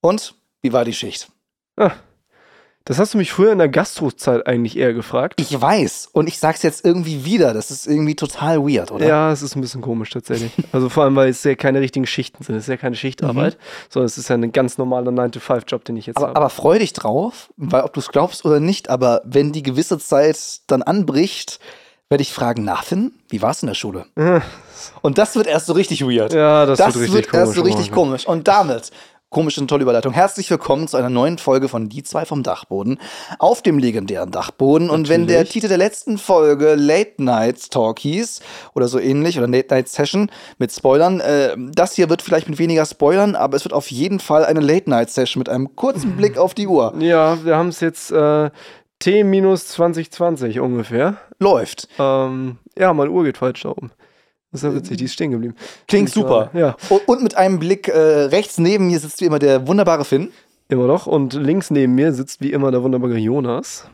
Und 0.00 0.34
wie 0.62 0.72
war 0.72 0.84
die 0.84 0.92
Schicht? 0.92 1.28
Ah, 1.76 1.92
das 2.88 2.98
hast 2.98 3.12
du 3.12 3.18
mich 3.18 3.32
früher 3.32 3.52
in 3.52 3.58
der 3.58 3.68
Gastrozeit 3.68 4.46
eigentlich 4.46 4.74
eher 4.74 4.94
gefragt. 4.94 5.38
Ich 5.38 5.60
weiß. 5.60 6.08
Und 6.10 6.26
ich 6.26 6.38
sag's 6.38 6.62
jetzt 6.62 6.86
irgendwie 6.86 7.26
wieder. 7.26 7.52
Das 7.52 7.70
ist 7.70 7.86
irgendwie 7.86 8.16
total 8.16 8.62
weird, 8.62 8.90
oder? 8.90 9.06
Ja, 9.06 9.30
es 9.30 9.42
ist 9.42 9.54
ein 9.56 9.60
bisschen 9.60 9.82
komisch 9.82 10.08
tatsächlich. 10.08 10.52
also 10.72 10.88
vor 10.88 11.04
allem, 11.04 11.14
weil 11.14 11.28
es 11.28 11.44
ja 11.44 11.54
keine 11.54 11.80
richtigen 11.80 12.06
Schichten 12.06 12.42
sind. 12.42 12.54
Es 12.54 12.62
ist 12.62 12.68
ja 12.70 12.78
keine 12.78 12.96
Schichtarbeit, 12.96 13.58
mhm. 13.58 13.90
sondern 13.90 14.06
es 14.06 14.16
ist 14.16 14.30
ja 14.30 14.36
ein 14.36 14.52
ganz 14.52 14.78
normaler 14.78 15.10
9-to-5-Job, 15.10 15.84
den 15.84 15.98
ich 15.98 16.06
jetzt 16.06 16.16
aber, 16.16 16.28
habe. 16.28 16.36
Aber 16.36 16.48
freu 16.48 16.78
dich 16.78 16.94
drauf, 16.94 17.52
weil 17.58 17.82
ob 17.82 17.92
du 17.92 18.00
es 18.00 18.08
glaubst 18.08 18.46
oder 18.46 18.58
nicht, 18.58 18.88
aber 18.88 19.20
wenn 19.26 19.52
die 19.52 19.62
gewisse 19.62 19.98
Zeit 19.98 20.60
dann 20.68 20.82
anbricht, 20.82 21.60
werde 22.08 22.22
ich 22.22 22.32
fragen, 22.32 22.64
na 22.64 22.76
Finn, 22.76 23.12
wie 23.28 23.42
war's 23.42 23.62
in 23.62 23.66
der 23.66 23.74
Schule? 23.74 24.06
Und 25.02 25.18
das 25.18 25.36
wird 25.36 25.46
erst 25.46 25.66
so 25.66 25.74
richtig 25.74 26.00
weird. 26.06 26.32
Ja, 26.32 26.64
das, 26.64 26.78
das 26.78 26.94
wird, 26.94 27.02
richtig 27.02 27.14
wird 27.14 27.28
komisch 27.28 27.46
erst 27.46 27.54
so 27.54 27.62
richtig 27.62 27.92
komisch. 27.92 28.26
Und 28.26 28.48
damit 28.48 28.92
Komische 29.30 29.60
und 29.60 29.68
tolle 29.68 29.82
Überleitung. 29.82 30.14
Herzlich 30.14 30.48
willkommen 30.50 30.88
zu 30.88 30.96
einer 30.96 31.10
neuen 31.10 31.36
Folge 31.36 31.68
von 31.68 31.90
Die 31.90 32.02
zwei 32.02 32.24
vom 32.24 32.42
Dachboden. 32.42 32.98
Auf 33.38 33.60
dem 33.60 33.78
legendären 33.78 34.30
Dachboden. 34.30 34.86
Natürlich. 34.86 35.00
Und 35.00 35.08
wenn 35.10 35.26
der 35.26 35.44
Titel 35.44 35.68
der 35.68 35.76
letzten 35.76 36.16
Folge 36.16 36.76
Late 36.76 37.22
Night 37.22 37.70
Talk 37.70 37.98
hieß, 37.98 38.40
oder 38.74 38.88
so 38.88 38.98
ähnlich, 38.98 39.36
oder 39.36 39.46
Late 39.46 39.74
Night 39.74 39.88
Session 39.90 40.30
mit 40.56 40.72
Spoilern, 40.72 41.20
äh, 41.20 41.54
das 41.58 41.92
hier 41.92 42.08
wird 42.08 42.22
vielleicht 42.22 42.48
mit 42.48 42.58
weniger 42.58 42.86
Spoilern, 42.86 43.34
aber 43.34 43.58
es 43.58 43.64
wird 43.64 43.74
auf 43.74 43.90
jeden 43.90 44.18
Fall 44.18 44.46
eine 44.46 44.60
Late 44.60 44.88
Night 44.88 45.10
Session 45.10 45.40
mit 45.40 45.50
einem 45.50 45.76
kurzen 45.76 46.16
Blick 46.16 46.38
auf 46.38 46.54
die 46.54 46.66
Uhr. 46.66 46.94
Ja, 46.98 47.44
wir 47.44 47.54
haben 47.54 47.68
es 47.68 47.80
jetzt 47.80 48.10
äh, 48.10 48.48
T-2020 49.00 50.58
ungefähr. 50.60 51.18
Läuft. 51.38 51.86
Ähm, 51.98 52.56
ja, 52.78 52.94
meine 52.94 53.10
Uhr 53.10 53.24
geht 53.24 53.36
falsch 53.36 53.60
da 53.60 53.68
oben. 53.72 53.92
Das 54.50 54.62
ist 54.62 54.68
ja 54.68 54.74
witzig, 54.74 54.96
die 54.96 55.04
ist 55.04 55.12
stehen 55.12 55.30
geblieben. 55.30 55.54
Klingt 55.86 56.10
super. 56.10 56.50
Ja. 56.54 56.76
Und 57.06 57.22
mit 57.22 57.36
einem 57.36 57.58
Blick 57.58 57.88
äh, 57.88 57.98
rechts 57.98 58.58
neben 58.58 58.86
mir 58.86 58.98
sitzt 58.98 59.20
wie 59.20 59.26
immer 59.26 59.38
der 59.38 59.66
wunderbare 59.66 60.04
Finn. 60.04 60.30
Immer 60.68 60.86
noch. 60.86 61.06
Und 61.06 61.34
links 61.34 61.70
neben 61.70 61.94
mir 61.94 62.12
sitzt 62.12 62.40
wie 62.40 62.52
immer 62.52 62.70
der 62.70 62.82
wunderbare 62.82 63.16
Jonas. 63.16 63.86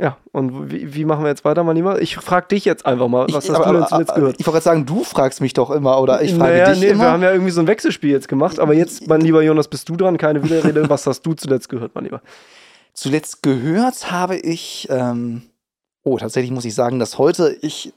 Ja, 0.00 0.16
und 0.30 0.70
wie, 0.70 0.94
wie 0.94 1.04
machen 1.04 1.24
wir 1.24 1.28
jetzt 1.28 1.44
weiter, 1.44 1.64
mein 1.64 1.74
Lieber? 1.74 2.00
Ich 2.00 2.16
frage 2.16 2.46
dich 2.48 2.64
jetzt 2.64 2.86
einfach 2.86 3.08
mal, 3.08 3.26
was 3.32 3.44
ich, 3.44 3.50
hast 3.50 3.56
aber, 3.56 3.72
du 3.72 3.78
denn 3.78 3.88
zuletzt 3.88 4.14
gehört? 4.14 4.36
Ich 4.38 4.46
wollte 4.46 4.54
gerade 4.54 4.64
sagen, 4.64 4.86
du 4.86 5.02
fragst 5.02 5.40
mich 5.40 5.54
doch 5.54 5.72
immer 5.72 6.00
oder 6.00 6.22
ich 6.22 6.34
frage 6.34 6.52
naja, 6.52 6.70
dich 6.70 6.80
nee, 6.80 6.88
immer. 6.90 7.04
wir 7.04 7.10
haben 7.10 7.22
ja 7.22 7.32
irgendwie 7.32 7.50
so 7.50 7.60
ein 7.60 7.66
Wechselspiel 7.66 8.10
jetzt 8.10 8.28
gemacht, 8.28 8.60
aber 8.60 8.74
jetzt, 8.74 9.08
mein 9.08 9.22
lieber 9.22 9.42
Jonas, 9.42 9.66
bist 9.66 9.88
du 9.88 9.96
dran, 9.96 10.16
keine 10.16 10.44
Widerrede. 10.44 10.88
was 10.88 11.04
hast 11.08 11.22
du 11.22 11.34
zuletzt 11.34 11.68
gehört, 11.68 11.96
mein 11.96 12.04
Lieber? 12.04 12.22
Zuletzt 12.92 13.42
gehört 13.42 14.12
habe 14.12 14.36
ich, 14.36 14.86
ähm, 14.88 15.42
oh, 16.04 16.16
tatsächlich 16.16 16.52
muss 16.52 16.64
ich 16.64 16.76
sagen, 16.76 17.00
dass 17.00 17.18
heute 17.18 17.56
ich 17.60 17.92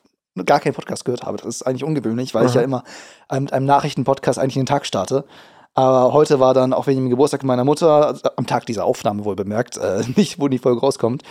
gar 0.45 0.59
keinen 0.59 0.73
Podcast 0.73 1.05
gehört 1.05 1.23
habe. 1.23 1.37
Das 1.37 1.47
ist 1.47 1.63
eigentlich 1.63 1.83
ungewöhnlich, 1.83 2.33
weil 2.33 2.43
Aha. 2.43 2.49
ich 2.49 2.55
ja 2.55 2.61
immer 2.61 2.83
mit 3.31 3.53
einem 3.53 3.65
Nachrichtenpodcast 3.65 4.39
eigentlich 4.39 4.55
den 4.55 4.65
Tag 4.65 4.85
starte. 4.85 5.25
Aber 5.73 6.13
heute 6.13 6.39
war 6.39 6.53
dann 6.53 6.73
auch 6.73 6.87
wegen 6.87 7.01
dem 7.01 7.09
Geburtstag 7.09 7.43
meiner 7.43 7.63
Mutter, 7.63 8.07
also 8.07 8.29
am 8.35 8.45
Tag 8.45 8.65
dieser 8.65 8.85
Aufnahme 8.85 9.23
wohl 9.23 9.35
bemerkt, 9.35 9.77
äh, 9.77 10.03
nicht, 10.15 10.39
wo 10.39 10.47
die 10.47 10.57
Folge 10.57 10.81
rauskommt, 10.81 11.23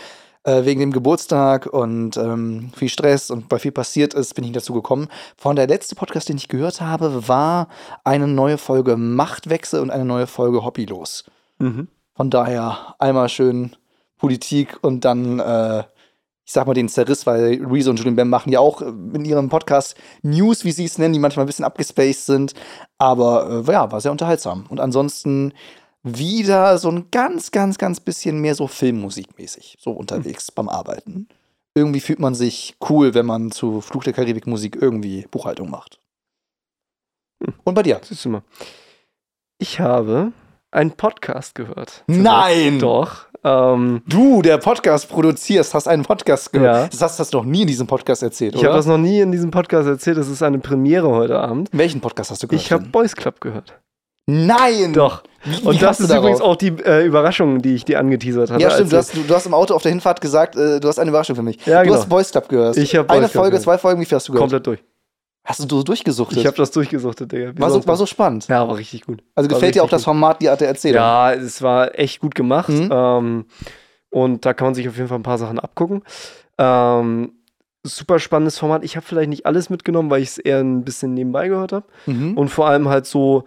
äh, 0.44 0.64
wegen 0.64 0.80
dem 0.80 0.92
Geburtstag 0.92 1.66
und 1.66 2.16
ähm, 2.16 2.70
viel 2.74 2.88
Stress 2.88 3.30
und 3.30 3.50
weil 3.50 3.58
viel 3.58 3.72
passiert 3.72 4.14
ist, 4.14 4.34
bin 4.34 4.44
ich 4.44 4.52
dazu 4.52 4.72
gekommen. 4.72 5.08
Von 5.36 5.56
der 5.56 5.66
letzte 5.66 5.94
Podcast, 5.94 6.30
den 6.30 6.38
ich 6.38 6.48
gehört 6.48 6.80
habe, 6.80 7.28
war 7.28 7.68
eine 8.04 8.26
neue 8.26 8.56
Folge 8.56 8.96
Machtwechsel 8.96 9.80
und 9.80 9.90
eine 9.90 10.06
neue 10.06 10.26
Folge 10.26 10.64
Hobbylos. 10.64 11.24
Mhm. 11.58 11.88
Von 12.14 12.30
daher 12.30 12.94
einmal 12.98 13.28
schön 13.28 13.76
Politik 14.16 14.78
und 14.82 15.04
dann 15.04 15.38
äh, 15.38 15.84
ich 16.50 16.54
sag 16.54 16.66
mal, 16.66 16.74
den 16.74 16.88
Zerriss, 16.88 17.26
weil 17.26 17.64
Rezo 17.64 17.90
und 17.90 17.96
Julian 17.98 18.16
Bam 18.16 18.28
machen 18.28 18.50
ja 18.50 18.58
auch 18.58 18.82
in 18.82 19.24
ihrem 19.24 19.48
Podcast 19.48 19.94
News, 20.22 20.64
wie 20.64 20.72
sie 20.72 20.84
es 20.84 20.98
nennen, 20.98 21.12
die 21.14 21.20
manchmal 21.20 21.44
ein 21.44 21.46
bisschen 21.46 21.64
abgespaced 21.64 22.26
sind. 22.26 22.54
Aber 22.98 23.62
äh, 23.68 23.72
ja, 23.72 23.92
war 23.92 24.00
sehr 24.00 24.10
unterhaltsam. 24.10 24.66
Und 24.68 24.80
ansonsten 24.80 25.54
wieder 26.02 26.76
so 26.78 26.90
ein 26.90 27.06
ganz, 27.12 27.52
ganz, 27.52 27.78
ganz 27.78 28.00
bisschen 28.00 28.40
mehr 28.40 28.56
so 28.56 28.66
Filmmusikmäßig, 28.66 29.76
so 29.78 29.92
unterwegs 29.92 30.48
mhm. 30.50 30.54
beim 30.56 30.68
Arbeiten. 30.68 31.28
Irgendwie 31.76 32.00
fühlt 32.00 32.18
man 32.18 32.34
sich 32.34 32.74
cool, 32.88 33.14
wenn 33.14 33.26
man 33.26 33.52
zu 33.52 33.80
Fluch 33.80 34.02
der 34.02 34.12
Karibik 34.12 34.48
Musik 34.48 34.74
irgendwie 34.74 35.28
Buchhaltung 35.30 35.70
macht. 35.70 36.00
Mhm. 37.38 37.54
Und 37.62 37.74
bei 37.74 37.84
dir? 37.84 38.00
Siehst 38.02 38.24
du 38.24 38.30
mal. 38.30 38.42
Ich 39.58 39.78
habe 39.78 40.32
einen 40.72 40.90
Podcast 40.96 41.54
gehört. 41.54 42.02
Nein! 42.08 42.80
Doch. 42.80 43.29
Ähm, 43.42 44.02
du, 44.06 44.42
der 44.42 44.58
Podcast 44.58 45.08
produzierst, 45.08 45.74
hast 45.74 45.88
einen 45.88 46.02
Podcast 46.02 46.52
gehört. 46.52 46.92
Ja. 46.92 46.98
Das 46.98 47.18
hast 47.18 47.32
du 47.32 47.38
noch 47.38 47.44
nie 47.44 47.62
in 47.62 47.66
diesem 47.66 47.86
Podcast 47.86 48.22
erzählt, 48.22 48.54
Ich 48.54 48.64
habe 48.64 48.74
das 48.74 48.86
noch 48.86 48.98
nie 48.98 49.20
in 49.20 49.32
diesem 49.32 49.50
Podcast 49.50 49.88
erzählt. 49.88 50.18
Das 50.18 50.28
ist 50.28 50.42
eine 50.42 50.58
Premiere 50.58 51.08
heute 51.08 51.38
Abend. 51.38 51.68
Welchen 51.72 52.00
Podcast 52.00 52.30
hast 52.30 52.42
du 52.42 52.48
gehört? 52.48 52.64
Ich 52.64 52.72
habe 52.72 52.84
Boys 52.86 53.16
Club 53.16 53.40
gehört. 53.40 53.80
Nein! 54.26 54.92
Doch. 54.92 55.22
Wie, 55.42 55.66
und 55.66 55.82
das 55.82 55.98
ist 56.00 56.12
übrigens 56.12 56.40
auch 56.40 56.56
die 56.56 56.68
äh, 56.68 57.04
Überraschung, 57.06 57.62
die 57.62 57.74
ich 57.74 57.84
dir 57.84 57.98
angeteasert 57.98 58.50
habe. 58.50 58.62
Ja, 58.62 58.70
stimmt. 58.70 58.92
Du 58.92 58.96
hast, 58.98 59.16
du, 59.16 59.22
du 59.22 59.34
hast, 59.34 59.46
im 59.46 59.54
Auto 59.54 59.74
auf 59.74 59.82
der 59.82 59.90
Hinfahrt 59.90 60.20
gesagt, 60.20 60.54
äh, 60.56 60.78
du 60.78 60.86
hast 60.86 60.98
eine 60.98 61.08
Überraschung 61.08 61.34
für 61.34 61.42
mich. 61.42 61.64
Ja, 61.64 61.82
genau. 61.82 61.94
Du 61.94 62.00
hast 62.00 62.08
Boys 62.08 62.30
Club 62.30 62.48
gehört. 62.48 62.76
Ich 62.76 62.94
habe 62.94 63.08
Eine 63.08 63.28
Folge, 63.28 63.58
zwei 63.58 63.78
Folgen, 63.78 64.00
wie 64.00 64.04
viel 64.04 64.16
hast 64.16 64.28
du 64.28 64.32
gehört? 64.32 64.42
Komplett 64.42 64.66
durch. 64.66 64.80
Hast 65.50 65.70
du 65.70 65.82
durchgesuchtet? 65.82 66.38
Ich 66.38 66.46
habe 66.46 66.56
das 66.56 66.70
durchgesuchtet, 66.70 67.32
Digga. 67.32 67.52
War 67.56 67.70
so, 67.70 67.84
war 67.84 67.96
so, 67.96 68.06
spannend. 68.06 68.46
Ja, 68.46 68.68
war 68.68 68.76
richtig 68.76 69.04
gut. 69.04 69.22
Also 69.34 69.48
gefällt 69.48 69.74
dir 69.74 69.82
auch 69.82 69.88
das 69.88 70.04
Format, 70.04 70.40
die 70.40 70.48
Art 70.48 70.60
der 70.60 70.68
Erzählung? 70.68 70.96
Ja, 71.02 71.32
es 71.32 71.60
war 71.60 71.98
echt 71.98 72.20
gut 72.20 72.36
gemacht. 72.36 72.68
Mhm. 72.68 72.88
Ähm, 72.92 73.44
und 74.10 74.46
da 74.46 74.54
kann 74.54 74.68
man 74.68 74.74
sich 74.74 74.88
auf 74.88 74.96
jeden 74.96 75.08
Fall 75.08 75.18
ein 75.18 75.24
paar 75.24 75.38
Sachen 75.38 75.58
abgucken. 75.58 76.02
Ähm, 76.56 77.32
super 77.82 78.20
spannendes 78.20 78.58
Format. 78.58 78.84
Ich 78.84 78.94
habe 78.94 79.04
vielleicht 79.04 79.28
nicht 79.28 79.44
alles 79.44 79.70
mitgenommen, 79.70 80.08
weil 80.08 80.22
ich 80.22 80.28
es 80.28 80.38
eher 80.38 80.60
ein 80.60 80.84
bisschen 80.84 81.14
nebenbei 81.14 81.48
gehört 81.48 81.72
habe. 81.72 81.86
Mhm. 82.06 82.38
Und 82.38 82.48
vor 82.48 82.68
allem 82.68 82.88
halt 82.88 83.06
so, 83.06 83.42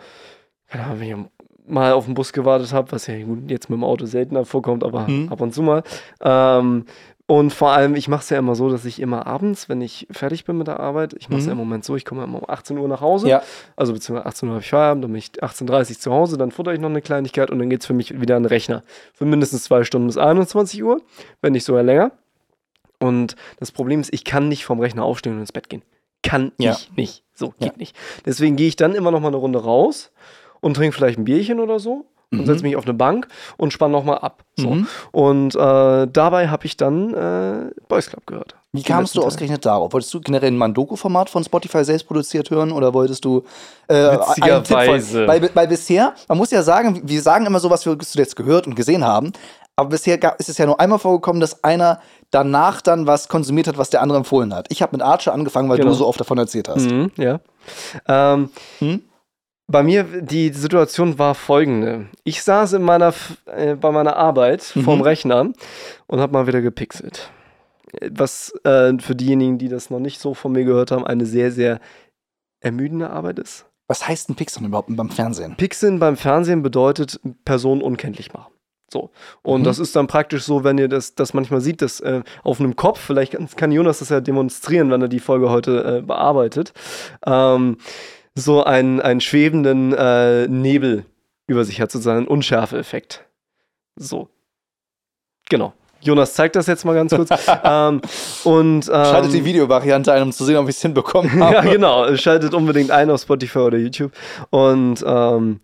keine 0.67 0.83
Ahnung, 0.83 0.99
wenn 0.99 1.09
ich 1.09 1.25
mal 1.65 1.93
auf 1.93 2.05
den 2.05 2.13
Bus 2.13 2.33
gewartet 2.33 2.73
habe, 2.73 2.91
was 2.91 3.07
ja 3.07 3.13
jetzt 3.15 3.69
mit 3.69 3.77
dem 3.77 3.83
Auto 3.85 4.05
seltener 4.05 4.43
vorkommt, 4.43 4.83
aber 4.83 5.07
mhm. 5.07 5.29
ab 5.29 5.39
und 5.39 5.53
zu 5.53 5.61
mal. 5.61 5.83
Ähm, 6.21 6.85
und 7.35 7.51
vor 7.51 7.71
allem, 7.71 7.95
ich 7.95 8.07
mache 8.07 8.21
es 8.21 8.29
ja 8.29 8.37
immer 8.37 8.53
so, 8.53 8.69
dass 8.69 8.85
ich 8.85 9.01
immer 9.01 9.25
abends, 9.25 9.67
wenn 9.67 9.81
ich 9.81 10.05
fertig 10.11 10.45
bin 10.45 10.55
mit 10.55 10.67
der 10.67 10.79
Arbeit, 10.79 11.13
ich 11.13 11.29
mache 11.29 11.39
es 11.39 11.45
mhm. 11.45 11.49
ja 11.49 11.51
im 11.53 11.57
Moment 11.57 11.83
so, 11.83 11.95
ich 11.95 12.05
komme 12.05 12.23
immer 12.23 12.43
um 12.43 12.47
18 12.47 12.77
Uhr 12.77 12.87
nach 12.87 13.01
Hause. 13.01 13.27
Ja. 13.27 13.41
Also 13.75 13.91
beziehungsweise 13.91 14.27
18 14.27 14.49
Uhr 14.49 14.53
habe 14.53 14.63
ich 14.63 14.69
Feierabend, 14.69 15.03
dann 15.03 15.11
bin 15.11 15.17
ich 15.17 15.31
18.30 15.43 15.89
Uhr 15.89 15.99
zu 15.99 16.11
Hause, 16.11 16.37
dann 16.37 16.51
futter 16.51 16.75
ich 16.75 16.79
noch 16.79 16.89
eine 16.89 17.01
Kleinigkeit 17.01 17.49
und 17.49 17.57
dann 17.57 17.71
geht 17.71 17.81
es 17.81 17.87
für 17.87 17.93
mich 17.93 18.21
wieder 18.21 18.35
an 18.35 18.43
den 18.43 18.49
Rechner. 18.49 18.83
Für 19.15 19.25
mindestens 19.25 19.63
zwei 19.63 19.83
Stunden 19.83 20.05
bis 20.05 20.17
21 20.17 20.83
Uhr, 20.83 21.01
wenn 21.41 21.53
nicht 21.53 21.63
sogar 21.63 21.81
länger. 21.81 22.11
Und 22.99 23.35
das 23.59 23.71
Problem 23.71 23.99
ist, 23.99 24.13
ich 24.13 24.25
kann 24.25 24.47
nicht 24.47 24.63
vom 24.63 24.79
Rechner 24.79 25.03
aufstehen 25.03 25.33
und 25.33 25.39
ins 25.39 25.51
Bett 25.51 25.69
gehen. 25.69 25.81
Kann 26.21 26.51
ja. 26.59 26.73
ich 26.73 26.91
nicht. 26.95 27.23
So, 27.33 27.49
geht 27.59 27.71
ja. 27.71 27.77
nicht. 27.77 27.95
Deswegen 28.27 28.57
gehe 28.57 28.67
ich 28.67 28.75
dann 28.75 28.93
immer 28.93 29.09
noch 29.09 29.21
mal 29.21 29.29
eine 29.29 29.37
Runde 29.37 29.63
raus 29.63 30.11
und 30.61 30.75
trinke 30.75 30.95
vielleicht 30.95 31.17
ein 31.17 31.25
Bierchen 31.25 31.59
oder 31.59 31.79
so 31.79 32.05
und 32.33 32.41
mhm. 32.41 32.45
setze 32.45 32.63
mich 32.63 32.75
auf 32.75 32.85
eine 32.85 32.93
Bank 32.93 33.27
und 33.57 33.71
spanne 33.71 33.93
nochmal 33.93 34.19
ab. 34.19 34.43
So. 34.55 34.71
Mhm. 34.71 34.87
Und 35.11 35.55
äh, 35.55 36.07
dabei 36.07 36.49
habe 36.49 36.65
ich 36.65 36.77
dann 36.77 37.13
äh, 37.13 37.71
Boys 37.87 38.07
Club 38.09 38.25
gehört. 38.27 38.55
Wie 38.75 38.81
kamst 38.81 39.15
du 39.15 39.21
ausgerechnet 39.21 39.65
darauf? 39.65 39.93
Wolltest 39.93 40.13
du 40.15 40.19
generell 40.19 40.49
ein 40.49 40.57
Mandoko-Format 40.57 41.29
von 41.29 41.43
Spotify 41.43 41.85
selbst 41.85 42.07
produziert 42.07 42.49
hören 42.49 42.71
oder 42.71 42.93
wolltest 42.93 43.23
du 43.23 43.43
äh, 43.87 43.93
Witzigerweise. 43.93 45.27
Weil, 45.27 45.49
weil 45.53 45.67
bisher, 45.67 46.13
man 46.27 46.39
muss 46.39 46.49
ja 46.49 46.63
sagen, 46.63 47.01
wir 47.03 47.21
sagen 47.21 47.45
immer 47.45 47.59
so, 47.59 47.69
was 47.69 47.85
wir 47.85 47.95
jetzt 48.15 48.35
gehört 48.35 48.65
und 48.65 48.75
gesehen 48.75 49.03
haben, 49.03 49.31
aber 49.75 49.89
bisher 49.89 50.19
ist 50.39 50.49
es 50.49 50.57
ja 50.57 50.65
nur 50.65 50.79
einmal 50.79 50.99
vorgekommen, 50.99 51.39
dass 51.39 51.63
einer 51.63 51.99
danach 52.29 52.81
dann 52.81 53.07
was 53.07 53.27
konsumiert 53.27 53.67
hat, 53.67 53.77
was 53.77 53.89
der 53.89 54.01
andere 54.01 54.17
empfohlen 54.19 54.53
hat. 54.53 54.67
Ich 54.69 54.81
habe 54.81 54.95
mit 54.95 55.01
Archer 55.01 55.33
angefangen, 55.33 55.69
weil 55.69 55.77
genau. 55.77 55.89
du 55.89 55.95
so 55.95 56.07
oft 56.07 56.19
davon 56.19 56.37
erzählt 56.37 56.69
hast. 56.69 56.89
Mhm, 56.89 57.11
ja. 57.17 57.39
Ähm, 58.07 58.49
hm? 58.79 59.03
Bei 59.67 59.81
mir, 59.81 60.03
die 60.03 60.49
Situation 60.49 61.17
war 61.17 61.35
folgende. 61.35 62.07
Ich 62.23 62.43
saß 62.43 62.73
in 62.73 62.81
meiner, 62.81 63.13
äh, 63.45 63.75
bei 63.75 63.91
meiner 63.91 64.17
Arbeit 64.17 64.71
mhm. 64.75 64.81
vorm 64.81 65.01
Rechner 65.01 65.51
und 66.07 66.19
habe 66.19 66.33
mal 66.33 66.47
wieder 66.47 66.61
gepixelt. 66.61 67.31
Was 68.11 68.53
äh, 68.63 68.93
für 68.99 69.15
diejenigen, 69.15 69.57
die 69.57 69.69
das 69.69 69.89
noch 69.89 69.99
nicht 69.99 70.19
so 70.19 70.33
von 70.33 70.51
mir 70.51 70.65
gehört 70.65 70.91
haben, 70.91 71.05
eine 71.05 71.25
sehr, 71.25 71.51
sehr 71.51 71.79
ermüdende 72.59 73.09
Arbeit 73.09 73.39
ist. 73.39 73.65
Was 73.87 74.07
heißt 74.07 74.29
ein 74.29 74.35
Pixeln 74.35 74.65
überhaupt 74.65 74.95
beim 74.95 75.09
Fernsehen? 75.09 75.55
Pixeln 75.55 75.99
beim 75.99 76.17
Fernsehen 76.17 76.63
bedeutet 76.63 77.19
Personen 77.45 77.81
unkenntlich 77.81 78.33
machen. 78.33 78.53
So. 78.91 79.11
Und 79.41 79.61
mhm. 79.61 79.65
das 79.65 79.79
ist 79.79 79.95
dann 79.95 80.07
praktisch 80.07 80.43
so, 80.43 80.63
wenn 80.63 80.77
ihr 80.77 80.87
das, 80.87 81.15
das 81.15 81.33
manchmal 81.33 81.61
sieht, 81.61 81.81
dass 81.81 81.99
äh, 81.99 82.21
auf 82.43 82.59
einem 82.59 82.75
Kopf, 82.75 82.99
vielleicht 82.99 83.37
kann 83.57 83.71
Jonas 83.71 83.99
das 83.99 84.09
ja 84.09 84.21
demonstrieren, 84.21 84.91
wenn 84.91 85.01
er 85.01 85.07
die 85.07 85.19
Folge 85.19 85.49
heute 85.49 85.99
äh, 85.99 86.01
bearbeitet. 86.01 86.73
Ähm, 87.25 87.77
so 88.35 88.63
einen, 88.63 89.01
einen 89.01 89.21
schwebenden 89.21 89.93
äh, 89.93 90.47
Nebel 90.47 91.05
über 91.47 91.63
sich 91.65 91.81
hat, 91.81 91.91
sozusagen 91.91 92.19
einen 92.19 92.27
Unschärfe-Effekt. 92.27 93.25
So. 93.95 94.29
Genau. 95.49 95.73
Jonas 96.01 96.33
zeigt 96.33 96.55
das 96.55 96.67
jetzt 96.67 96.83
mal 96.83 96.95
ganz 96.95 97.13
kurz. 97.13 97.29
ähm, 97.63 98.01
und, 98.43 98.87
ähm, 98.87 99.05
Schaltet 99.05 99.33
die 99.33 99.45
Videovariante 99.45 100.11
ein, 100.11 100.23
um 100.23 100.31
zu 100.31 100.45
sehen, 100.45 100.57
ob 100.57 100.67
ich 100.67 100.75
es 100.75 100.81
hinbekommen 100.81 101.31
habe. 101.39 101.53
ja, 101.53 101.61
genau. 101.61 102.15
Schaltet 102.15 102.53
unbedingt 102.53 102.91
ein 102.91 103.09
auf 103.09 103.21
Spotify 103.21 103.59
oder 103.59 103.77
YouTube. 103.77 104.11
Und 104.49 105.03
ähm, 105.05 105.59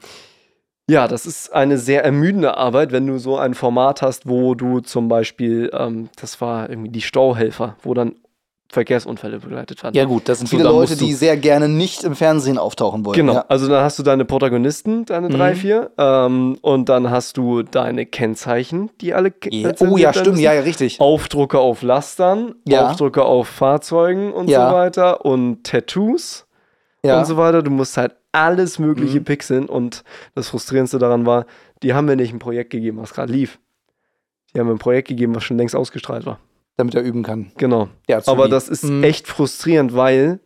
ja, 0.90 1.08
das 1.08 1.26
ist 1.26 1.54
eine 1.54 1.78
sehr 1.78 2.04
ermüdende 2.04 2.58
Arbeit, 2.58 2.92
wenn 2.92 3.06
du 3.06 3.20
so 3.20 3.38
ein 3.38 3.54
Format 3.54 4.02
hast, 4.02 4.28
wo 4.28 4.56
du 4.56 4.80
zum 4.80 5.08
Beispiel, 5.08 5.70
ähm, 5.74 6.10
das 6.20 6.42
war 6.42 6.70
irgendwie 6.70 6.90
die 6.90 7.02
Stauhelfer, 7.02 7.76
wo 7.84 7.94
dann 7.94 8.16
Verkehrsunfälle 8.72 9.40
begleitet 9.40 9.82
werden. 9.84 9.96
Ja, 9.96 10.06
gut, 10.06 10.30
das 10.30 10.38
sind 10.40 10.48
viele 10.48 10.64
Leute, 10.64 10.96
die 10.96 11.14
sehr 11.14 11.36
gerne 11.38 11.68
nicht 11.68 12.04
im 12.04 12.16
Fernsehen 12.16 12.60
auftauchen 12.60 13.04
wollen. 13.04 13.16
Genau, 13.16 13.34
Ja. 13.34 13.46
also 13.48 13.68
dann 13.68 13.84
hast 13.84 13.98
du 13.98 14.04
deine 14.04 14.26
Protagonisten, 14.26 15.06
deine 15.06 15.30
drei, 15.30 15.52
Mhm. 15.54 15.56
vier, 15.56 15.92
ähm, 15.98 16.58
und 16.62 16.88
dann 16.88 17.10
hast 17.10 17.38
du 17.38 17.64
deine 17.64 18.06
Kennzeichen, 18.06 18.92
die 19.02 19.16
alle 19.16 19.34
rezensiert 19.44 19.82
Oh 19.82 19.98
ja, 19.98 20.14
stimmt, 20.14 20.38
ja, 20.38 20.54
ja, 20.54 20.62
richtig. 20.62 21.00
Aufdrucke 21.00 21.58
auf 21.58 21.82
Lastern, 21.82 22.54
Ja. 22.68 22.88
Aufdrucke 22.90 23.24
auf 23.24 23.48
Fahrzeugen 23.48 24.32
und 24.32 24.50
Ja. 24.50 24.70
so 24.70 24.76
weiter 24.76 25.26
und 25.26 25.64
Tattoos 25.64 26.46
Ja. 27.04 27.18
und 27.18 27.26
so 27.26 27.38
weiter. 27.38 27.64
Du 27.64 27.72
musst 27.72 27.98
halt 27.98 28.16
alles 28.32 28.78
Mögliche 28.78 29.20
Mhm. 29.20 29.24
pixeln 29.24 29.66
und 29.66 30.04
das 30.36 30.50
Frustrierendste 30.50 31.00
daran 31.00 31.26
war, 31.26 31.48
die 31.82 31.96
haben 31.96 32.06
mir 32.06 32.16
nicht 32.16 32.34
ein 32.34 32.40
Projekt 32.40 32.70
gegeben, 32.70 33.00
was 33.02 33.14
gerade 33.16 33.34
lief. 33.34 33.58
Die 34.54 34.60
haben 34.60 34.68
mir 34.68 34.74
ein 34.74 34.80
Projekt 34.80 35.08
gegeben, 35.08 35.34
was 35.34 35.44
schon 35.44 35.58
längst 35.58 35.76
ausgestrahlt 35.76 36.28
war. 36.28 36.38
Damit 36.80 36.96
er 36.96 37.02
üben 37.04 37.24
kann. 37.24 37.52
Genau. 37.58 37.90
Aber 38.26 38.48
das 38.48 38.70
ist 38.70 38.86
Mhm. 38.86 39.04
echt 39.04 39.28
frustrierend, 39.28 39.94
weil 39.96 40.40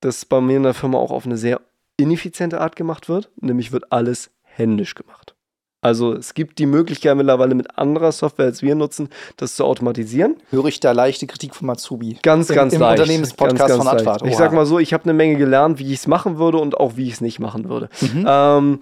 das 0.00 0.24
bei 0.26 0.40
mir 0.40 0.58
in 0.58 0.62
der 0.62 0.74
Firma 0.74 0.98
auch 0.98 1.10
auf 1.10 1.24
eine 1.24 1.36
sehr 1.38 1.60
ineffiziente 1.96 2.60
Art 2.60 2.76
gemacht 2.76 3.08
wird. 3.08 3.30
Nämlich 3.40 3.72
wird 3.72 3.90
alles 3.90 4.30
händisch 4.42 4.94
gemacht. 4.94 5.34
Also 5.82 6.12
es 6.12 6.34
gibt 6.34 6.58
die 6.58 6.66
Möglichkeit 6.66 7.16
mittlerweile 7.16 7.54
mit 7.54 7.78
anderer 7.78 8.12
Software, 8.12 8.44
als 8.44 8.60
wir 8.60 8.74
nutzen, 8.74 9.08
das 9.38 9.54
zu 9.56 9.64
automatisieren. 9.64 10.36
Höre 10.50 10.66
ich 10.66 10.80
da 10.80 10.92
leichte 10.92 11.26
Kritik 11.26 11.54
von 11.54 11.66
Matsubi. 11.66 12.18
Ganz, 12.22 12.50
Im- 12.50 12.56
ganz 12.56 12.74
im 12.74 12.80
leicht. 12.82 13.00
Unternehmenspodcast 13.00 13.58
ganz, 13.58 13.70
ganz 13.84 14.02
von 14.04 14.04
leicht. 14.04 14.26
Ich 14.26 14.36
sag 14.36 14.52
mal 14.52 14.66
so, 14.66 14.78
ich 14.78 14.92
habe 14.92 15.04
eine 15.04 15.14
Menge 15.14 15.36
gelernt, 15.38 15.78
wie 15.78 15.86
ich 15.94 16.00
es 16.00 16.06
machen 16.06 16.36
würde 16.36 16.58
und 16.58 16.76
auch 16.78 16.98
wie 16.98 17.06
ich 17.06 17.14
es 17.14 17.20
nicht 17.22 17.40
machen 17.40 17.70
würde. 17.70 17.88
Mhm. 18.02 18.26
Ähm, 18.28 18.80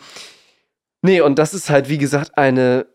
nee, 1.03 1.21
und 1.21 1.39
das 1.39 1.55
ist 1.55 1.71
halt, 1.71 1.89
wie 1.89 1.99
gesagt, 1.99 2.37
eine, 2.37 2.87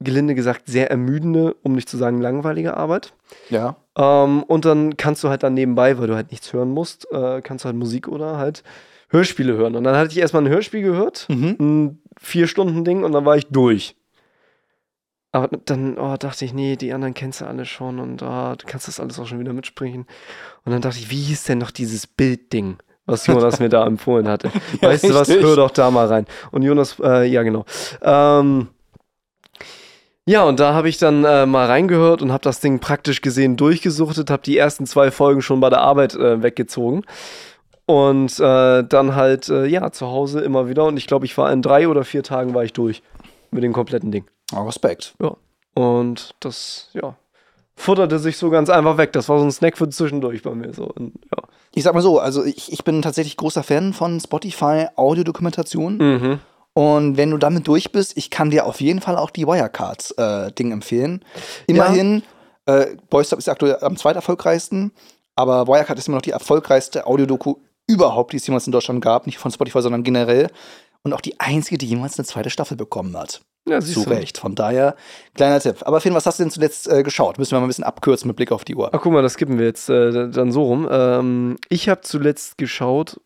gelinde 0.00 0.34
gesagt, 0.34 0.62
sehr 0.66 0.90
ermüdende, 0.90 1.54
um 1.62 1.72
nicht 1.74 1.88
zu 1.88 1.96
sagen 1.96 2.20
langweilige 2.20 2.76
Arbeit. 2.76 3.14
Ja. 3.50 3.76
Ähm, 3.96 4.42
und 4.44 4.64
dann 4.64 4.96
kannst 4.96 5.24
du 5.24 5.28
halt 5.28 5.42
dann 5.42 5.54
nebenbei, 5.54 5.98
weil 5.98 6.06
du 6.06 6.14
halt 6.14 6.30
nichts 6.30 6.52
hören 6.52 6.70
musst, 6.70 7.10
äh, 7.12 7.40
kannst 7.42 7.64
du 7.64 7.66
halt 7.66 7.76
Musik 7.76 8.08
oder 8.08 8.38
halt 8.38 8.62
Hörspiele 9.10 9.54
hören. 9.56 9.74
Und 9.74 9.84
dann 9.84 9.96
hatte 9.96 10.10
ich 10.12 10.18
erstmal 10.18 10.42
ein 10.44 10.50
Hörspiel 10.50 10.82
gehört, 10.82 11.26
Mhm. 11.28 11.56
ein 11.58 12.02
vier 12.20 12.46
Stunden 12.46 12.84
Ding 12.84 13.02
und 13.04 13.12
dann 13.12 13.24
war 13.24 13.36
ich 13.36 13.46
durch. 13.46 13.96
Aber 15.32 15.48
dann 15.66 15.98
oh, 15.98 16.16
dachte 16.16 16.44
ich, 16.44 16.54
nee, 16.54 16.76
die 16.76 16.92
anderen 16.92 17.14
kennst 17.14 17.40
du 17.40 17.46
alle 17.46 17.64
schon 17.66 17.98
und 17.98 18.22
oh, 18.22 18.54
du 18.56 18.66
kannst 18.66 18.88
das 18.88 18.98
alles 19.00 19.18
auch 19.18 19.26
schon 19.26 19.40
wieder 19.40 19.52
mitsprechen. 19.52 20.06
Und 20.64 20.72
dann 20.72 20.80
dachte 20.80 20.98
ich, 20.98 21.10
wie 21.10 21.20
hieß 21.20 21.44
denn 21.44 21.58
noch 21.58 21.70
dieses 21.70 22.06
Bildding, 22.06 22.78
was 23.04 23.26
Jonas 23.26 23.60
mir 23.60 23.68
da 23.68 23.86
empfohlen 23.86 24.26
hatte? 24.28 24.50
Ja, 24.80 24.88
weißt 24.88 25.04
du 25.04 25.14
was, 25.14 25.28
hör 25.28 25.56
doch 25.56 25.70
da 25.70 25.90
mal 25.90 26.06
rein. 26.06 26.26
Und 26.50 26.62
Jonas, 26.62 26.96
äh, 27.02 27.26
ja 27.26 27.42
genau. 27.42 27.66
Ähm, 28.00 28.68
ja, 30.28 30.44
und 30.44 30.60
da 30.60 30.74
habe 30.74 30.90
ich 30.90 30.98
dann 30.98 31.24
äh, 31.24 31.46
mal 31.46 31.66
reingehört 31.66 32.20
und 32.20 32.32
habe 32.32 32.42
das 32.42 32.60
Ding 32.60 32.80
praktisch 32.80 33.22
gesehen 33.22 33.56
durchgesuchtet, 33.56 34.28
habe 34.28 34.42
die 34.42 34.58
ersten 34.58 34.84
zwei 34.84 35.10
Folgen 35.10 35.40
schon 35.40 35.60
bei 35.60 35.70
der 35.70 35.80
Arbeit 35.80 36.14
äh, 36.14 36.42
weggezogen. 36.42 37.04
Und 37.86 38.38
äh, 38.38 38.84
dann 38.84 39.14
halt, 39.14 39.48
äh, 39.48 39.64
ja, 39.64 39.90
zu 39.90 40.08
Hause 40.08 40.40
immer 40.40 40.68
wieder. 40.68 40.84
Und 40.84 40.98
ich 40.98 41.06
glaube, 41.06 41.24
ich 41.24 41.38
war 41.38 41.50
in 41.50 41.62
drei 41.62 41.88
oder 41.88 42.04
vier 42.04 42.22
Tagen 42.22 42.52
war 42.52 42.62
ich 42.62 42.74
durch 42.74 43.02
mit 43.50 43.62
dem 43.62 43.72
kompletten 43.72 44.10
Ding. 44.10 44.26
Oh, 44.54 44.64
Respekt. 44.64 45.14
Ja. 45.18 45.34
Und 45.72 46.34
das, 46.40 46.90
ja, 46.92 47.16
futterte 47.74 48.18
sich 48.18 48.36
so 48.36 48.50
ganz 48.50 48.68
einfach 48.68 48.98
weg. 48.98 49.14
Das 49.14 49.30
war 49.30 49.38
so 49.38 49.46
ein 49.46 49.52
Snack 49.52 49.78
für 49.78 49.88
zwischendurch 49.88 50.42
bei 50.42 50.54
mir. 50.54 50.74
So. 50.74 50.84
Und, 50.84 51.14
ja. 51.34 51.42
Ich 51.74 51.84
sag 51.84 51.94
mal 51.94 52.02
so, 52.02 52.18
also 52.18 52.44
ich, 52.44 52.70
ich 52.70 52.84
bin 52.84 53.00
tatsächlich 53.00 53.38
großer 53.38 53.62
Fan 53.62 53.94
von 53.94 54.20
Spotify 54.20 54.88
Audiodokumentation. 54.94 55.96
Mhm. 55.96 56.40
Und 56.78 57.16
wenn 57.16 57.32
du 57.32 57.38
damit 57.38 57.66
durch 57.66 57.90
bist, 57.90 58.16
ich 58.16 58.30
kann 58.30 58.50
dir 58.50 58.64
auf 58.64 58.80
jeden 58.80 59.00
Fall 59.00 59.16
auch 59.16 59.30
die 59.30 59.48
Wirecards-Ding 59.48 60.70
empfehlen. 60.70 61.24
Immerhin, 61.66 62.22
äh, 62.66 62.94
Boys 63.10 63.26
Stop 63.26 63.40
ist 63.40 63.48
aktuell 63.48 63.78
am 63.80 63.96
zweiterfolgreichsten, 63.96 64.92
aber 65.34 65.66
Wirecard 65.66 65.98
ist 65.98 66.06
immer 66.06 66.18
noch 66.18 66.22
die 66.22 66.30
erfolgreichste 66.30 67.04
Audiodoku 67.04 67.56
überhaupt, 67.88 68.32
die 68.32 68.36
es 68.36 68.46
jemals 68.46 68.66
in 68.66 68.72
Deutschland 68.72 69.02
gab. 69.02 69.26
Nicht 69.26 69.38
von 69.38 69.50
Spotify, 69.50 69.82
sondern 69.82 70.04
generell. 70.04 70.52
Und 71.02 71.14
auch 71.14 71.20
die 71.20 71.40
einzige, 71.40 71.78
die 71.78 71.86
jemals 71.86 72.16
eine 72.16 72.26
zweite 72.26 72.48
Staffel 72.48 72.76
bekommen 72.76 73.16
hat. 73.18 73.40
Ja, 73.68 73.80
Zu. 73.80 74.02
Recht. 74.02 74.38
Von 74.38 74.54
daher, 74.54 74.94
kleiner 75.34 75.58
Tipp. 75.58 75.78
Aber 75.80 76.00
Finn, 76.00 76.14
was 76.14 76.26
hast 76.26 76.38
du 76.38 76.44
denn 76.44 76.52
zuletzt 76.52 76.86
äh, 76.86 77.02
geschaut? 77.02 77.38
Müssen 77.38 77.56
wir 77.56 77.58
mal 77.58 77.66
ein 77.66 77.70
bisschen 77.70 77.82
abkürzen 77.82 78.28
mit 78.28 78.36
Blick 78.36 78.52
auf 78.52 78.64
die 78.64 78.76
Uhr. 78.76 78.90
Ach, 78.92 79.00
guck 79.02 79.12
mal, 79.12 79.22
das 79.22 79.32
skippen 79.32 79.58
wir 79.58 79.66
jetzt 79.66 79.90
äh, 79.90 80.30
dann 80.30 80.52
so 80.52 80.62
rum. 80.62 80.88
Ähm, 80.88 81.56
ich 81.70 81.88
habe 81.88 82.02
zuletzt 82.02 82.56
geschaut, 82.56 83.20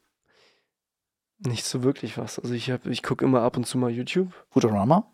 nicht 1.47 1.65
so 1.65 1.83
wirklich 1.83 2.19
was. 2.19 2.39
Also 2.39 2.55
ich, 2.55 2.71
hab- 2.71 2.87
ich 2.87 3.03
gucke 3.03 3.25
immer 3.25 3.43
ab 3.43 3.56
und 3.56 3.67
zu 3.67 3.79
mal 3.79 3.91
YouTube. 3.91 4.29
Futurama? 4.50 5.06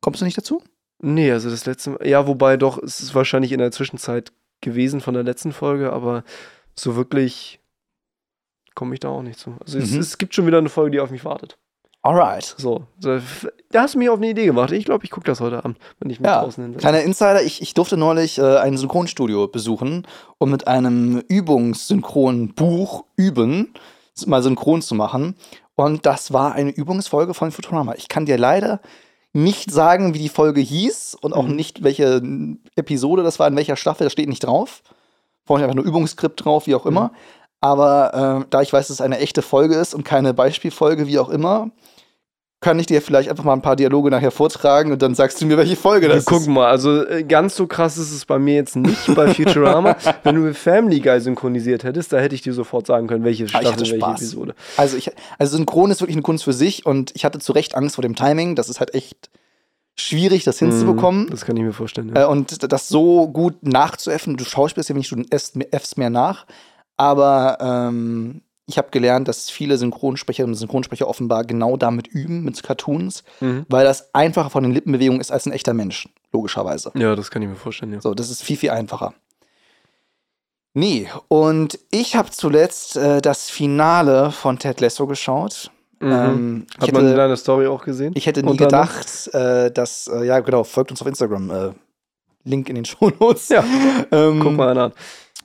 Kommst 0.00 0.20
du 0.20 0.24
nicht 0.24 0.36
dazu? 0.38 0.62
Nee, 1.00 1.30
also 1.32 1.50
das 1.50 1.66
letzte 1.66 1.90
Mal, 1.90 2.06
ja, 2.06 2.26
wobei 2.26 2.56
doch, 2.56 2.78
es 2.82 3.00
ist 3.00 3.14
wahrscheinlich 3.14 3.52
in 3.52 3.58
der 3.58 3.72
Zwischenzeit 3.72 4.32
gewesen 4.60 5.00
von 5.00 5.14
der 5.14 5.22
letzten 5.24 5.52
Folge, 5.52 5.92
aber 5.92 6.24
so 6.78 6.96
wirklich 6.96 7.60
komme 8.74 8.94
ich 8.94 9.00
da 9.00 9.08
auch 9.08 9.22
nicht 9.22 9.38
zu. 9.38 9.54
Also 9.64 9.78
es, 9.78 9.90
Mhm. 9.92 10.00
es 10.00 10.18
gibt 10.18 10.34
schon 10.34 10.46
wieder 10.46 10.58
eine 10.58 10.68
Folge, 10.68 10.92
die 10.92 11.00
auf 11.00 11.10
mich 11.10 11.24
wartet. 11.24 11.58
Alright. 12.02 12.54
So, 12.58 12.86
da, 13.00 13.20
hast 13.74 13.94
du 13.94 13.98
mich 13.98 14.10
auf 14.10 14.18
eine 14.18 14.28
Idee 14.28 14.44
gemacht. 14.44 14.72
Ich 14.72 14.84
glaube, 14.84 15.04
ich 15.04 15.10
gucke 15.10 15.26
das 15.26 15.40
heute 15.40 15.58
Abend, 15.64 15.78
wenn 16.00 16.10
ich 16.10 16.20
mich 16.20 16.26
Ja, 16.26 16.42
draußen 16.42 16.62
hinsetze. 16.62 16.80
kleiner 16.82 17.00
Insider, 17.02 17.42
ich, 17.42 17.62
ich 17.62 17.72
durfte 17.72 17.96
neulich 17.96 18.38
äh, 18.38 18.58
ein 18.58 18.76
Synchronstudio 18.76 19.48
besuchen 19.48 20.06
und 20.38 20.50
mit 20.50 20.66
einem 20.68 21.22
Übungssynchronbuch 21.28 23.04
üben, 23.16 23.72
mal 24.26 24.42
synchron 24.42 24.82
zu 24.82 24.94
machen. 24.94 25.34
Und 25.76 26.06
das 26.06 26.32
war 26.32 26.52
eine 26.54 26.70
Übungsfolge 26.70 27.34
von 27.34 27.50
Futurama. 27.50 27.94
Ich 27.96 28.08
kann 28.08 28.26
dir 28.26 28.38
leider 28.38 28.80
nicht 29.32 29.70
sagen, 29.72 30.14
wie 30.14 30.20
die 30.20 30.28
Folge 30.28 30.60
hieß 30.60 31.16
und 31.20 31.32
auch 31.32 31.42
Mhm. 31.46 31.56
nicht, 31.56 31.82
welche 31.82 32.22
Episode 32.76 33.22
das 33.24 33.38
war, 33.40 33.48
in 33.48 33.56
welcher 33.56 33.76
Staffel, 33.76 34.04
das 34.04 34.12
steht 34.12 34.28
nicht 34.28 34.44
drauf. 34.44 34.82
Vorhin 35.44 35.64
einfach 35.64 35.74
nur 35.74 35.84
Übungsskript 35.84 36.44
drauf, 36.44 36.66
wie 36.66 36.74
auch 36.76 36.86
immer. 36.86 37.12
Aber 37.60 38.42
äh, 38.44 38.46
da 38.50 38.62
ich 38.62 38.72
weiß, 38.72 38.86
dass 38.88 38.94
es 38.96 39.00
eine 39.00 39.18
echte 39.18 39.42
Folge 39.42 39.74
ist 39.74 39.94
und 39.94 40.04
keine 40.04 40.34
Beispielfolge, 40.34 41.06
wie 41.08 41.18
auch 41.18 41.28
immer, 41.30 41.70
kann 42.64 42.78
ich 42.78 42.86
dir 42.86 43.02
vielleicht 43.02 43.28
einfach 43.28 43.44
mal 43.44 43.52
ein 43.52 43.60
paar 43.60 43.76
Dialoge 43.76 44.10
nachher 44.10 44.30
vortragen 44.30 44.90
und 44.90 45.02
dann 45.02 45.14
sagst 45.14 45.38
du 45.40 45.46
mir, 45.46 45.58
welche 45.58 45.76
Folge 45.76 46.08
das 46.08 46.20
ist. 46.20 46.24
gucken 46.24 46.54
mal, 46.54 46.66
also 46.68 47.04
äh, 47.06 47.22
ganz 47.22 47.54
so 47.54 47.66
krass 47.66 47.98
ist 47.98 48.10
es 48.10 48.24
bei 48.24 48.38
mir 48.38 48.54
jetzt 48.54 48.74
nicht 48.74 49.14
bei 49.14 49.32
Futurama. 49.34 49.96
Wenn 50.24 50.36
du 50.36 50.54
Family 50.54 51.00
Guy 51.00 51.20
synchronisiert 51.20 51.84
hättest, 51.84 52.14
da 52.14 52.18
hätte 52.18 52.34
ich 52.34 52.40
dir 52.40 52.54
sofort 52.54 52.86
sagen 52.86 53.06
können, 53.06 53.22
welche 53.22 53.44
Ah, 53.44 53.60
Staffel, 53.60 53.90
welche. 53.90 53.96
Episode. 53.96 54.54
Also, 54.78 54.96
ich, 54.96 55.10
also 55.38 55.56
Synchron 55.58 55.90
ist 55.90 56.00
wirklich 56.00 56.16
eine 56.16 56.22
Kunst 56.22 56.44
für 56.44 56.54
sich 56.54 56.86
und 56.86 57.12
ich 57.14 57.26
hatte 57.26 57.38
zu 57.38 57.52
Recht 57.52 57.74
Angst 57.74 57.96
vor 57.96 58.02
dem 58.02 58.16
Timing. 58.16 58.56
Das 58.56 58.70
ist 58.70 58.80
halt 58.80 58.94
echt 58.94 59.28
schwierig, 59.94 60.42
das 60.44 60.58
hinzubekommen. 60.58 61.26
Mhm, 61.26 61.30
Das 61.30 61.44
kann 61.44 61.56
ich 61.58 61.62
mir 61.62 61.72
vorstellen. 61.74 62.12
Ja. 62.16 62.22
Äh, 62.22 62.26
und 62.26 62.72
das 62.72 62.88
so 62.88 63.28
gut 63.28 63.62
nachzuäffen, 63.62 64.36
du 64.38 64.44
schauspielst 64.44 64.88
ja 64.88 64.94
nicht, 64.94 65.12
du 65.12 65.22
äffst 65.30 65.98
mehr 65.98 66.10
nach. 66.10 66.46
Aber 66.96 67.58
ähm, 67.60 68.40
ich 68.66 68.78
habe 68.78 68.88
gelernt, 68.90 69.28
dass 69.28 69.50
viele 69.50 69.76
Synchronsprecherinnen 69.76 70.54
und 70.54 70.58
Synchronsprecher 70.58 71.06
offenbar 71.06 71.44
genau 71.44 71.76
damit 71.76 72.06
üben, 72.08 72.44
mit 72.44 72.62
Cartoons, 72.62 73.22
Mhm. 73.40 73.66
weil 73.68 73.84
das 73.84 74.14
einfacher 74.14 74.50
von 74.50 74.62
den 74.62 74.72
Lippenbewegungen 74.72 75.20
ist 75.20 75.30
als 75.30 75.46
ein 75.46 75.52
echter 75.52 75.74
Mensch, 75.74 76.08
logischerweise. 76.32 76.90
ja, 76.94 77.14
das 77.14 77.30
kann 77.30 77.42
ich 77.42 77.48
mir 77.48 77.56
vorstellen. 77.56 77.92
Ja. 77.92 78.00
So, 78.00 78.14
das 78.14 78.30
ist 78.30 78.42
viel, 78.42 78.56
viel 78.56 78.70
einfacher. 78.70 79.12
Nee, 80.72 81.08
und 81.28 81.78
ich 81.90 82.16
habe 82.16 82.30
zuletzt 82.30 82.96
äh, 82.96 83.20
das 83.22 83.48
Finale 83.48 84.32
von 84.32 84.58
Ted 84.58 84.80
Lasso 84.80 85.06
geschaut. 85.06 85.70
Mhm. 86.00 86.10
Ähm, 86.12 86.66
Hat 86.80 86.92
man 86.92 87.04
hätte, 87.06 87.16
deine 87.16 87.36
Story 87.36 87.66
auch 87.68 87.84
gesehen? 87.84 88.12
ich 88.16 88.26
hätte 88.26 88.42
nie 88.42 88.56
gedacht, 88.56 89.32
äh, 89.34 89.70
dass, 89.70 90.08
äh, 90.08 90.24
ja 90.24 90.40
genau, 90.40 90.64
folgt 90.64 90.90
uns 90.90 91.00
auf 91.00 91.06
Instagram. 91.06 91.50
Äh, 91.50 91.70
Link 92.42 92.68
in 92.68 92.74
den 92.74 92.84
Shownotes. 92.84 93.48
Ja. 93.50 93.64
Ähm, 94.10 94.40
Guck 94.40 94.52
mal 94.56 94.68
einer 94.70 94.82
an. 94.84 94.92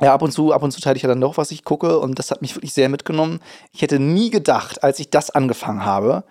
Ja, 0.01 0.13
ab 0.13 0.21
und 0.21 0.31
zu, 0.31 0.53
ab 0.53 0.63
und 0.63 0.71
zu 0.71 0.79
teile 0.79 0.95
ich 0.95 1.03
ja 1.03 1.09
dann 1.09 1.19
doch, 1.19 1.37
was 1.37 1.51
ich 1.51 1.63
gucke 1.65 1.99
und 1.99 2.17
das 2.17 2.31
hat 2.31 2.41
mich 2.41 2.55
wirklich 2.55 2.73
sehr 2.73 2.87
mitgenommen. 2.87 3.41
Ich 3.73 3.81
hätte 3.81 3.99
nie 3.99 4.29
gedacht, 4.29 4.83
als 4.83 4.99
ich 4.99 5.09
das 5.09 5.29
angefangen 5.29 5.85
habe, 5.85 6.23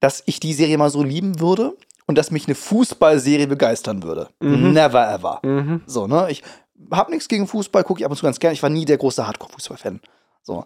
dass 0.00 0.22
ich 0.26 0.40
die 0.40 0.54
Serie 0.54 0.76
mal 0.76 0.90
so 0.90 1.02
lieben 1.02 1.38
würde 1.40 1.76
und 2.06 2.18
dass 2.18 2.30
mich 2.30 2.46
eine 2.46 2.54
Fußballserie 2.54 3.46
begeistern 3.46 4.02
würde. 4.02 4.28
Mhm. 4.40 4.72
Never 4.72 5.08
ever. 5.12 5.40
Mhm. 5.42 5.82
So, 5.86 6.06
ne? 6.06 6.26
Ich 6.30 6.42
habe 6.90 7.12
nichts 7.12 7.28
gegen 7.28 7.46
Fußball, 7.46 7.84
gucke 7.84 8.00
ich 8.00 8.04
ab 8.04 8.10
und 8.10 8.16
zu 8.16 8.24
ganz 8.24 8.40
gerne. 8.40 8.54
Ich 8.54 8.62
war 8.62 8.70
nie 8.70 8.84
der 8.84 8.98
große 8.98 9.26
Hardcore-Fußball-Fan. 9.26 10.00
So. 10.42 10.64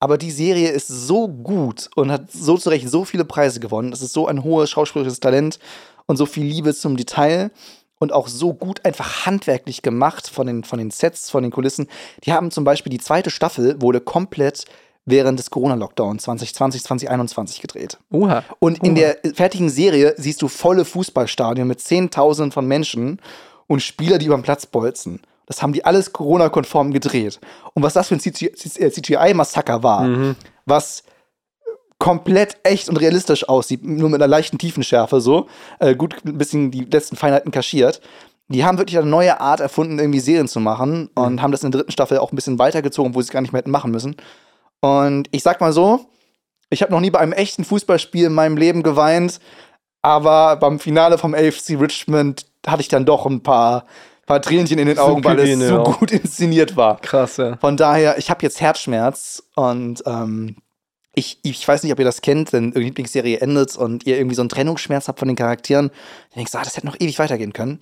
Aber 0.00 0.18
die 0.18 0.32
Serie 0.32 0.70
ist 0.70 0.88
so 0.88 1.28
gut 1.28 1.88
und 1.94 2.10
hat 2.10 2.32
so 2.32 2.56
zu 2.58 2.70
Recht 2.70 2.88
so 2.88 3.04
viele 3.04 3.24
Preise 3.24 3.60
gewonnen. 3.60 3.92
Es 3.92 4.02
ist 4.02 4.12
so 4.12 4.26
ein 4.26 4.42
hohes 4.42 4.70
schauspielerisches 4.70 5.20
Talent 5.20 5.58
und 6.06 6.16
so 6.16 6.26
viel 6.26 6.44
Liebe 6.44 6.74
zum 6.74 6.96
Detail 6.96 7.50
und 8.02 8.12
auch 8.12 8.26
so 8.26 8.52
gut 8.52 8.84
einfach 8.84 9.26
handwerklich 9.26 9.82
gemacht 9.82 10.28
von 10.28 10.48
den, 10.48 10.64
von 10.64 10.80
den 10.80 10.90
Sets, 10.90 11.30
von 11.30 11.44
den 11.44 11.52
Kulissen. 11.52 11.86
Die 12.24 12.32
haben 12.32 12.50
zum 12.50 12.64
Beispiel 12.64 12.90
die 12.90 12.98
zweite 12.98 13.30
Staffel 13.30 13.80
wurde 13.80 14.00
komplett 14.00 14.64
während 15.06 15.38
des 15.38 15.50
Corona-Lockdowns 15.50 16.24
2020, 16.24 16.82
2021 16.82 17.60
gedreht. 17.60 17.98
Oha. 18.10 18.42
Und 18.58 18.82
in 18.84 18.96
der 18.96 19.18
fertigen 19.34 19.70
Serie 19.70 20.14
siehst 20.16 20.42
du 20.42 20.48
volle 20.48 20.84
Fußballstadien 20.84 21.66
mit 21.68 21.80
Zehntausenden 21.80 22.50
von 22.50 22.66
Menschen 22.66 23.20
und 23.68 23.82
Spieler, 23.82 24.18
die 24.18 24.26
über 24.26 24.36
den 24.36 24.42
Platz 24.42 24.66
bolzen. 24.66 25.20
Das 25.46 25.62
haben 25.62 25.72
die 25.72 25.84
alles 25.84 26.12
Corona-konform 26.12 26.92
gedreht. 26.92 27.38
Und 27.74 27.84
was 27.84 27.94
das 27.94 28.08
für 28.08 28.16
ein 28.16 28.20
CGI-Massaker 28.20 29.82
war, 29.84 30.02
Mhm. 30.02 30.36
was 30.66 31.04
komplett 32.02 32.56
echt 32.64 32.88
und 32.88 32.96
realistisch 32.96 33.48
aussieht, 33.48 33.84
nur 33.84 34.10
mit 34.10 34.20
einer 34.20 34.28
leichten 34.28 34.58
Tiefenschärfe 34.58 35.20
so, 35.20 35.46
äh, 35.78 35.94
gut 35.94 36.16
ein 36.24 36.36
bisschen 36.36 36.72
die 36.72 36.80
letzten 36.80 37.14
Feinheiten 37.14 37.52
kaschiert. 37.52 38.00
Die 38.48 38.64
haben 38.64 38.76
wirklich 38.76 38.98
eine 38.98 39.08
neue 39.08 39.40
Art 39.40 39.60
erfunden, 39.60 40.00
irgendwie 40.00 40.18
Serien 40.18 40.48
zu 40.48 40.58
machen 40.58 41.10
und 41.14 41.40
haben 41.40 41.52
das 41.52 41.62
in 41.62 41.70
der 41.70 41.78
dritten 41.78 41.92
Staffel 41.92 42.18
auch 42.18 42.32
ein 42.32 42.34
bisschen 42.34 42.58
weitergezogen, 42.58 43.14
wo 43.14 43.20
sie 43.20 43.26
es 43.26 43.30
gar 43.30 43.40
nicht 43.40 43.52
mehr 43.52 43.60
hätten 43.60 43.70
machen 43.70 43.92
müssen. 43.92 44.16
Und 44.80 45.28
ich 45.30 45.44
sag 45.44 45.60
mal 45.60 45.72
so, 45.72 46.06
ich 46.70 46.82
habe 46.82 46.90
noch 46.90 46.98
nie 46.98 47.10
bei 47.10 47.20
einem 47.20 47.34
echten 47.34 47.64
Fußballspiel 47.64 48.26
in 48.26 48.34
meinem 48.34 48.56
Leben 48.56 48.82
geweint, 48.82 49.38
aber 50.02 50.56
beim 50.56 50.80
Finale 50.80 51.18
vom 51.18 51.34
AFC 51.34 51.80
Richmond 51.80 52.46
hatte 52.66 52.82
ich 52.82 52.88
dann 52.88 53.06
doch 53.06 53.26
ein 53.26 53.44
paar, 53.44 53.86
paar 54.26 54.42
Tränchen 54.42 54.80
in 54.80 54.88
den 54.88 54.98
Augen, 54.98 55.22
weil 55.22 55.38
es 55.38 55.68
so 55.68 55.84
gut 55.84 56.10
inszeniert 56.10 56.76
war. 56.76 56.98
Krass, 57.00 57.36
ja. 57.36 57.58
Von 57.58 57.76
daher, 57.76 58.18
ich 58.18 58.28
habe 58.28 58.42
jetzt 58.42 58.60
Herzschmerz 58.60 59.44
und 59.54 60.02
ähm, 60.04 60.56
ich, 61.14 61.38
ich 61.42 61.66
weiß 61.66 61.82
nicht, 61.82 61.92
ob 61.92 61.98
ihr 61.98 62.04
das 62.04 62.22
kennt, 62.22 62.52
wenn 62.52 62.70
eure 62.72 62.80
Lieblingsserie 62.80 63.40
endet 63.40 63.76
und 63.76 64.06
ihr 64.06 64.16
irgendwie 64.16 64.34
so 64.36 64.42
einen 64.42 64.48
Trennungsschmerz 64.48 65.08
habt 65.08 65.18
von 65.18 65.28
den 65.28 65.36
Charakteren. 65.36 65.88
Dann 65.88 66.36
denkst 66.36 66.52
du, 66.52 66.58
ah, 66.58 66.62
das 66.64 66.76
hätte 66.76 66.86
noch 66.86 66.96
ewig 66.98 67.18
weitergehen 67.18 67.52
können. 67.52 67.80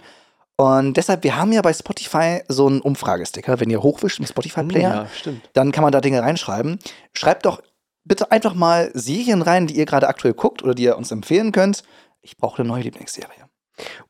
Und 0.57 0.97
deshalb, 0.97 1.23
wir 1.25 1.37
haben 1.37 1.53
ja 1.53 1.63
bei 1.63 1.73
Spotify 1.73 2.41
so 2.49 2.67
einen 2.67 2.81
Umfragesticker. 2.81 3.61
Wenn 3.61 3.71
ihr 3.71 3.83
hochwischt 3.83 4.19
im 4.19 4.27
Spotify-Player, 4.27 4.91
Ja, 4.95 5.07
stimmt. 5.17 5.49
dann 5.55 5.73
kann 5.73 5.83
man 5.83 5.93
da 5.93 6.01
Dinge 6.01 6.21
reinschreiben. 6.23 6.79
Schreibt 7.15 7.47
doch 7.47 7.63
bitte 8.05 8.31
einfach 8.31 8.55
mal 8.55 8.91
Serien 8.95 9.41
rein, 9.43 9.67
die 9.69 9.77
ihr 9.77 9.87
gerade 9.87 10.09
aktuell 10.09 10.35
guckt 10.35 10.63
oder 10.63 10.75
die 10.75 10.83
ihr 10.83 10.99
uns 10.99 11.11
empfehlen 11.13 11.53
könnt. 11.53 11.83
Ich 12.21 12.37
brauche 12.37 12.59
eine 12.61 12.69
neue 12.69 12.83
Lieblingsserie. 12.83 13.29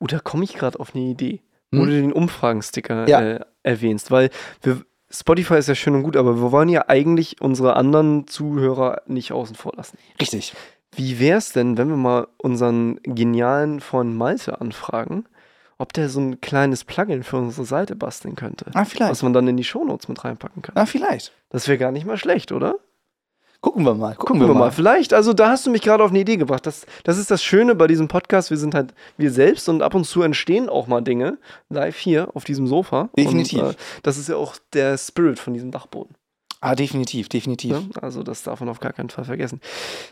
Oh, 0.00 0.06
da 0.06 0.18
komme 0.18 0.42
ich 0.44 0.54
gerade 0.54 0.80
auf 0.80 0.94
eine 0.94 1.04
Idee, 1.04 1.42
Hm? 1.72 1.80
wo 1.80 1.84
du 1.84 1.92
den 1.92 2.12
Umfragensticker 2.12 3.06
Ja. 3.08 3.20
äh, 3.20 3.40
erwähnst, 3.62 4.10
weil 4.10 4.30
wir, 4.62 4.82
Spotify 5.10 5.58
ist 5.58 5.68
ja 5.68 5.74
schön 5.74 5.94
und 5.94 6.04
gut, 6.04 6.16
aber 6.16 6.36
wir 6.40 6.52
wollen 6.52 6.68
ja 6.68 6.84
eigentlich 6.88 7.40
unsere 7.40 7.74
anderen 7.74 8.28
Zuhörer 8.28 9.02
nicht 9.06 9.32
außen 9.32 9.56
vor 9.56 9.72
lassen. 9.76 9.98
Richtig. 10.20 10.54
Wie 10.94 11.18
wäre 11.18 11.38
es 11.38 11.52
denn, 11.52 11.76
wenn 11.76 11.88
wir 11.88 11.96
mal 11.96 12.28
unseren 12.38 13.00
Genialen 13.02 13.80
von 13.80 14.16
Malte 14.16 14.60
anfragen, 14.60 15.24
ob 15.78 15.92
der 15.92 16.08
so 16.08 16.20
ein 16.20 16.40
kleines 16.40 16.84
Plugin 16.84 17.22
für 17.22 17.38
unsere 17.38 17.66
Seite 17.66 17.96
basteln 17.96 18.36
könnte? 18.36 18.66
Ah, 18.74 18.84
vielleicht. 18.84 19.10
Was 19.10 19.22
man 19.22 19.32
dann 19.32 19.48
in 19.48 19.56
die 19.56 19.64
Shownotes 19.64 20.08
mit 20.08 20.24
reinpacken 20.24 20.62
kann. 20.62 20.76
Ah, 20.76 20.86
vielleicht. 20.86 21.32
Das 21.50 21.66
wäre 21.68 21.78
gar 21.78 21.92
nicht 21.92 22.06
mal 22.06 22.18
schlecht, 22.18 22.52
oder? 22.52 22.76
Gucken 23.60 23.84
wir 23.84 23.94
mal. 23.94 24.14
Gucken 24.14 24.40
wir 24.40 24.54
mal. 24.54 24.70
Vielleicht, 24.70 25.12
also 25.12 25.34
da 25.34 25.50
hast 25.50 25.66
du 25.66 25.70
mich 25.70 25.82
gerade 25.82 26.02
auf 26.02 26.10
eine 26.10 26.20
Idee 26.20 26.38
gebracht. 26.38 26.66
Das, 26.66 26.86
das 27.04 27.18
ist 27.18 27.30
das 27.30 27.42
Schöne 27.42 27.74
bei 27.74 27.86
diesem 27.86 28.08
Podcast. 28.08 28.48
Wir 28.48 28.56
sind 28.56 28.74
halt 28.74 28.94
wir 29.18 29.30
selbst 29.30 29.68
und 29.68 29.82
ab 29.82 29.94
und 29.94 30.04
zu 30.04 30.22
entstehen 30.22 30.70
auch 30.70 30.86
mal 30.86 31.02
Dinge 31.02 31.38
live 31.68 31.98
hier 31.98 32.28
auf 32.34 32.44
diesem 32.44 32.66
Sofa. 32.66 33.10
Definitiv. 33.18 33.62
Und, 33.62 33.70
äh, 33.72 33.76
das 34.02 34.16
ist 34.16 34.30
ja 34.30 34.36
auch 34.36 34.56
der 34.72 34.96
Spirit 34.96 35.38
von 35.38 35.52
diesem 35.52 35.70
Dachboden. 35.70 36.14
Ah, 36.62 36.74
definitiv, 36.74 37.28
definitiv. 37.28 37.72
Ne? 37.72 37.88
Also 38.00 38.22
das 38.22 38.42
darf 38.42 38.60
man 38.60 38.68
auf 38.70 38.80
gar 38.80 38.92
keinen 38.92 39.10
Fall 39.10 39.24
vergessen. 39.24 39.60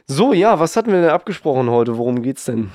So, 0.06 0.32
ja, 0.34 0.60
was 0.60 0.76
hatten 0.76 0.92
wir 0.92 1.00
denn 1.00 1.10
abgesprochen 1.10 1.70
heute? 1.70 1.96
Worum 1.96 2.22
geht's 2.22 2.44
denn? 2.44 2.70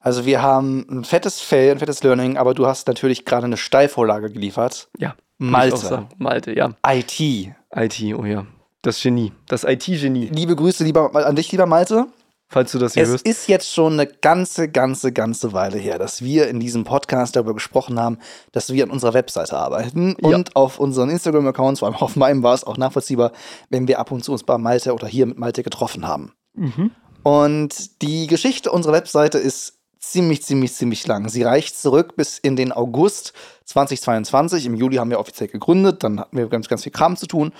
Also 0.00 0.26
wir 0.26 0.42
haben 0.42 0.86
ein 0.88 1.04
fettes 1.04 1.40
Fail, 1.40 1.72
ein 1.72 1.78
fettes 1.78 2.02
Learning, 2.02 2.36
aber 2.36 2.54
du 2.54 2.66
hast 2.66 2.86
natürlich 2.86 3.24
gerade 3.24 3.46
eine 3.46 3.56
Steilvorlage 3.56 4.30
geliefert. 4.30 4.88
Ja. 4.98 5.14
Malte. 5.38 6.06
Malte, 6.18 6.52
ja. 6.56 6.74
IT. 6.86 7.20
IT, 7.20 8.14
oh 8.16 8.24
ja. 8.24 8.46
Das 8.86 9.02
Genie. 9.02 9.32
Das 9.48 9.64
IT-Genie. 9.64 10.28
Liebe 10.32 10.54
Grüße 10.54 10.84
lieber, 10.84 11.12
an 11.12 11.34
dich, 11.34 11.50
lieber 11.50 11.66
Malte. 11.66 12.06
Falls 12.48 12.70
du 12.70 12.78
das 12.78 12.94
hier 12.94 13.02
Es 13.02 13.08
hörst. 13.08 13.26
ist 13.26 13.48
jetzt 13.48 13.74
schon 13.74 13.94
eine 13.94 14.06
ganze, 14.06 14.68
ganze, 14.68 15.10
ganze 15.10 15.52
Weile 15.52 15.76
her, 15.76 15.98
dass 15.98 16.22
wir 16.22 16.46
in 16.48 16.60
diesem 16.60 16.84
Podcast 16.84 17.34
darüber 17.34 17.52
gesprochen 17.54 17.98
haben, 17.98 18.18
dass 18.52 18.72
wir 18.72 18.84
an 18.84 18.90
unserer 18.90 19.12
Webseite 19.14 19.58
arbeiten 19.58 20.14
Ja. 20.20 20.28
und 20.28 20.54
auf 20.54 20.78
unseren 20.78 21.10
Instagram-Accounts, 21.10 21.80
vor 21.80 21.88
allem 21.88 21.96
auf 21.96 22.14
meinem 22.14 22.44
war 22.44 22.54
es 22.54 22.62
auch 22.62 22.76
nachvollziehbar, 22.76 23.32
wenn 23.70 23.88
wir 23.88 23.98
ab 23.98 24.12
und 24.12 24.22
zu 24.22 24.30
uns 24.30 24.44
bei 24.44 24.56
Malte 24.56 24.94
oder 24.94 25.08
hier 25.08 25.26
mit 25.26 25.36
Malte 25.36 25.64
getroffen 25.64 26.06
haben. 26.06 26.34
Mhm. 26.54 26.92
Und 27.24 28.00
die 28.02 28.28
Geschichte 28.28 28.70
unserer 28.70 28.92
Webseite 28.92 29.38
ist 29.38 29.80
ziemlich, 29.98 30.44
ziemlich, 30.44 30.72
ziemlich 30.74 31.04
lang. 31.08 31.28
Sie 31.28 31.42
reicht 31.42 31.76
zurück 31.76 32.14
bis 32.14 32.38
in 32.38 32.54
den 32.54 32.70
August 32.70 33.32
2022. 33.64 34.66
Im 34.66 34.76
Juli 34.76 34.98
haben 34.98 35.10
wir 35.10 35.18
offiziell 35.18 35.48
gegründet, 35.48 36.04
dann 36.04 36.20
hatten 36.20 36.36
wir 36.36 36.46
ganz, 36.46 36.68
ganz 36.68 36.84
viel 36.84 36.92
Kram 36.92 37.16
zu 37.16 37.26
tun. 37.26 37.52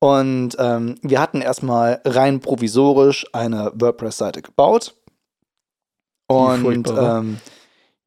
Und 0.00 0.56
ähm, 0.58 0.94
wir 1.02 1.20
hatten 1.20 1.40
erstmal 1.40 2.00
rein 2.04 2.40
provisorisch 2.40 3.26
eine 3.32 3.72
WordPress-Seite 3.74 4.42
gebaut. 4.42 4.94
Und 6.28 6.88
ähm, 6.88 7.38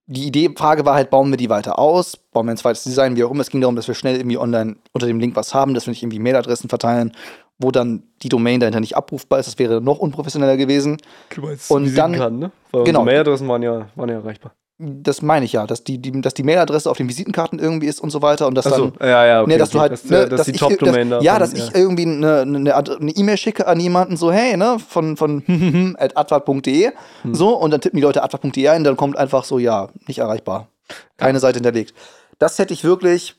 die 0.05 0.27
Idee, 0.27 0.51
Frage 0.55 0.85
war 0.85 0.95
halt, 0.95 1.09
bauen 1.09 1.29
wir 1.31 1.37
die 1.37 1.49
weiter 1.49 1.79
aus? 1.79 2.17
Bauen 2.31 2.45
wir 2.45 2.51
ein 2.51 2.57
zweites 2.57 2.83
Design, 2.83 3.15
wie 3.15 3.23
auch 3.23 3.31
immer. 3.31 3.41
Es 3.41 3.49
ging 3.49 3.61
darum, 3.61 3.75
dass 3.75 3.87
wir 3.87 3.95
schnell 3.95 4.15
irgendwie 4.15 4.37
online 4.37 4.77
unter 4.93 5.07
dem 5.07 5.19
Link 5.19 5.35
was 5.35 5.53
haben, 5.53 5.73
dass 5.73 5.85
wir 5.87 5.91
nicht 5.91 6.03
irgendwie 6.03 6.19
Mailadressen 6.19 6.69
verteilen, 6.69 7.11
wo 7.57 7.71
dann 7.71 8.03
die 8.21 8.29
Domain 8.29 8.59
dahinter 8.59 8.79
nicht 8.79 8.95
abrufbar 8.95 9.39
ist. 9.39 9.47
Das 9.47 9.59
wäre 9.59 9.81
noch 9.81 9.99
unprofessioneller 9.99 10.57
gewesen. 10.57 10.97
Du 11.33 11.41
meinst 11.41 11.69
Und 11.71 11.83
dann- 11.83 11.91
Visitenkarten, 12.11 12.39
ne? 12.39 12.51
Weil 12.71 12.83
Genau. 12.85 13.03
Mailadressen 13.03 13.47
waren 13.47 13.63
ja, 13.63 13.89
waren 13.95 14.09
ja 14.09 14.15
erreichbar. 14.15 14.53
Das 14.83 15.21
meine 15.21 15.45
ich 15.45 15.53
ja, 15.53 15.67
dass 15.67 15.83
die, 15.83 15.99
die, 15.99 16.21
dass 16.21 16.33
die 16.33 16.41
Mailadresse 16.41 16.89
auf 16.89 16.97
den 16.97 17.07
Visitenkarten 17.07 17.59
irgendwie 17.59 17.85
ist 17.85 17.99
und 17.99 18.09
so 18.09 18.21
weiter 18.23 18.47
und 18.47 18.55
dass 18.55 18.65
Achso, 18.65 18.87
dann. 18.89 19.07
ja, 19.07 19.25
ja, 19.27 19.41
okay. 19.41 19.51
Nee, 19.51 19.57
dass 19.59 19.69
okay. 19.69 19.77
du 19.77 19.81
halt, 19.81 19.91
dass, 19.91 20.05
ne, 20.05 20.17
äh, 20.23 20.29
dass, 20.29 20.45
die 20.45 20.51
ich- 20.51 20.57
Top-Domain 20.59 21.09
dass, 21.11 21.19
da. 21.19 21.23
Ja, 21.25 21.37
dass 21.37 21.53
ich 21.53 21.75
irgendwie 21.75 22.03
eine 22.05 22.41
eine 22.41 23.11
E-Mail 23.11 23.37
schicke 23.37 23.67
an 23.67 23.79
jemanden, 23.79 24.17
so, 24.17 24.31
hey, 24.31 24.57
ne, 24.57 24.77
von, 24.79 25.17
von 25.17 25.43
at 25.99 26.17
advart.de, 26.17 26.91
Hm. 27.21 27.35
so, 27.35 27.49
und 27.55 27.69
dann 27.71 27.81
tippen 27.81 27.97
die 27.97 28.01
Leute 28.03 28.23
advart.de 28.23 28.67
ein, 28.69 28.83
dann 28.83 28.97
kommt 28.97 29.17
einfach 29.17 29.43
so, 29.43 29.59
ja, 29.59 29.89
nicht 30.07 30.17
erreichbar. 30.17 30.69
Keine 31.17 31.39
Seite 31.39 31.57
hinterlegt. 31.57 31.93
Das 32.39 32.57
hätte 32.57 32.73
ich 32.73 32.83
wirklich, 32.83 33.35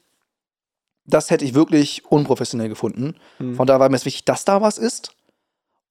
das 1.07 1.31
hätte 1.31 1.45
ich 1.45 1.55
wirklich 1.55 2.05
unprofessionell 2.09 2.69
gefunden. 2.69 3.17
Hm. 3.39 3.57
Von 3.57 3.67
daher 3.67 3.81
war 3.81 3.89
mir 3.89 3.97
es 3.97 4.05
wichtig, 4.05 4.25
dass 4.25 4.45
da 4.45 4.63
was 4.63 4.79
ist. 4.79 5.13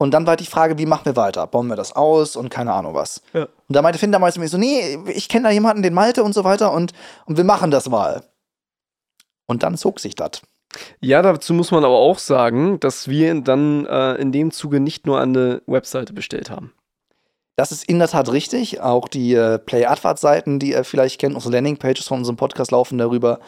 Und 0.02 0.16
dann 0.16 0.26
war 0.26 0.36
die 0.36 0.48
Frage, 0.48 0.80
wie 0.80 0.88
machen 0.88 1.06
wir 1.06 1.16
weiter? 1.16 1.46
Bauen 1.46 1.68
wir 1.68 1.76
das 1.76 1.96
aus 1.96 2.36
und 2.36 2.50
keine 2.50 2.74
Ahnung 2.74 2.96
was. 2.96 3.22
Ja. 3.34 3.44
Und 3.44 3.76
da 3.76 3.84
meinte 3.84 4.00
Finn 4.00 4.12
damals 4.12 4.36
mir 4.36 4.48
so, 4.48 4.58
nee, 4.58 4.98
ich 5.14 5.30
kenne 5.30 5.44
da 5.44 5.52
jemanden, 5.52 5.84
den 5.84 5.94
Malte 5.94 6.24
und 6.24 6.34
so 6.34 6.44
weiter 6.44 6.74
und, 6.74 6.94
und 7.28 7.38
wir 7.38 7.44
machen 7.44 7.70
das 7.70 7.88
mal. 7.88 8.24
Und 9.46 9.62
dann 9.62 9.78
zog 9.78 10.00
sich 10.00 10.16
das. 10.16 10.42
Ja, 11.02 11.22
dazu 11.22 11.54
muss 11.54 11.70
man 11.70 11.86
aber 11.86 12.00
auch 12.00 12.18
sagen, 12.18 12.80
dass 12.80 13.10
wir 13.10 13.40
dann 13.42 13.86
äh, 13.86 14.16
in 14.16 14.32
dem 14.32 14.50
Zuge 14.50 14.80
nicht 14.80 15.06
nur 15.06 15.22
eine 15.22 15.62
Webseite 15.68 16.14
bestellt 16.14 16.50
haben. 16.50 16.74
Das 17.56 17.72
ist 17.72 17.84
in 17.84 18.00
der 18.00 18.08
Tat 18.08 18.32
richtig. 18.32 18.82
Auch 18.82 19.08
die 19.08 19.36
äh, 19.36 19.60
Play-Advert-Seiten, 19.60 20.58
die 20.58 20.72
ihr 20.72 20.84
vielleicht 20.84 21.20
kennt, 21.20 21.36
unsere 21.36 21.54
Landing-Pages 21.54 22.08
von 22.08 22.18
unserem 22.18 22.38
Podcast 22.38 22.72
laufen 22.72 22.98
darüber. 22.98 23.40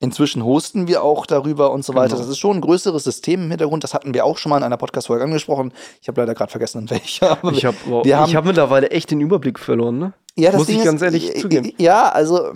Inzwischen 0.00 0.44
hosten 0.44 0.86
wir 0.86 1.02
auch 1.02 1.26
darüber 1.26 1.72
und 1.72 1.84
so 1.84 1.94
weiter. 1.94 2.10
Genau. 2.10 2.18
Das 2.20 2.28
ist 2.28 2.38
schon 2.38 2.58
ein 2.58 2.60
größeres 2.60 3.02
System 3.02 3.42
im 3.44 3.50
Hintergrund. 3.50 3.82
Das 3.82 3.94
hatten 3.94 4.14
wir 4.14 4.24
auch 4.24 4.38
schon 4.38 4.50
mal 4.50 4.58
in 4.58 4.62
einer 4.62 4.76
Podcast-Folge 4.76 5.24
angesprochen. 5.24 5.72
Ich 6.00 6.06
habe 6.06 6.20
leider 6.20 6.34
gerade 6.34 6.50
vergessen, 6.52 6.82
in 6.82 6.90
welcher. 6.90 7.38
Ich 7.52 7.64
habe 7.64 7.76
wir 8.04 8.16
haben- 8.18 8.32
hab 8.34 8.44
mittlerweile 8.44 8.90
echt 8.90 9.10
den 9.10 9.20
Überblick 9.20 9.58
verloren, 9.58 9.98
ne? 9.98 10.12
Ja, 10.36 10.52
das 10.52 10.58
Muss 10.58 10.66
Ding 10.68 10.76
ich 10.76 10.82
ist, 10.82 10.86
ganz 10.86 11.02
ehrlich 11.02 11.34
äh, 11.36 11.40
zugeben. 11.40 11.72
Ja, 11.78 12.10
also 12.10 12.52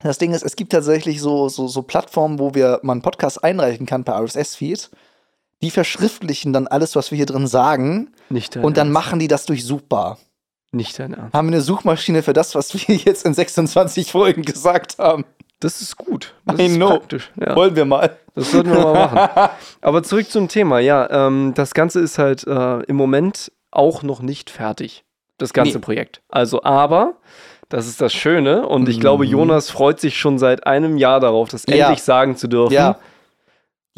das 0.00 0.18
Ding 0.18 0.32
ist, 0.32 0.44
es 0.44 0.54
gibt 0.54 0.70
tatsächlich 0.72 1.20
so, 1.20 1.48
so, 1.48 1.66
so 1.66 1.82
Plattformen, 1.82 2.38
wo 2.38 2.54
wir 2.54 2.80
einen 2.84 3.02
Podcast 3.02 3.42
einreichen 3.42 3.86
kann 3.86 4.04
per 4.04 4.14
RSS-Feed. 4.22 4.90
Die 5.62 5.70
verschriftlichen 5.70 6.52
dann 6.52 6.68
alles, 6.68 6.94
was 6.94 7.10
wir 7.10 7.16
hier 7.16 7.26
drin 7.26 7.46
sagen, 7.48 8.12
Nicht 8.28 8.54
dein 8.54 8.62
und 8.64 8.76
dann 8.76 8.88
Ernst. 8.88 8.92
machen 8.94 9.18
die 9.18 9.26
das 9.26 9.46
durchsuchbar. 9.46 10.18
Nicht 10.70 10.98
dein 10.98 11.14
Ernst. 11.14 11.34
Haben 11.34 11.48
wir 11.48 11.54
eine 11.54 11.62
Suchmaschine 11.62 12.22
für 12.22 12.34
das, 12.34 12.54
was 12.54 12.74
wir 12.74 12.94
jetzt 12.94 13.24
in 13.24 13.32
26 13.34 14.12
Folgen 14.12 14.42
gesagt 14.42 14.98
haben. 14.98 15.24
Das 15.60 15.80
ist 15.80 15.96
gut. 15.96 16.34
Das 16.44 16.58
I 16.60 16.66
ist 16.66 16.76
know. 16.76 16.88
praktisch. 16.90 17.30
Ja. 17.40 17.56
Wollen 17.56 17.74
wir 17.76 17.84
mal. 17.86 18.16
Das 18.34 18.50
sollten 18.52 18.70
wir 18.70 18.80
mal 18.80 18.92
machen. 18.92 19.50
Aber 19.80 20.02
zurück 20.02 20.30
zum 20.30 20.48
Thema. 20.48 20.78
Ja, 20.80 21.08
ähm, 21.26 21.52
das 21.54 21.72
Ganze 21.72 22.00
ist 22.00 22.18
halt 22.18 22.46
äh, 22.46 22.80
im 22.82 22.96
Moment 22.96 23.50
auch 23.70 24.02
noch 24.02 24.20
nicht 24.20 24.50
fertig. 24.50 25.04
Das 25.38 25.52
ganze 25.52 25.78
Nee. 25.78 25.82
Projekt. 25.82 26.22
Also, 26.30 26.62
aber, 26.62 27.14
das 27.68 27.86
ist 27.86 28.00
das 28.00 28.12
Schöne 28.14 28.66
und 28.66 28.88
ich 28.88 28.96
Mhm. 28.96 29.00
glaube, 29.00 29.26
Jonas 29.26 29.68
freut 29.70 30.00
sich 30.00 30.18
schon 30.18 30.38
seit 30.38 30.66
einem 30.66 30.96
Jahr 30.96 31.20
darauf, 31.20 31.48
das 31.50 31.64
Ja. 31.66 31.86
endlich 31.88 32.02
sagen 32.02 32.36
zu 32.36 32.48
dürfen. 32.48 32.72
Ja. 32.72 32.98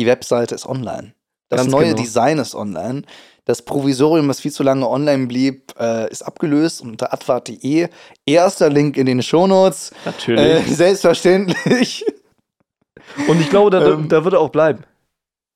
Die 0.00 0.06
Webseite 0.06 0.54
ist 0.56 0.66
online. 0.66 1.14
Das 1.48 1.60
Ganz 1.62 1.70
neue 1.72 1.84
genau. 1.86 1.96
Design 1.98 2.38
ist 2.38 2.54
online. 2.56 3.02
Das 3.48 3.62
Provisorium, 3.62 4.28
was 4.28 4.40
viel 4.40 4.52
zu 4.52 4.62
lange 4.62 4.86
online 4.86 5.26
blieb, 5.26 5.72
äh, 5.80 6.10
ist 6.10 6.20
abgelöst 6.20 6.82
unter 6.82 7.14
advart.de. 7.14 7.88
Erster 8.26 8.68
Link 8.68 8.98
in 8.98 9.06
den 9.06 9.22
Shownotes. 9.22 9.90
Äh, 9.90 9.94
Natürlich. 10.04 10.76
selbstverständlich. 10.76 12.04
und 13.26 13.40
ich 13.40 13.48
glaube, 13.48 13.70
da, 13.70 13.94
ähm, 13.94 14.10
da 14.10 14.22
wird 14.22 14.34
er 14.34 14.40
auch 14.40 14.50
bleiben. 14.50 14.84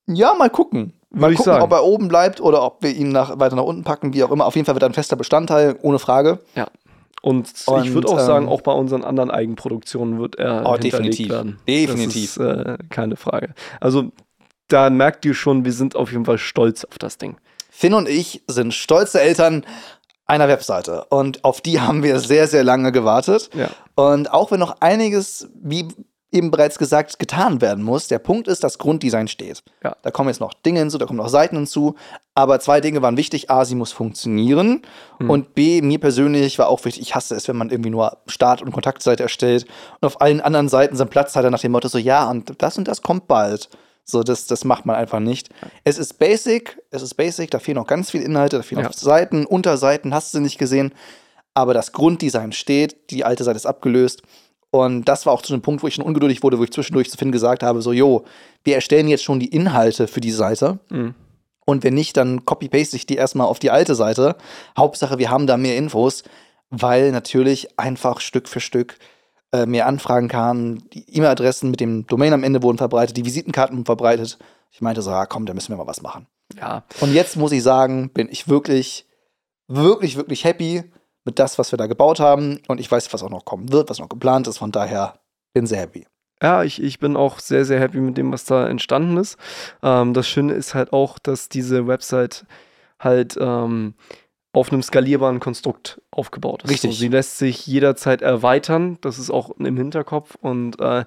Ja, 0.07 0.33
mal 0.33 0.49
gucken. 0.49 0.95
Mal 1.11 1.21
Würde 1.21 1.33
ich 1.35 1.37
gucken, 1.37 1.53
sagen. 1.53 1.65
ob 1.65 1.73
er 1.73 1.85
oben 1.85 2.09
bleibt 2.09 2.41
oder 2.41 2.63
ob 2.63 2.83
wir 2.83 2.95
ihn 2.95 3.11
nach, 3.11 3.39
weiter 3.39 3.57
nach 3.57 3.65
unten 3.65 3.85
packen, 3.85 4.15
wie 4.15 4.25
auch 4.25 4.31
immer. 4.31 4.47
Auf 4.47 4.57
jeden 4.57 4.65
Fall 4.65 4.75
wird 4.75 4.85
er 4.85 4.89
ein 4.89 4.95
fester 4.95 5.17
Bestandteil, 5.17 5.77
ohne 5.83 5.99
Frage. 5.99 6.39
Und, 7.21 7.53
und, 7.67 7.85
ich 7.85 7.93
würde 7.93 8.09
auch 8.09 8.21
sagen, 8.21 8.47
ähm, 8.47 8.51
auch 8.51 8.63
bei 8.63 8.73
unseren 8.73 9.05
anderen 9.05 9.31
Eigenproduktionen 9.31 10.19
wird 10.19 10.37
er 10.37 10.63
Oh, 10.65 10.79
definitiv. 10.79 11.29
werden. 11.29 11.59
Definitiv. 11.69 12.37
Das 12.37 12.57
ist 12.57 12.65
äh, 12.65 12.79
keine 12.89 13.17
Frage. 13.17 13.51
Also, 13.81 14.13
da 14.69 14.89
merkt 14.89 15.27
ihr 15.27 15.35
schon, 15.35 15.67
wir 15.67 15.75
sind 15.75 15.95
auf 15.95 16.11
jeden 16.11 16.25
Fall 16.25 16.39
stolz 16.39 16.87
auf 16.87 16.97
das 16.97 17.19
Ding. 17.19 17.37
Finn 17.75 17.95
und 17.95 18.07
ich 18.07 18.43
sind 18.47 18.75
stolze 18.75 19.19
Eltern 19.21 19.65
einer 20.27 20.47
Webseite. 20.47 21.07
Und 21.09 21.43
auf 21.43 21.63
die 21.63 21.81
haben 21.81 22.03
wir 22.03 22.21
sehr, 22.21 22.47
sehr 22.47 22.65
lange 22.65 22.93
gewartet. 22.93 23.49
Ja. 23.55 23.71
Und 23.95 24.31
auch 24.31 24.51
wenn 24.51 24.61
noch 24.61 24.77
einiges, 24.81 25.49
wie 25.55 25.89
eben 26.31 26.51
bereits 26.51 26.79
gesagt, 26.79 27.19
getan 27.19 27.63
werden 27.63 27.83
muss. 27.83 28.09
Der 28.09 28.19
Punkt 28.19 28.49
ist, 28.49 28.63
das 28.63 28.77
Grunddesign 28.77 29.27
steht. 29.27 29.63
Ja. 29.83 29.97
Da 30.03 30.11
kommen 30.11 30.29
jetzt 30.29 30.41
noch 30.41 30.53
Dinge 30.53 30.81
hinzu, 30.81 30.99
da 30.99 31.07
kommen 31.07 31.19
noch 31.19 31.29
Seiten 31.29 31.57
hinzu. 31.57 31.95
Aber 32.35 32.61
zwei 32.61 32.83
Dinge 32.83 33.01
waren 33.01 33.17
wichtig. 33.17 33.51
A, 33.51 33.65
sie 33.65 33.75
muss 33.75 33.93
funktionieren. 33.93 34.83
Hm. 35.19 35.31
Und 35.31 35.55
B, 35.55 35.81
mir 35.81 35.99
persönlich 35.99 36.59
war 36.59 36.69
auch 36.69 36.85
wichtig, 36.85 37.03
ich 37.03 37.15
hasse 37.15 37.35
es, 37.35 37.49
wenn 37.49 37.57
man 37.57 37.71
irgendwie 37.71 37.91
nur 37.91 38.19
Start- 38.27 38.61
und 38.61 38.73
Kontaktseite 38.73 39.23
erstellt. 39.23 39.65
Und 40.01 40.07
auf 40.07 40.21
allen 40.21 40.43
anderen 40.43 40.69
Seiten 40.69 40.97
sind 40.97 41.11
Platzhalter 41.11 41.51
nach 41.51 41.61
dem 41.61 41.73
Motto 41.73 41.89
so, 41.89 41.99
ja, 41.99 42.29
und 42.31 42.53
das 42.59 42.77
und 42.77 42.87
das 42.87 43.01
kommt 43.01 43.29
bald. 43.29 43.71
So, 44.05 44.23
das, 44.23 44.47
das 44.47 44.65
macht 44.65 44.85
man 44.85 44.97
einfach 44.97 45.21
nicht. 45.21 45.49
Es 45.85 45.97
ist 45.99 46.19
basic, 46.19 46.81
es 46.91 47.03
ist 47.03 47.15
basic, 47.15 47.51
da 47.51 47.59
fehlen 47.59 47.77
noch 47.77 47.87
ganz 47.87 48.11
viele 48.11 48.25
Inhalte, 48.25 48.57
da 48.57 48.63
fehlen 48.63 48.81
Ja. 48.81 48.89
noch 48.89 48.95
Seiten, 48.95 49.47
Unterseiten, 49.47 50.13
hast 50.13 50.35
du 50.35 50.41
nicht 50.41 50.59
gesehen. 50.59 50.93
Aber 51.55 51.75
das 51.75 51.93
Grunddesign 51.93 52.53
steht, 52.53 53.11
die 53.11 53.25
alte 53.25 53.45
Seite 53.45 53.57
ist 53.57 53.67
abgelöst. 53.67 54.23
Und 54.71 55.05
das 55.05 55.27
war 55.27 55.35
auch 55.35 55.43
zu 55.43 55.53
einem 55.53 55.63
Punkt, 55.63 55.83
wo 55.83 55.87
ich 55.87 55.95
schon 55.95 56.05
ungeduldig 56.05 56.43
wurde, 56.43 56.59
wo 56.59 56.65
ich 56.65 56.73
zwischendurch 56.73 57.11
zu 57.11 57.19
Finn 57.19 57.31
gesagt 57.31 57.63
habe: 57.63 57.83
so, 57.83 57.93
jo, 57.93 58.25
wir 58.65 58.75
erstellen 58.75 59.07
jetzt 59.07 59.23
schon 59.23 59.39
die 59.39 59.49
Inhalte 59.49 60.09
für 60.09 60.23
die 60.23 60.31
Seite. 60.31 60.79
Mhm. 60.89 61.15
Und 61.67 61.85
wenn 61.85 61.95
nicht, 61.95 62.17
dann 62.17 62.45
copy-paste 62.45 62.97
ich 62.97 63.07
die 63.07 63.17
erstmal 63.17 63.47
auf 63.47 63.59
die 63.59 63.71
alte 63.71 63.95
Seite. 63.95 64.37
Hauptsache, 64.77 65.19
wir 65.19 65.31
haben 65.31 65.47
da 65.47 65.57
mehr 65.57 65.77
Infos, 65.77 66.25
weil 66.71 67.13
natürlich 67.13 67.79
einfach 67.79 68.21
Stück 68.21 68.49
für 68.49 68.61
Stück 68.61 68.97
äh, 69.53 69.67
mehr 69.67 69.87
Anfragen 69.87 70.29
kamen. 70.29 70.89
Die 70.91 71.17
E-Mail-Adressen 71.17 71.71
mit 71.71 71.81
dem 71.81 72.07
Domain 72.07 72.33
am 72.33 72.45
Ende 72.45 72.63
wurden 72.63 72.79
verbreitet, 72.79 73.17
die 73.17 73.25
Visitenkarten 73.25 73.77
wurden 73.77 73.87
verbreitet. 73.87 74.39
Ich 74.71 74.81
meinte 74.81 75.03
so, 75.03 75.11
ah, 75.11 75.27
komm, 75.27 75.47
da 75.47 75.55
müssen 75.55 75.71
wir 75.71 75.77
mal 75.77 75.87
was 75.87 76.03
machen. 76.03 76.27
Ja, 76.59 76.85
Und 77.01 77.13
jetzt 77.13 77.37
muss 77.37 77.53
ich 77.53 77.63
sagen, 77.63 78.11
bin 78.11 78.29
ich 78.31 78.49
wirklich, 78.49 79.07
wirklich, 79.69 80.17
wirklich 80.17 80.45
happy 80.45 80.85
mit 81.25 81.39
das, 81.39 81.59
was 81.59 81.73
wir 81.73 81.77
da 81.77 81.87
gebaut 81.87 82.21
haben. 82.21 82.61
Und 82.69 82.81
ich 82.81 82.91
weiß, 82.91 83.13
was 83.13 83.23
auch 83.23 83.31
noch 83.31 83.45
kommen 83.45 83.73
wird, 83.73 83.91
was 83.91 83.99
noch 83.99 84.09
geplant 84.09 84.49
ist. 84.49 84.59
Von 84.59 84.73
daher 84.73 85.21
bin 85.53 85.67
sehr 85.67 85.81
happy. 85.81 86.07
Ja, 86.43 86.65
ich, 86.65 86.83
ich 86.83 86.99
bin 86.99 87.17
auch 87.17 87.39
sehr, 87.39 87.65
sehr 87.65 87.79
happy 87.79 87.99
mit 87.99 88.17
dem, 88.17 88.33
was 88.33 88.45
da 88.45 88.67
entstanden 88.67 89.17
ist. 89.17 89.37
Ähm, 89.83 90.13
das 90.13 90.27
Schöne 90.27 90.55
ist 90.55 90.75
halt 90.75 90.93
auch, 90.93 91.19
dass 91.19 91.49
diese 91.49 91.87
Website 91.87 92.47
halt 92.99 93.37
ähm, 93.41 93.95
auf 94.53 94.73
einem 94.73 94.83
skalierbaren 94.83 95.41
Konstrukt 95.41 96.01
aufgebaut 96.11 96.65
ist. 96.65 96.71
Richtig. 96.71 96.93
So, 96.93 96.97
sie 96.97 97.09
lässt 97.09 97.39
sich 97.39 97.67
jederzeit 97.67 98.23
erweitern. 98.23 98.99
Das 99.01 99.19
ist 99.19 99.31
auch 99.31 99.51
im 99.59 99.77
Hinterkopf. 99.77 100.37
Und 100.41 100.79
äh, 100.81 101.05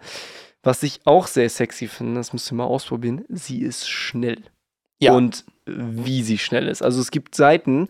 was 0.63 0.81
ich 0.83 1.01
auch 1.05 1.27
sehr 1.27 1.49
sexy 1.49 1.87
finde, 1.87 2.15
das 2.15 2.33
müsst 2.33 2.51
ihr 2.51 2.55
mal 2.55 2.63
ausprobieren, 2.65 3.23
sie 3.29 3.61
ist 3.61 3.87
schnell. 3.87 4.43
Ja. 4.99 5.13
Und 5.13 5.45
wie 5.65 6.23
sie 6.23 6.37
schnell 6.37 6.67
ist. 6.67 6.81
Also 6.81 7.01
es 7.01 7.11
gibt 7.11 7.35
Seiten, 7.35 7.89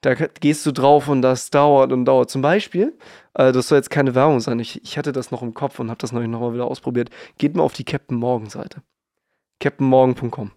da 0.00 0.14
gehst 0.14 0.64
du 0.66 0.72
drauf 0.72 1.08
und 1.08 1.22
das 1.22 1.50
dauert 1.50 1.92
und 1.92 2.04
dauert. 2.04 2.30
Zum 2.30 2.42
Beispiel, 2.42 2.96
äh, 3.34 3.52
das 3.52 3.68
soll 3.68 3.78
jetzt 3.78 3.90
keine 3.90 4.14
Werbung 4.14 4.40
sein, 4.40 4.58
ich, 4.60 4.82
ich 4.82 4.98
hatte 4.98 5.12
das 5.12 5.30
noch 5.30 5.42
im 5.42 5.54
Kopf 5.54 5.78
und 5.78 5.90
habe 5.90 5.98
das 5.98 6.12
neulich 6.12 6.30
nochmal 6.30 6.54
wieder 6.54 6.66
ausprobiert. 6.66 7.10
Geht 7.38 7.56
mal 7.56 7.62
auf 7.62 7.72
die 7.72 7.84
Captain 7.84 8.16
Morgan 8.16 8.48
Seite. 8.48 8.82
CaptainMorgan.com. 9.60 10.52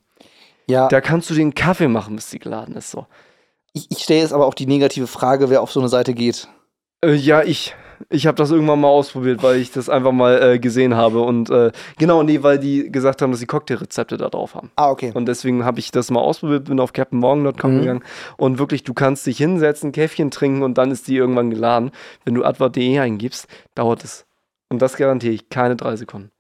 Ja, 0.68 0.88
Da 0.88 1.02
kannst 1.02 1.30
du 1.30 1.34
den 1.34 1.56
Kaffee 1.56 1.88
machen, 1.88 2.16
bis 2.16 2.30
die 2.30 2.40
geladen 2.40 2.76
ist. 2.76 2.92
So. 2.92 3.08
Ich, 3.74 3.88
ich 3.90 4.00
stelle 4.00 4.22
jetzt 4.22 4.34
aber 4.34 4.46
auch 4.46 4.54
die 4.54 4.68
negative 4.68 5.08
Frage, 5.08 5.50
wer 5.50 5.62
auf 5.62 5.72
so 5.72 5.80
eine 5.80 5.90
Seite 5.90 6.14
geht. 6.14 6.48
Äh, 7.04 7.14
ja, 7.14 7.44
ich. 7.44 7.76
Ich 8.10 8.26
habe 8.26 8.36
das 8.36 8.50
irgendwann 8.50 8.82
mal 8.82 8.88
ausprobiert, 8.88 9.44
weil 9.44 9.58
ich 9.58 9.72
das 9.72 9.88
einfach 9.88 10.12
mal 10.12 10.42
äh, 10.42 10.60
gesehen 10.60 10.96
habe. 10.96 11.22
Und 11.22 11.52
äh, 11.52 11.72
genau, 12.00 12.24
nee, 12.24 12.42
weil 12.42 12.58
die 12.58 12.92
gesagt 12.92 13.22
haben, 13.22 13.30
dass 13.30 13.40
sie 13.40 13.46
Cocktailrezepte 13.46 14.18
da 14.18 14.28
drauf 14.28 14.56
haben. 14.56 14.72
Ah, 14.76 14.90
okay. 14.90 15.12
Und 15.14 15.28
deswegen 15.28 15.64
habe 15.66 15.78
ich 15.80 15.92
das 15.92 16.10
mal 16.10 16.20
ausprobiert, 16.20 16.64
bin 16.66 16.80
auf 16.80 16.94
captainmorgan.com 16.94 17.76
Mhm. 17.76 17.80
gegangen 17.80 18.04
und 18.38 18.58
wirklich, 18.58 18.84
du 18.84 18.96
kannst 18.96 19.28
dich 19.28 19.38
hinsetzen, 19.38 19.92
Käffchen 19.92 20.32
trinken 20.32 20.64
und 20.64 20.80
dann 20.80 20.90
ist 20.90 21.08
die 21.08 21.16
irgendwann 21.16 21.52
geladen. 21.52 21.92
Wenn 22.26 22.34
du 22.34 22.44
advert.de 22.44 22.98
eingibst, 22.98 23.48
dauert 23.76 24.04
es. 24.04 24.26
Und 24.70 24.82
das 24.82 24.96
garantiere 24.98 25.34
ich, 25.36 25.50
keine 25.50 25.76
drei 25.76 25.96
Sekunden. 25.96 26.32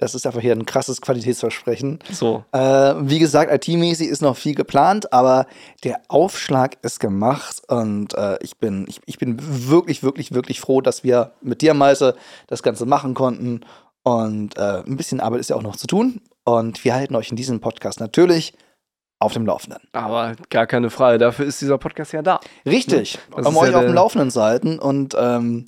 Das 0.00 0.14
ist 0.14 0.26
einfach 0.26 0.40
hier 0.40 0.52
ein 0.52 0.64
krasses 0.64 1.02
Qualitätsversprechen. 1.02 1.98
So. 2.10 2.42
Äh, 2.52 2.58
wie 2.58 3.18
gesagt, 3.18 3.52
IT-mäßig 3.52 4.08
ist 4.08 4.22
noch 4.22 4.34
viel 4.34 4.54
geplant, 4.54 5.12
aber 5.12 5.46
der 5.84 6.00
Aufschlag 6.08 6.78
ist 6.80 7.00
gemacht 7.00 7.60
und 7.68 8.14
äh, 8.14 8.38
ich, 8.40 8.56
bin, 8.56 8.86
ich, 8.88 9.02
ich 9.04 9.18
bin 9.18 9.36
wirklich, 9.38 10.02
wirklich, 10.02 10.32
wirklich 10.32 10.58
froh, 10.58 10.80
dass 10.80 11.04
wir 11.04 11.32
mit 11.42 11.60
dir, 11.60 11.74
Malte, 11.74 12.16
das 12.46 12.62
Ganze 12.62 12.86
machen 12.86 13.12
konnten. 13.12 13.60
Und 14.02 14.56
äh, 14.56 14.82
ein 14.86 14.96
bisschen 14.96 15.20
Arbeit 15.20 15.40
ist 15.40 15.50
ja 15.50 15.56
auch 15.56 15.62
noch 15.62 15.76
zu 15.76 15.86
tun. 15.86 16.22
Und 16.44 16.82
wir 16.82 16.94
halten 16.94 17.14
euch 17.14 17.28
in 17.28 17.36
diesem 17.36 17.60
Podcast 17.60 18.00
natürlich 18.00 18.54
auf 19.18 19.34
dem 19.34 19.44
Laufenden. 19.44 19.82
Aber 19.92 20.32
gar 20.48 20.66
keine 20.66 20.88
Frage, 20.88 21.18
dafür 21.18 21.44
ist 21.44 21.60
dieser 21.60 21.76
Podcast 21.76 22.14
ja 22.14 22.22
da. 22.22 22.40
Richtig, 22.64 23.18
Das 23.36 23.46
um 23.46 23.54
euch 23.58 23.72
ja 23.72 23.76
auf 23.76 23.84
dem 23.84 23.92
Laufenden 23.92 24.30
zu 24.30 24.42
halten. 24.42 24.78
Und 24.78 25.14
ähm, 25.18 25.66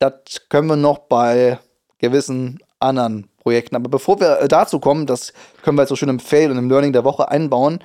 das 0.00 0.48
können 0.48 0.66
wir 0.66 0.74
noch 0.74 0.98
bei 0.98 1.60
gewissen 1.98 2.58
anderen 2.80 3.28
Projekten. 3.48 3.76
Aber 3.76 3.88
bevor 3.88 4.20
wir 4.20 4.40
äh, 4.40 4.48
dazu 4.48 4.78
kommen, 4.78 5.06
das 5.06 5.32
können 5.62 5.78
wir 5.78 5.82
jetzt 5.82 5.88
so 5.88 5.96
schön 5.96 6.10
im 6.10 6.20
Fail 6.20 6.50
und 6.50 6.58
im 6.58 6.68
Learning 6.68 6.92
der 6.92 7.04
Woche 7.04 7.30
einbauen, 7.30 7.78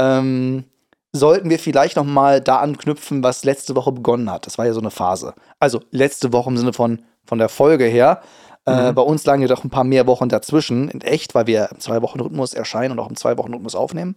ähm, 0.00 0.64
sollten 1.12 1.50
wir 1.50 1.58
vielleicht 1.58 1.96
noch 1.96 2.04
mal 2.04 2.40
da 2.40 2.58
anknüpfen, 2.58 3.24
was 3.24 3.44
letzte 3.44 3.74
Woche 3.74 3.90
begonnen 3.90 4.30
hat. 4.30 4.46
Das 4.46 4.56
war 4.56 4.66
ja 4.66 4.72
so 4.72 4.78
eine 4.80 4.92
Phase. 4.92 5.34
Also 5.58 5.80
letzte 5.90 6.32
Woche 6.32 6.48
im 6.50 6.56
Sinne 6.56 6.72
von, 6.72 7.02
von 7.26 7.38
der 7.38 7.48
Folge 7.48 7.86
her. 7.86 8.22
Äh, 8.66 8.90
Mhm. 8.90 8.94
bei 8.94 9.02
uns 9.02 9.24
lagen 9.26 9.42
ja 9.42 9.48
doch 9.48 9.64
ein 9.64 9.70
paar 9.70 9.82
mehr 9.82 10.06
Wochen 10.06 10.28
dazwischen, 10.28 10.88
in 10.90 11.00
echt, 11.00 11.34
weil 11.34 11.48
wir 11.48 11.70
im 11.72 11.80
Zwei-Wochen-Rhythmus 11.80 12.54
erscheinen 12.54 12.92
und 12.92 13.00
auch 13.00 13.10
im 13.10 13.16
Zwei-Wochen-Rhythmus 13.16 13.74
aufnehmen. 13.74 14.14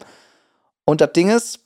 Und 0.86 1.02
das 1.02 1.14
Ding 1.14 1.30
ist, 1.30 1.62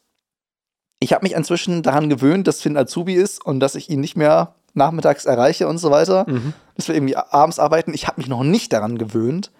ich 0.99 1.11
habe 1.11 1.25
mich 1.25 1.33
inzwischen 1.33 1.83
daran 1.83 2.09
gewöhnt, 2.09 2.47
dass 2.47 2.61
Finn 2.61 2.77
Azubi 2.77 3.15
ist 3.15 3.43
und 3.45 3.59
dass 3.59 3.75
ich 3.75 3.89
ihn 3.89 3.99
nicht 3.99 4.15
mehr 4.15 4.55
nachmittags 4.77 5.25
erreiche 5.25 5.67
und 5.67 5.77
so 5.79 5.91
weiter, 5.91 6.25
Mhm. 6.27 6.53
dass 6.75 6.87
wir 6.87 6.95
irgendwie 6.95 7.15
abends 7.17 7.59
arbeiten. 7.59 7.93
Ich 7.93 8.07
habe 8.07 8.19
mich 8.21 8.29
noch 8.29 8.43
nicht 8.43 8.71
daran 8.71 8.97
gewöhnt, 8.97 9.51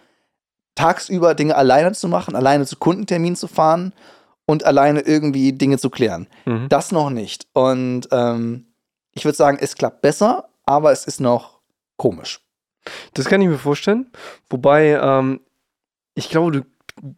tagsüber 0.76 1.36
Dinge 1.36 1.56
alleine 1.56 1.92
zu 1.94 2.08
machen, 2.08 2.36
alleine 2.36 2.66
zu 2.66 2.78
Kundenterminen 2.78 3.36
zu 3.36 3.48
fahren 3.48 3.94
und 4.46 4.64
alleine 4.64 5.02
irgendwie 5.02 5.54
Dinge 5.54 5.78
zu 5.78 5.90
klären. 5.90 6.28
Mhm. 6.46 6.70
Das 6.70 6.92
noch 6.92 7.10
nicht. 7.10 7.48
Und 7.54 8.08
ähm, 8.12 8.68
ich 9.14 9.26
würde 9.26 9.36
sagen, 9.36 9.58
es 9.60 9.76
klappt 9.76 10.02
besser, 10.02 10.50
aber 10.66 10.92
es 10.92 11.06
ist 11.06 11.20
noch 11.20 11.60
komisch. 11.98 12.40
Das 13.16 13.26
kann 13.26 13.42
ich 13.42 13.48
mir 13.50 13.58
vorstellen. 13.58 14.10
Wobei, 14.50 15.00
ähm, 15.02 15.42
ich 16.14 16.30
glaube, 16.30 16.52
du 16.52 16.62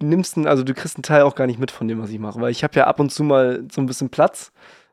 nimmst 0.02 0.38
einen, 0.38 0.48
also 0.48 0.64
du 0.64 0.74
kriegst 0.74 0.96
einen 0.96 1.04
Teil 1.04 1.22
auch 1.24 1.36
gar 1.36 1.46
nicht 1.46 1.60
mit 1.60 1.70
von 1.72 1.88
dem, 1.88 2.02
was 2.02 2.10
ich 2.10 2.20
mache. 2.20 2.40
Weil 2.42 2.52
ich 2.52 2.64
habe 2.64 2.76
ja 2.80 2.88
ab 2.88 3.00
und 3.00 3.12
zu 3.12 3.24
mal 3.24 3.66
so 3.72 3.82
ein 3.82 3.86
bisschen 3.86 4.10
Platz 4.10 4.52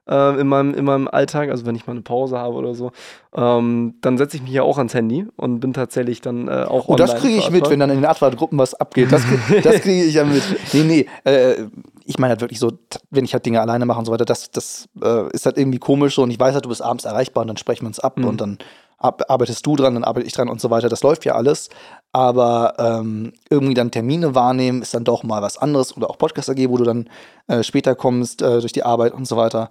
äh, 0.08 0.40
in, 0.40 0.46
meinem, 0.46 0.74
in 0.74 0.84
meinem 0.84 1.08
Alltag, 1.08 1.50
also 1.50 1.66
wenn 1.66 1.74
ich 1.74 1.86
mal 1.86 1.92
eine 1.92 2.02
Pause 2.02 2.38
habe 2.38 2.54
oder 2.54 2.74
so, 2.74 2.92
ähm, 3.34 3.94
dann 4.00 4.18
setze 4.18 4.36
ich 4.36 4.42
mich 4.42 4.52
ja 4.52 4.62
auch 4.62 4.78
ans 4.78 4.94
Handy 4.94 5.26
und 5.36 5.60
bin 5.60 5.72
tatsächlich 5.72 6.20
dann 6.20 6.48
äh, 6.48 6.64
auch 6.68 6.88
Oh, 6.88 6.96
das 6.96 7.10
online 7.10 7.20
kriege 7.22 7.38
ich 7.38 7.50
mit, 7.50 7.68
wenn 7.70 7.80
dann 7.80 7.90
in 7.90 7.96
den 7.96 8.04
Advert-Gruppen 8.04 8.58
was 8.58 8.74
abgeht. 8.74 9.12
Das, 9.12 9.22
das 9.62 9.80
kriege 9.80 10.04
ich 10.04 10.14
ja 10.14 10.24
mit. 10.24 10.42
Nee, 10.72 10.82
nee. 10.84 11.06
Äh, 11.30 11.66
ich 12.04 12.18
meine 12.18 12.30
halt 12.30 12.40
wirklich 12.40 12.60
so, 12.60 12.72
wenn 13.10 13.24
ich 13.24 13.32
halt 13.32 13.44
Dinge 13.44 13.60
alleine 13.60 13.84
mache 13.84 13.98
und 13.98 14.04
so 14.04 14.12
weiter, 14.12 14.24
das, 14.24 14.50
das 14.50 14.88
äh, 15.02 15.28
ist 15.32 15.44
halt 15.44 15.58
irgendwie 15.58 15.78
komisch 15.78 16.14
so. 16.14 16.22
Und 16.22 16.30
ich 16.30 16.38
weiß 16.38 16.54
halt, 16.54 16.64
du 16.64 16.68
bist 16.68 16.82
abends 16.82 17.04
erreichbar 17.04 17.42
und 17.42 17.48
dann 17.48 17.56
sprechen 17.56 17.82
wir 17.82 17.88
uns 17.88 17.98
ab 17.98 18.16
Mhm. 18.16 18.24
und 18.24 18.40
dann 18.40 18.58
arbeitest 18.98 19.66
du 19.66 19.76
dran, 19.76 19.92
dann 19.94 20.04
arbeite 20.04 20.26
ich 20.26 20.32
dran 20.32 20.48
und 20.48 20.60
so 20.60 20.70
weiter. 20.70 20.88
Das 20.88 21.02
läuft 21.02 21.24
ja 21.26 21.34
alles. 21.34 21.68
Aber 22.12 22.74
ähm, 22.78 23.32
irgendwie 23.50 23.74
dann 23.74 23.90
Termine 23.90 24.34
wahrnehmen 24.34 24.80
ist 24.80 24.94
dann 24.94 25.04
doch 25.04 25.22
mal 25.22 25.42
was 25.42 25.58
anderes. 25.58 25.96
Oder 25.96 26.08
auch 26.08 26.16
Podcast 26.16 26.48
AG, 26.48 26.68
wo 26.70 26.78
du 26.78 26.84
dann 26.84 27.10
äh, 27.46 27.62
später 27.62 27.94
kommst 27.94 28.40
äh, 28.40 28.60
durch 28.60 28.72
die 28.72 28.84
Arbeit 28.84 29.12
und 29.12 29.26
so 29.28 29.36
weiter. 29.36 29.70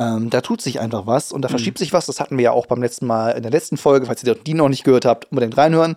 Ähm, 0.00 0.30
da 0.30 0.40
tut 0.40 0.62
sich 0.62 0.80
einfach 0.80 1.06
was 1.06 1.30
und 1.30 1.42
da 1.42 1.48
Mhm. 1.48 1.50
verschiebt 1.50 1.76
sich 1.76 1.92
was. 1.92 2.06
Das 2.06 2.20
hatten 2.20 2.38
wir 2.38 2.44
ja 2.44 2.52
auch 2.52 2.64
beim 2.66 2.80
letzten 2.82 3.06
Mal 3.06 3.32
in 3.32 3.42
der 3.42 3.52
letzten 3.52 3.76
Folge. 3.76 4.06
Falls 4.06 4.24
ihr 4.24 4.34
die 4.34 4.54
noch 4.54 4.70
nicht 4.70 4.82
gehört 4.82 5.04
habt, 5.04 5.30
unbedingt 5.30 5.58
reinhören. 5.58 5.96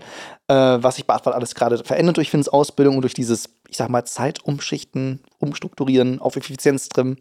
Äh, 0.50 0.56
was 0.56 0.96
sich 0.98 1.08
bei 1.08 1.14
Advert 1.14 1.34
alles 1.36 1.56
gerade 1.56 1.82
verändert 1.84 2.18
durch 2.18 2.30
Finns 2.30 2.50
Ausbildung 2.50 2.96
und 2.98 3.02
durch 3.04 3.14
dieses, 3.14 3.50
ich 3.70 3.78
sag 3.78 3.90
mal, 3.90 4.04
Zeitumschichten, 4.04 5.22
Umstrukturieren, 5.40 6.20
auf 6.20 6.36
Effizienz 6.36 6.90
trimmen. 6.90 7.18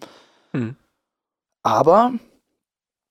Mhm. 0.52 0.74
Aber 1.62 2.12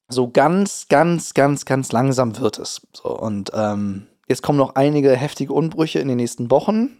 so 0.10 0.30
ganz, 0.30 0.88
ganz, 0.90 1.34
ganz, 1.34 1.64
ganz 1.64 1.94
langsam 1.94 2.38
wird 2.40 2.60
es. 2.60 2.82
So, 2.94 3.18
und 3.18 3.52
ähm, 3.54 4.08
jetzt 4.28 4.42
kommen 4.44 4.58
noch 4.58 4.76
einige 4.76 5.16
heftige 5.16 5.54
Unbrüche 5.54 6.00
in 6.00 6.10
den 6.10 6.18
nächsten 6.18 6.52
Wochen. 6.52 6.98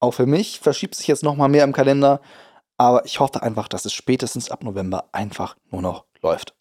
Auch 0.00 0.14
für 0.14 0.26
mich 0.26 0.58
verschiebt 0.58 0.96
sich 0.96 1.06
jetzt 1.06 1.22
noch 1.22 1.36
mal 1.36 1.46
mehr 1.46 1.62
im 1.62 1.72
Kalender. 1.72 2.20
Aber 2.82 3.04
ich 3.04 3.20
hoffe 3.20 3.40
einfach, 3.44 3.68
dass 3.68 3.84
es 3.84 3.92
spätestens 3.92 4.50
ab 4.50 4.64
November 4.64 5.04
einfach 5.12 5.56
nur 5.70 5.82
noch 5.82 6.04
läuft. 6.20 6.56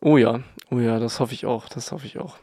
Oh 0.00 0.16
ja, 0.16 0.38
oh 0.70 0.78
ja, 0.78 1.00
das 1.00 1.18
hoffe 1.18 1.34
ich 1.34 1.46
auch, 1.46 1.68
das 1.68 1.90
hoffe 1.90 2.06
ich 2.06 2.20
auch. 2.20 2.36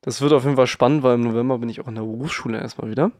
Das 0.00 0.22
wird 0.22 0.32
auf 0.32 0.44
jeden 0.44 0.56
Fall 0.56 0.66
spannend, 0.66 1.02
weil 1.02 1.16
im 1.16 1.20
November 1.20 1.58
bin 1.58 1.68
ich 1.68 1.78
auch 1.82 1.88
in 1.88 1.96
der 1.96 2.02
Berufsschule 2.02 2.58
erstmal 2.58 2.90
wieder. 2.90 3.10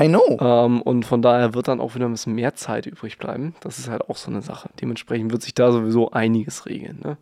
I 0.00 0.08
know. 0.08 0.36
Ähm, 0.40 0.82
und 0.82 1.04
von 1.04 1.22
daher 1.22 1.54
wird 1.54 1.68
dann 1.68 1.80
auch 1.80 1.94
wieder 1.94 2.06
ein 2.06 2.10
bisschen 2.10 2.34
mehr 2.34 2.56
Zeit 2.56 2.86
übrig 2.86 3.18
bleiben. 3.18 3.54
Das 3.60 3.78
ist 3.78 3.88
halt 3.88 4.08
auch 4.10 4.16
so 4.16 4.32
eine 4.32 4.42
Sache. 4.42 4.70
Dementsprechend 4.80 5.30
wird 5.30 5.42
sich 5.42 5.54
da 5.54 5.70
sowieso 5.70 6.10
einiges 6.10 6.66
regeln. 6.66 7.00
Ne? 7.04 7.18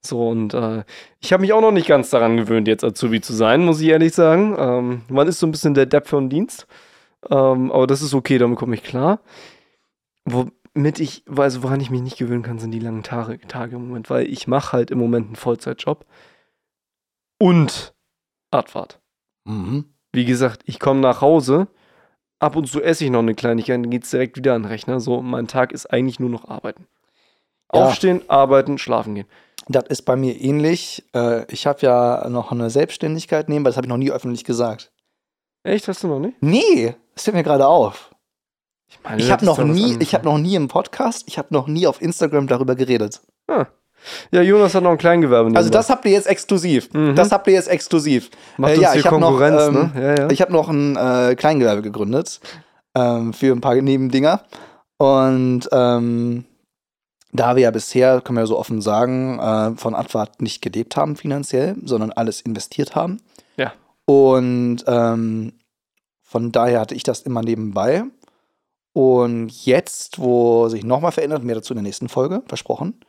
So, 0.00 0.28
und 0.28 0.54
äh, 0.54 0.82
ich 1.20 1.32
habe 1.32 1.42
mich 1.42 1.52
auch 1.52 1.60
noch 1.60 1.70
nicht 1.70 1.86
ganz 1.86 2.10
daran 2.10 2.36
gewöhnt, 2.36 2.66
jetzt 2.66 2.82
Azubi 2.82 3.20
zu 3.20 3.32
sein, 3.32 3.64
muss 3.64 3.80
ich 3.80 3.88
ehrlich 3.88 4.14
sagen. 4.14 4.56
Ähm, 4.58 5.02
man 5.08 5.28
ist 5.28 5.38
so 5.38 5.46
ein 5.46 5.52
bisschen 5.52 5.74
der 5.74 5.86
Depp 5.86 6.08
für 6.08 6.18
den 6.18 6.30
Dienst. 6.30 6.66
Ähm, 7.30 7.70
aber 7.70 7.86
das 7.86 8.02
ist 8.02 8.14
okay, 8.14 8.38
damit 8.38 8.58
komme 8.58 8.74
ich 8.74 8.82
klar. 8.82 9.20
Womit 10.74 11.00
ich, 11.00 11.24
also 11.36 11.62
woran 11.62 11.80
ich 11.80 11.90
mich 11.90 12.02
nicht 12.02 12.18
gewöhnen 12.18 12.42
kann, 12.42 12.58
sind 12.58 12.70
die 12.70 12.78
langen 12.78 13.02
Tage, 13.02 13.38
Tage 13.40 13.76
im 13.76 13.88
Moment, 13.88 14.08
weil 14.08 14.26
ich 14.26 14.46
mache 14.46 14.72
halt 14.72 14.90
im 14.90 14.98
Moment 14.98 15.26
einen 15.26 15.36
Vollzeitjob 15.36 16.06
und 17.38 17.94
Radfahrt. 18.52 19.00
Mhm. 19.44 19.94
wie 20.12 20.26
gesagt, 20.26 20.62
ich 20.66 20.78
komme 20.78 21.00
nach 21.00 21.22
Hause, 21.22 21.68
ab 22.40 22.56
und 22.56 22.66
zu 22.66 22.82
esse 22.82 23.04
ich 23.04 23.10
noch 23.10 23.20
eine 23.20 23.34
Kleinigkeit, 23.34 23.76
dann 23.76 23.90
geht 23.90 24.04
es 24.04 24.10
direkt 24.10 24.36
wieder 24.36 24.54
an 24.54 24.62
den 24.62 24.70
Rechner. 24.70 25.00
So, 25.00 25.22
mein 25.22 25.46
Tag 25.46 25.72
ist 25.72 25.86
eigentlich 25.86 26.20
nur 26.20 26.30
noch 26.30 26.48
arbeiten. 26.48 26.86
Ja. 27.72 27.86
Aufstehen, 27.86 28.22
arbeiten, 28.28 28.78
schlafen 28.78 29.14
gehen. 29.14 29.26
Das 29.68 29.84
ist 29.88 30.02
bei 30.02 30.16
mir 30.16 30.40
ähnlich. 30.40 31.04
Äh, 31.14 31.50
ich 31.52 31.66
habe 31.66 31.80
ja 31.82 32.28
noch 32.28 32.50
eine 32.50 32.70
Selbstständigkeit 32.70 33.48
nehmen, 33.48 33.64
weil 33.64 33.70
das 33.70 33.76
habe 33.76 33.86
ich 33.86 33.90
noch 33.90 33.96
nie 33.96 34.10
öffentlich 34.10 34.44
gesagt. 34.44 34.92
Echt, 35.62 35.86
hast 35.86 36.02
du 36.02 36.08
noch 36.08 36.18
nicht? 36.18 36.42
Nee, 36.42 36.96
das 37.14 37.24
fällt 37.24 37.36
mir 37.36 37.44
gerade 37.44 37.66
auf. 37.66 38.09
Meine, 39.02 39.20
Ich 39.20 39.28
das 39.28 39.32
habe 39.32 39.46
noch 39.46 39.58
nie, 39.64 39.96
ich 40.00 40.14
habe 40.14 40.24
noch 40.24 40.38
nie 40.38 40.54
im 40.54 40.68
Podcast, 40.68 41.24
ich 41.26 41.38
habe 41.38 41.48
noch 41.50 41.66
nie 41.66 41.86
auf 41.86 42.00
Instagram 42.02 42.46
darüber 42.46 42.74
geredet. 42.74 43.20
Ah. 43.48 43.66
Ja, 44.30 44.42
Jonas 44.42 44.74
hat 44.74 44.82
noch 44.82 44.92
ein 44.92 44.98
Kleingewerbe. 44.98 45.54
Also 45.56 45.70
das 45.70 45.90
habt 45.90 46.04
ihr 46.06 46.12
jetzt 46.12 46.26
exklusiv. 46.26 46.92
Mhm. 46.92 47.14
Das 47.14 47.32
habt 47.32 47.46
ihr 47.46 47.52
jetzt 47.52 47.68
exklusiv. 47.68 48.30
macht 48.56 48.72
äh, 48.72 48.74
uns 48.74 48.82
ja, 48.82 48.92
hier 48.92 49.00
ich 49.00 49.06
hab 49.06 49.12
noch, 49.12 49.28
Konkurrenz, 49.28 49.62
ähm, 49.62 49.74
ne? 49.74 49.92
Ja, 49.94 50.22
ja. 50.24 50.30
Ich 50.30 50.40
habe 50.40 50.52
noch 50.52 50.68
ein 50.68 50.96
äh, 50.96 51.34
Kleingewerbe 51.34 51.82
gegründet 51.82 52.40
ähm, 52.94 53.32
für 53.32 53.52
ein 53.52 53.60
paar 53.60 53.74
Nebendinger. 53.74 54.42
Und 54.96 55.68
ähm, 55.72 56.44
da 57.32 57.56
wir 57.56 57.62
ja 57.62 57.70
bisher, 57.70 58.20
können 58.20 58.36
wir 58.36 58.42
ja 58.42 58.46
so 58.46 58.58
offen 58.58 58.80
sagen, 58.80 59.38
äh, 59.38 59.76
von 59.76 59.94
Advart 59.94 60.42
nicht 60.42 60.62
gelebt 60.62 60.96
haben 60.96 61.16
finanziell, 61.16 61.76
sondern 61.84 62.12
alles 62.12 62.40
investiert 62.40 62.94
haben. 62.94 63.20
Ja. 63.56 63.72
Und 64.06 64.84
ähm, 64.86 65.52
von 66.22 66.52
daher 66.52 66.80
hatte 66.80 66.94
ich 66.94 67.02
das 67.02 67.20
immer 67.22 67.42
nebenbei. 67.42 68.04
Und 68.92 69.50
jetzt, 69.66 70.18
wo 70.18 70.68
sich 70.68 70.84
nochmal 70.84 71.12
verändert, 71.12 71.44
mehr 71.44 71.54
dazu 71.54 71.72
in 71.72 71.76
der 71.76 71.82
nächsten 71.84 72.08
Folge, 72.08 72.42
versprochen. 72.46 73.00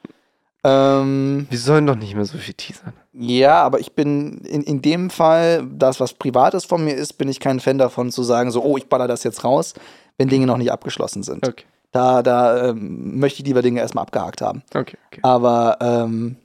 Ähm, 0.64 1.48
Wir 1.50 1.58
sollen 1.58 1.88
doch 1.88 1.96
nicht 1.96 2.14
mehr 2.14 2.26
so 2.26 2.38
viel 2.38 2.54
teasern. 2.54 2.94
ja, 3.14 3.64
aber 3.64 3.80
ich 3.80 3.94
bin 3.94 4.42
in, 4.46 4.62
in 4.62 4.82
dem 4.84 5.10
Fall, 5.10 5.66
das, 5.74 6.00
was 6.00 6.14
Privates 6.14 6.66
von 6.66 6.84
mir 6.86 6.94
ist, 6.94 7.14
bin 7.14 7.30
ich 7.30 7.40
kein 7.40 7.60
Fan 7.60 7.80
davon 7.80 8.12
zu 8.12 8.22
sagen, 8.22 8.52
so, 8.52 8.64
oh, 8.64 8.78
ich 8.78 8.88
baller 8.88 9.08
das 9.08 9.24
jetzt 9.24 9.44
raus, 9.44 9.74
wenn 10.20 10.28
Dinge 10.28 10.46
noch 10.46 10.58
nicht 10.58 10.72
abgeschlossen 10.72 11.24
sind. 11.24 11.48
Okay, 11.48 11.66
Da, 11.92 12.22
da 12.22 12.70
ähm, 12.70 13.18
möchte 13.20 13.42
ich 13.42 13.48
lieber 13.48 13.64
Dinge 13.64 13.80
erstmal 13.80 14.04
abgehakt 14.04 14.42
haben. 14.42 14.62
okay, 14.76 14.98
okay. 15.08 15.20
Aber 15.24 15.78
ähm, 15.82 16.38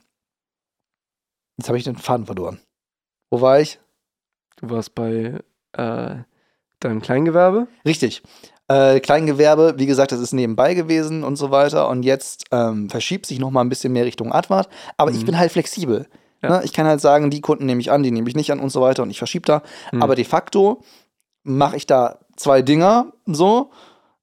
jetzt 1.59 1.68
habe 1.68 1.77
ich 1.77 1.85
den 1.85 1.96
Faden 1.96 2.25
verloren. 2.25 2.59
Wo 3.31 3.42
war 3.42 3.61
ich? 3.61 3.79
Du 4.57 4.70
warst 4.70 4.94
bei 4.94 5.38
äh, 5.72 6.16
deinem 6.81 7.03
Kleingewerbe. 7.03 7.68
Richtig. 7.85 8.22
Äh, 8.68 8.98
Kleingewerbe, 9.00 9.74
wie 9.76 9.87
gesagt, 9.87 10.11
das 10.12 10.18
ist 10.20 10.33
nebenbei 10.33 10.74
gewesen 10.74 11.22
und 11.24 11.37
so 11.37 11.50
weiter. 11.50 11.88
Und 11.88 12.02
jetzt 12.05 12.44
ähm, 12.50 12.90
verschiebt 12.90 13.26
sich 13.26 13.38
noch 13.38 13.50
mal 13.50 13.61
ein 13.61 13.68
bisschen 13.68 13.92
mehr 13.92 14.05
Richtung 14.05 14.33
Advart. 14.33 14.68
Aber 14.96 15.11
ich 15.12 15.20
Mhm. 15.20 15.26
bin 15.26 15.38
halt 15.38 15.52
flexibel. 15.52 16.07
Ja. 16.42 16.50
Ne? 16.59 16.61
Ich 16.64 16.72
kann 16.72 16.87
halt 16.87 17.00
sagen, 17.00 17.31
die 17.31 17.40
Kunden 17.40 17.66
nehme 17.66 17.81
ich 17.81 17.90
an, 17.92 18.02
die 18.02 18.11
nehme 18.11 18.29
ich 18.29 18.35
nicht 18.35 18.50
an 18.50 18.59
und 18.61 18.70
so 18.70 18.81
weiter. 18.81 19.02
Und 19.05 19.11
ich 19.11 19.18
verschiebe 19.18 19.46
da. 19.46 19.62
Mhm. 19.92 20.02
Aber 20.02 20.14
de 20.16 20.24
facto 20.24 20.83
mache 21.44 21.76
ich 21.76 21.87
da 21.87 22.18
zwei 22.37 22.62
Dinger 22.62 23.12
so. 23.26 23.70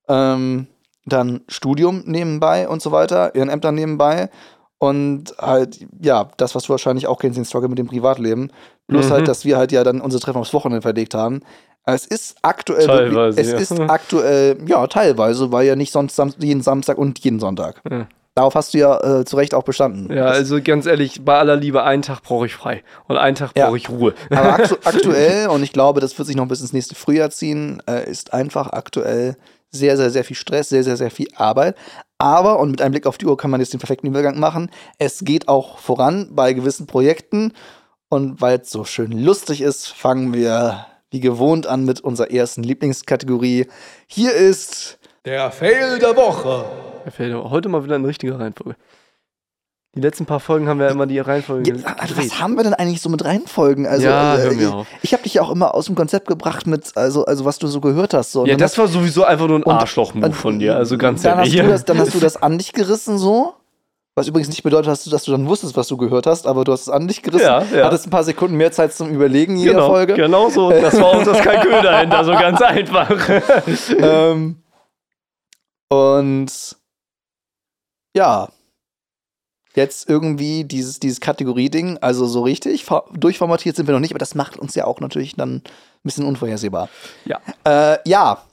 Ähm, 0.10 0.68
dann 1.06 1.42
Studium 1.48 2.04
nebenbei 2.06 2.68
und 2.68 2.82
so 2.82 2.92
weiter, 2.92 3.36
Ehrenämter 3.36 3.72
nebenbei. 3.72 4.30
Und 4.78 5.34
halt, 5.40 5.80
ja, 6.02 6.30
das, 6.38 6.56
was 6.56 6.64
du 6.64 6.70
wahrscheinlich 6.70 7.08
auch 7.08 7.20
kennst, 7.20 7.38
den 7.38 7.46
Struggle 7.46 7.70
mit 7.70 7.78
dem 7.78 7.88
Privatleben. 7.88 8.52
Plus 8.88 9.08
Mhm. 9.08 9.12
halt, 9.12 9.28
dass 9.30 9.46
wir 9.46 9.58
halt 9.58 9.72
ja 9.72 9.84
dann 9.86 10.02
unsere 10.02 10.22
Treffen 10.22 10.40
aufs 10.40 10.54
Wochenende 10.54 10.82
verlegt 10.82 11.14
haben. 11.14 11.42
Es 11.86 12.06
ist 12.06 12.38
aktuell 12.42 12.88
Teilweise, 12.88 13.38
wirklich, 13.38 13.62
es 13.62 13.70
ja. 13.70 13.76
ist 13.76 13.90
aktuell, 13.90 14.58
ja, 14.68 14.88
teilweise, 14.88 15.52
weil 15.52 15.68
ja 15.68 15.76
nicht 15.76 15.92
sonst 15.92 16.16
Sam 16.16 16.34
jeden 16.40 16.62
Samstag 16.62 16.98
und 16.98 17.20
jeden 17.20 17.40
Sonntag. 17.40 17.82
Ja. 17.90 18.08
Darauf 18.36 18.56
hast 18.56 18.74
du 18.74 18.80
ja 18.80 19.20
äh, 19.20 19.26
zu 19.26 19.36
Recht 19.36 19.54
auch 19.54 19.64
bestanden. 19.64 20.12
Ja, 20.12 20.26
also 20.26 20.60
ganz 20.64 20.88
ehrlich, 20.88 21.24
bei 21.24 21.38
aller 21.38 21.56
Liebe, 21.56 21.84
einen 21.84 22.02
Tag 22.02 22.24
brauche 22.24 22.48
ich 22.48 22.56
frei 22.56 22.84
und 23.08 23.18
einen 23.18 23.36
Tag 23.36 23.52
Ja. 23.56 23.68
brauche 23.68 23.78
ich 23.78 23.90
Ruhe. 23.90 24.16
Aber 24.32 24.54
aktu 24.54 24.76
aktuell, 24.84 25.50
und 25.50 25.62
ich 25.62 25.72
glaube, 25.72 26.00
das 26.00 26.18
wird 26.18 26.26
sich 26.28 26.36
noch 26.36 26.48
bis 26.48 26.62
ins 26.62 26.74
nächste 26.74 26.96
Frühjahr 26.96 27.30
ziehen, 27.30 27.84
äh, 27.88 28.10
ist 28.10 28.34
einfach 28.34 28.72
aktuell 28.72 29.36
sehr, 29.70 29.98
sehr, 29.98 30.10
sehr 30.10 30.24
viel 30.24 30.36
Stress, 30.38 30.70
sehr, 30.70 30.84
sehr, 30.84 30.98
sehr 30.98 31.12
viel 31.12 31.28
Arbeit. 31.36 31.76
Aber, 32.18 32.60
und 32.60 32.72
mit 32.72 32.82
einem 32.82 32.92
Blick 32.92 33.06
auf 33.06 33.18
die 33.18 33.26
Uhr 33.26 33.38
kann 33.38 33.52
man 33.52 33.60
jetzt 33.60 33.74
den 33.74 33.80
perfekten 33.80 34.08
Übergang 34.08 34.40
machen, 34.40 34.72
es 34.98 35.20
geht 35.26 35.48
auch 35.48 35.78
voran 35.80 36.30
bei 36.32 36.54
gewissen 36.54 36.88
Projekten. 36.88 37.54
Und 38.10 38.42
weil 38.42 38.60
es 38.60 38.70
so 38.70 38.84
schön 38.86 39.12
lustig 39.12 39.62
ist, 39.62 39.88
fangen 39.88 40.34
wir 40.34 40.86
wie 41.14 41.20
gewohnt 41.20 41.68
an 41.68 41.86
mit 41.86 42.02
unserer 42.02 42.32
ersten 42.32 42.64
Lieblingskategorie. 42.64 43.68
Hier 44.08 44.34
ist 44.34 44.98
Der 45.26 45.52
Fail 45.52 46.00
der 46.00 46.18
Woche. 46.18 46.66
Mir 47.06 47.12
fällt 47.12 47.34
aber 47.34 47.52
heute 47.52 47.70
mal 47.70 47.84
wieder 47.84 47.96
eine 47.96 48.08
richtige 48.08 48.38
Reihenfolge. 48.40 48.76
Die 49.96 50.02
letzten 50.02 50.26
paar 50.26 50.40
Folgen 50.40 50.68
haben 50.68 50.80
wir 50.80 50.90
immer 50.90 51.06
die 51.06 51.20
Reihenfolge 51.20 51.76
Ja, 51.76 51.96
also 52.00 52.18
was 52.18 52.40
haben 52.40 52.56
wir 52.56 52.64
denn 52.64 52.74
eigentlich 52.74 53.00
so 53.00 53.10
mit 53.10 53.24
Reihenfolgen? 53.24 53.86
Also, 53.86 54.08
Ja, 54.08 54.38
hör 54.38 54.52
äh, 54.52 54.56
mir 54.56 54.64
ich, 54.64 54.74
auf. 54.74 54.88
ich 55.04 55.14
habe 55.14 55.22
dich 55.22 55.36
ja 55.36 55.44
auch 55.44 55.52
immer 55.52 55.76
aus 55.76 55.86
dem 55.86 55.94
Konzept 55.94 56.28
gebracht 56.28 56.66
mit, 56.66 56.98
also, 56.98 57.26
also 57.26 57.46
was 57.46 57.60
du 57.60 57.68
so 57.68 57.80
gehört 57.80 58.16
hast. 58.16 58.32
So. 58.32 58.44
Ja, 58.44 58.54
dann 58.54 58.58
das 58.58 58.76
war 58.80 58.88
sowieso 58.88 59.24
einfach 59.24 59.48
nur 59.48 59.60
ein 59.60 59.64
Arschloch-Move 59.64 60.34
von 60.34 60.58
dir, 60.58 60.76
also 60.76 60.98
ganz 60.98 61.22
dann 61.22 61.38
ehrlich. 61.38 61.60
Hast 61.60 61.64
du 61.64 61.70
das, 61.70 61.86
dann 61.86 62.00
hast 62.00 62.16
du 62.16 62.20
das 62.20 62.42
an 62.42 62.58
dich 62.58 62.74
gerissen 62.74 63.20
so. 63.20 63.54
Was 64.16 64.28
übrigens 64.28 64.50
nicht 64.50 64.62
bedeutet, 64.62 64.88
dass 64.88 65.04
du, 65.04 65.10
dass 65.10 65.24
du 65.24 65.32
dann 65.32 65.48
wusstest, 65.48 65.76
was 65.76 65.88
du 65.88 65.98
gehört 65.98 66.28
hast, 66.28 66.46
aber 66.46 66.64
du 66.64 66.72
hast 66.72 66.82
es 66.82 66.90
an 66.90 67.08
dich 67.08 67.24
gerissen. 67.24 67.46
Ja, 67.46 67.64
ja. 67.64 67.86
Hattest 67.86 68.06
ein 68.06 68.12
paar 68.12 68.24
Sekunden 68.24 68.56
mehr 68.56 68.72
Zeit 68.72 68.94
zum 68.94 69.10
Überlegen 69.10 69.54
in 69.54 69.60
jeder 69.60 69.74
genau, 69.74 69.88
Folge. 69.88 70.14
genau 70.14 70.50
so. 70.50 70.70
Das 70.70 70.96
war 71.00 71.06
auch 71.06 71.24
das 71.24 71.40
Kalkül 71.42 71.82
dahinter, 71.82 72.24
so 72.24 72.32
ganz 72.32 72.62
einfach. 72.62 73.10
Ähm, 74.00 74.62
und 75.90 76.76
ja, 78.16 78.50
jetzt 79.76 80.10
irgendwie 80.10 80.64
dieses, 80.64 81.00
dieses 81.00 81.20
Kategorie-Ding, 81.20 81.98
also 82.02 82.28
so 82.28 82.42
richtig 82.44 82.86
durchformatiert 83.14 83.76
sind 83.76 83.88
wir 83.88 83.94
noch 83.94 84.00
nicht, 84.00 84.12
aber 84.12 84.20
das 84.20 84.36
macht 84.36 84.58
uns 84.58 84.76
ja 84.76 84.86
auch 84.86 85.00
natürlich 85.00 85.36
dann 85.36 85.56
ein 85.58 85.64
bisschen 86.04 86.26
unvorhersehbar. 86.26 86.90
Ja. 87.26 87.40
Äh, 87.64 87.98
ja, 88.06 88.44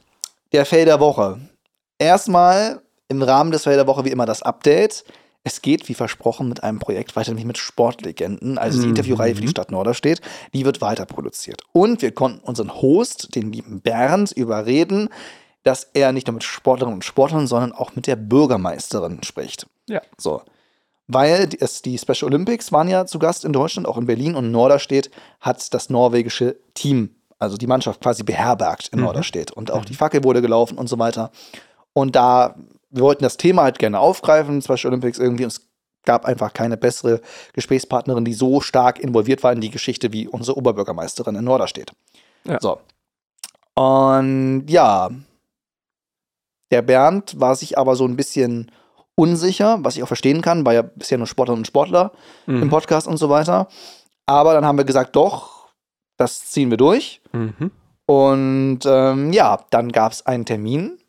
der 0.53 0.65
Fail 0.65 0.85
der 0.85 1.01
Woche. 1.01 1.39
Erstmal 1.99 2.81
im 3.09 3.23
Rahmen 3.23 3.51
des 3.51 3.65
Fail 3.65 3.77
der 3.77 3.87
Woche 3.87 4.05
wie 4.05 4.11
immer 4.11 4.27
das 4.27 4.43
Update. 4.43 5.05
Es 5.43 5.63
geht, 5.63 5.89
wie 5.89 5.95
versprochen, 5.95 6.49
mit 6.49 6.63
einem 6.63 6.79
Projekt 6.79 7.17
weiter, 7.17 7.31
nämlich 7.31 7.47
mit 7.47 7.59
Sportlegenden. 7.59 8.59
Also 8.59 8.79
die 8.79 8.85
Mhm. 8.87 8.91
Interviewreihe 8.91 9.35
für 9.35 9.41
die 9.41 9.49
Stadt 9.49 9.71
Norderstedt, 9.71 10.21
die 10.53 10.65
wird 10.67 10.81
weiter 10.83 11.07
produziert. 11.07 11.63
Und 11.73 12.03
wir 12.03 12.13
konnten 12.13 12.41
unseren 12.41 12.75
Host, 12.75 13.35
den 13.35 13.51
lieben 13.53 13.81
Bernd, 13.81 14.33
überreden, 14.33 15.09
dass 15.63 15.85
er 15.95 16.13
nicht 16.13 16.27
nur 16.27 16.35
mit 16.35 16.45
Sportlerinnen 16.45 16.97
und 16.99 17.05
Sportlern, 17.05 17.47
sondern 17.47 17.73
auch 17.73 17.95
mit 17.97 18.07
der 18.07 18.17
Bürgermeisterin 18.17 19.23
spricht. 19.23 19.67
Ja. 19.89 20.03
So. 20.19 20.43
Weil 21.07 21.47
die- 21.49 21.61
es, 21.61 21.83
die 21.83 21.99
Special 21.99 22.25
Olympics 22.31 22.71
waren 22.71 22.89
ja 22.89 23.05
zu 23.07 23.19
Gast 23.19 23.45
in 23.45 23.53
Deutschland, 23.53 23.89
auch 23.89 23.97
in 23.99 24.07
Berlin. 24.07 24.35
Und 24.35 24.51
Norderstedt 24.51 25.11
hat 25.41 25.73
das 25.75 25.91
norwegische 25.91 26.57
Team, 26.75 27.15
also 27.39 27.57
die 27.57 27.67
Mannschaft 27.67 28.01
quasi 28.03 28.23
beherbergt 28.23 28.89
in 28.89 28.99
Mhm. 29.01 29.07
Norderstedt. 29.07 29.51
Und 29.53 29.71
auch 29.71 29.85
die 29.87 29.95
Fackel 29.95 30.23
wurde 30.23 30.41
gelaufen 30.43 30.77
und 30.79 30.87
so 30.89 30.99
weiter. 30.99 31.31
Und 31.95 32.15
da, 32.15 32.55
wir 32.91 33.03
wollten 33.03 33.23
das 33.23 33.37
Thema 33.37 33.63
halt 33.63 33.79
gerne 33.79 33.99
aufgreifen, 34.01 34.63
Special 34.63 34.87
Olympics 34.87 35.19
irgendwie. 35.19 35.45
Und 35.45 35.53
es 35.53 35.67
gab 36.05 36.25
einfach 36.25 36.53
keine 36.53 36.77
bessere 36.77 37.21
Gesprächspartnerin, 37.53 38.25
die 38.25 38.35
so 38.35 38.61
stark 38.61 38.99
involviert 38.99 39.43
war 39.43 39.53
in 39.53 39.61
die 39.61 39.71
Geschichte 39.71 40.13
wie 40.13 40.27
unsere 40.29 40.57
Oberbürgermeisterin 40.57 41.37
in 41.37 41.45
Norderstedt. 41.45 41.93
Ja. 42.45 42.59
So. 42.61 42.81
Und 43.75 44.67
ja, 44.69 45.11
der 46.71 46.83
Bernd 46.83 47.39
war 47.39 47.55
sich 47.55 47.79
aber 47.79 47.97
so 47.97 48.05
ein 48.07 48.17
bisschen 48.17 48.71
unsicher, 49.15 49.79
was 49.83 49.97
ich 49.97 50.03
auch 50.03 50.09
verstehen 50.09 50.41
kann, 50.41 50.65
war 50.65 50.73
ja 50.73 50.83
bisher 50.83 51.19
nur 51.19 51.27
Sportlerinnen 51.27 51.61
und 51.61 51.67
Sportler 51.67 52.13
im 52.47 52.61
Mhm. 52.61 52.71
Podcast 52.71 53.07
und 53.07 53.19
so 53.19 53.29
weiter. 53.29 53.69
Aber 54.27 54.55
dann 54.55 54.65
haben 54.65 54.79
wir 54.79 54.85
gesagt, 54.85 55.15
doch, 55.17 55.69
das 56.17 56.51
ziehen 56.51 56.71
wir 56.71 56.77
durch. 56.77 57.21
Mhm. 57.33 57.71
Und 58.07 58.81
ähm, 58.87 59.33
ja, 59.33 59.61
dann 59.71 59.93
gab 59.93 60.13
es 60.13 60.25
einen 60.27 60.45
Termin 60.47 61.00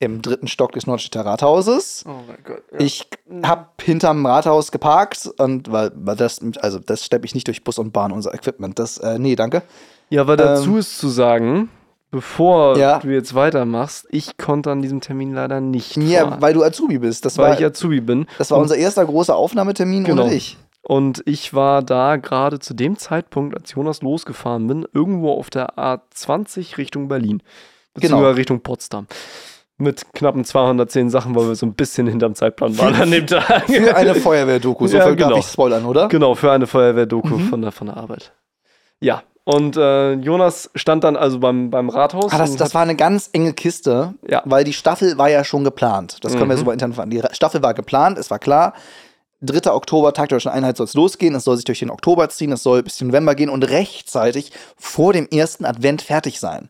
im 0.00 0.22
dritten 0.22 0.48
Stock 0.48 0.72
des 0.72 0.86
Nordstädter 0.86 1.24
Rathauses. 1.26 2.04
Oh 2.08 2.12
mein 2.26 2.38
Gott. 2.42 2.62
Ich 2.78 3.06
habe 3.42 3.66
hinterm 3.82 4.24
Rathaus 4.26 4.72
geparkt 4.72 5.30
und 5.38 5.70
weil, 5.70 5.92
weil 5.94 6.16
das, 6.16 6.40
also 6.60 6.78
das 6.78 7.04
schleppe 7.04 7.26
ich 7.26 7.34
nicht 7.34 7.46
durch 7.46 7.62
Bus 7.62 7.78
und 7.78 7.92
Bahn, 7.92 8.10
unser 8.10 8.34
Equipment. 8.34 8.78
Das, 8.78 8.98
äh, 8.98 9.18
nee, 9.18 9.36
danke. 9.36 9.62
Ja, 10.08 10.22
aber 10.22 10.36
dazu 10.36 10.70
Ähm, 10.72 10.78
ist 10.78 10.98
zu 10.98 11.08
sagen, 11.08 11.68
bevor 12.10 12.76
Ja. 12.78 12.98
du 12.98 13.08
jetzt 13.10 13.34
weitermachst, 13.34 14.06
ich 14.10 14.36
konnte 14.38 14.70
an 14.72 14.80
diesem 14.82 15.00
Termin 15.02 15.34
leider 15.34 15.60
nicht. 15.60 15.96
Ja, 15.98 16.26
fahren, 16.28 16.40
weil 16.40 16.54
du 16.54 16.64
Azubi 16.64 16.98
bist. 16.98 17.24
Das 17.26 17.36
weil 17.38 17.50
war, 17.50 17.58
ich 17.60 17.64
Azubi 17.64 18.00
bin. 18.00 18.26
das 18.38 18.50
war 18.50 18.56
Und- 18.58 18.64
unser 18.64 18.76
erster 18.76 19.04
großer 19.04 19.36
Aufnahmetermin 19.36 20.04
Genau. 20.04 20.22
ohne 20.22 20.30
dich. 20.32 20.56
Und 20.82 21.22
ich 21.26 21.52
war 21.52 21.82
da 21.82 22.16
gerade 22.16 22.58
zu 22.58 22.72
dem 22.72 22.96
Zeitpunkt, 22.96 23.54
als 23.54 23.72
Jonas 23.74 24.00
losgefahren 24.00 24.66
bin, 24.66 24.86
irgendwo 24.94 25.30
auf 25.32 25.50
der 25.50 25.78
A20 25.78 26.78
Richtung 26.78 27.06
Berlin. 27.08 27.42
Beziehungsweise 27.92 28.22
Genau. 28.24 28.34
Richtung 28.36 28.60
Potsdam. 28.60 29.06
Mit 29.80 30.12
knappen 30.14 30.44
210 30.44 31.10
Sachen, 31.10 31.34
weil 31.34 31.48
wir 31.48 31.54
so 31.56 31.66
ein 31.66 31.74
bisschen 31.74 32.06
hinterm 32.06 32.34
Zeitplan 32.34 32.76
waren 32.78 32.94
an 32.94 33.10
dem 33.10 33.26
Tag. 33.26 33.64
Für 33.66 33.96
eine 33.96 34.14
Feuerwehrdoku. 34.14 34.86
So 34.86 34.96
Ja, 34.98 35.06
viel 35.06 35.16
darf 35.16 35.28
genau. 35.28 35.40
ich 35.40 35.46
spoilern, 35.46 35.84
oder? 35.86 36.08
Genau, 36.08 36.34
für 36.34 36.52
eine 36.52 36.66
Feuerwehr-Doku 36.66 37.36
Mhm. 37.38 37.48
von, 37.48 37.62
der, 37.62 37.72
von 37.72 37.86
der 37.88 37.96
Arbeit. 37.96 38.32
Ja, 39.00 39.22
und 39.44 39.76
äh, 39.78 40.12
Jonas 40.12 40.70
stand 40.74 41.02
dann 41.02 41.16
also 41.16 41.38
beim, 41.40 41.70
beim 41.70 41.88
Rathaus. 41.88 42.30
Ah, 42.32 42.38
das, 42.38 42.54
das 42.56 42.74
war 42.74 42.82
eine 42.82 42.94
ganz 42.94 43.30
enge 43.32 43.54
Kiste, 43.54 44.14
Ja. 44.28 44.42
weil 44.44 44.64
die 44.64 44.74
Staffel 44.74 45.16
war 45.18 45.30
ja 45.30 45.42
schon 45.44 45.64
geplant. 45.64 46.18
Das 46.22 46.32
können 46.36 46.48
wir 46.50 46.54
Mhm. 46.56 46.58
so 46.60 46.64
mal 46.66 46.72
intern 46.74 46.92
fahren. 46.92 47.10
Die 47.10 47.22
Staffel 47.32 47.62
war 47.62 47.72
geplant, 47.74 48.18
es 48.18 48.30
war 48.30 48.38
klar. 48.38 48.74
3. 49.42 49.72
Oktober, 49.72 50.12
Tag 50.12 50.28
der 50.28 50.36
Deutschen 50.36 50.52
Einheit, 50.52 50.76
soll 50.76 50.84
es 50.84 50.92
losgehen. 50.92 51.34
Es 51.34 51.44
soll 51.44 51.56
sich 51.56 51.64
durch 51.64 51.78
den 51.78 51.88
Oktober 51.90 52.28
ziehen, 52.28 52.52
es 52.52 52.62
soll 52.62 52.82
bis 52.82 52.96
zum 52.98 53.08
November 53.08 53.34
gehen 53.34 53.48
und 53.48 53.62
rechtzeitig 53.70 54.52
vor 54.76 55.14
dem 55.14 55.26
ersten 55.28 55.64
Advent 55.64 56.02
fertig 56.02 56.38
sein. 56.38 56.68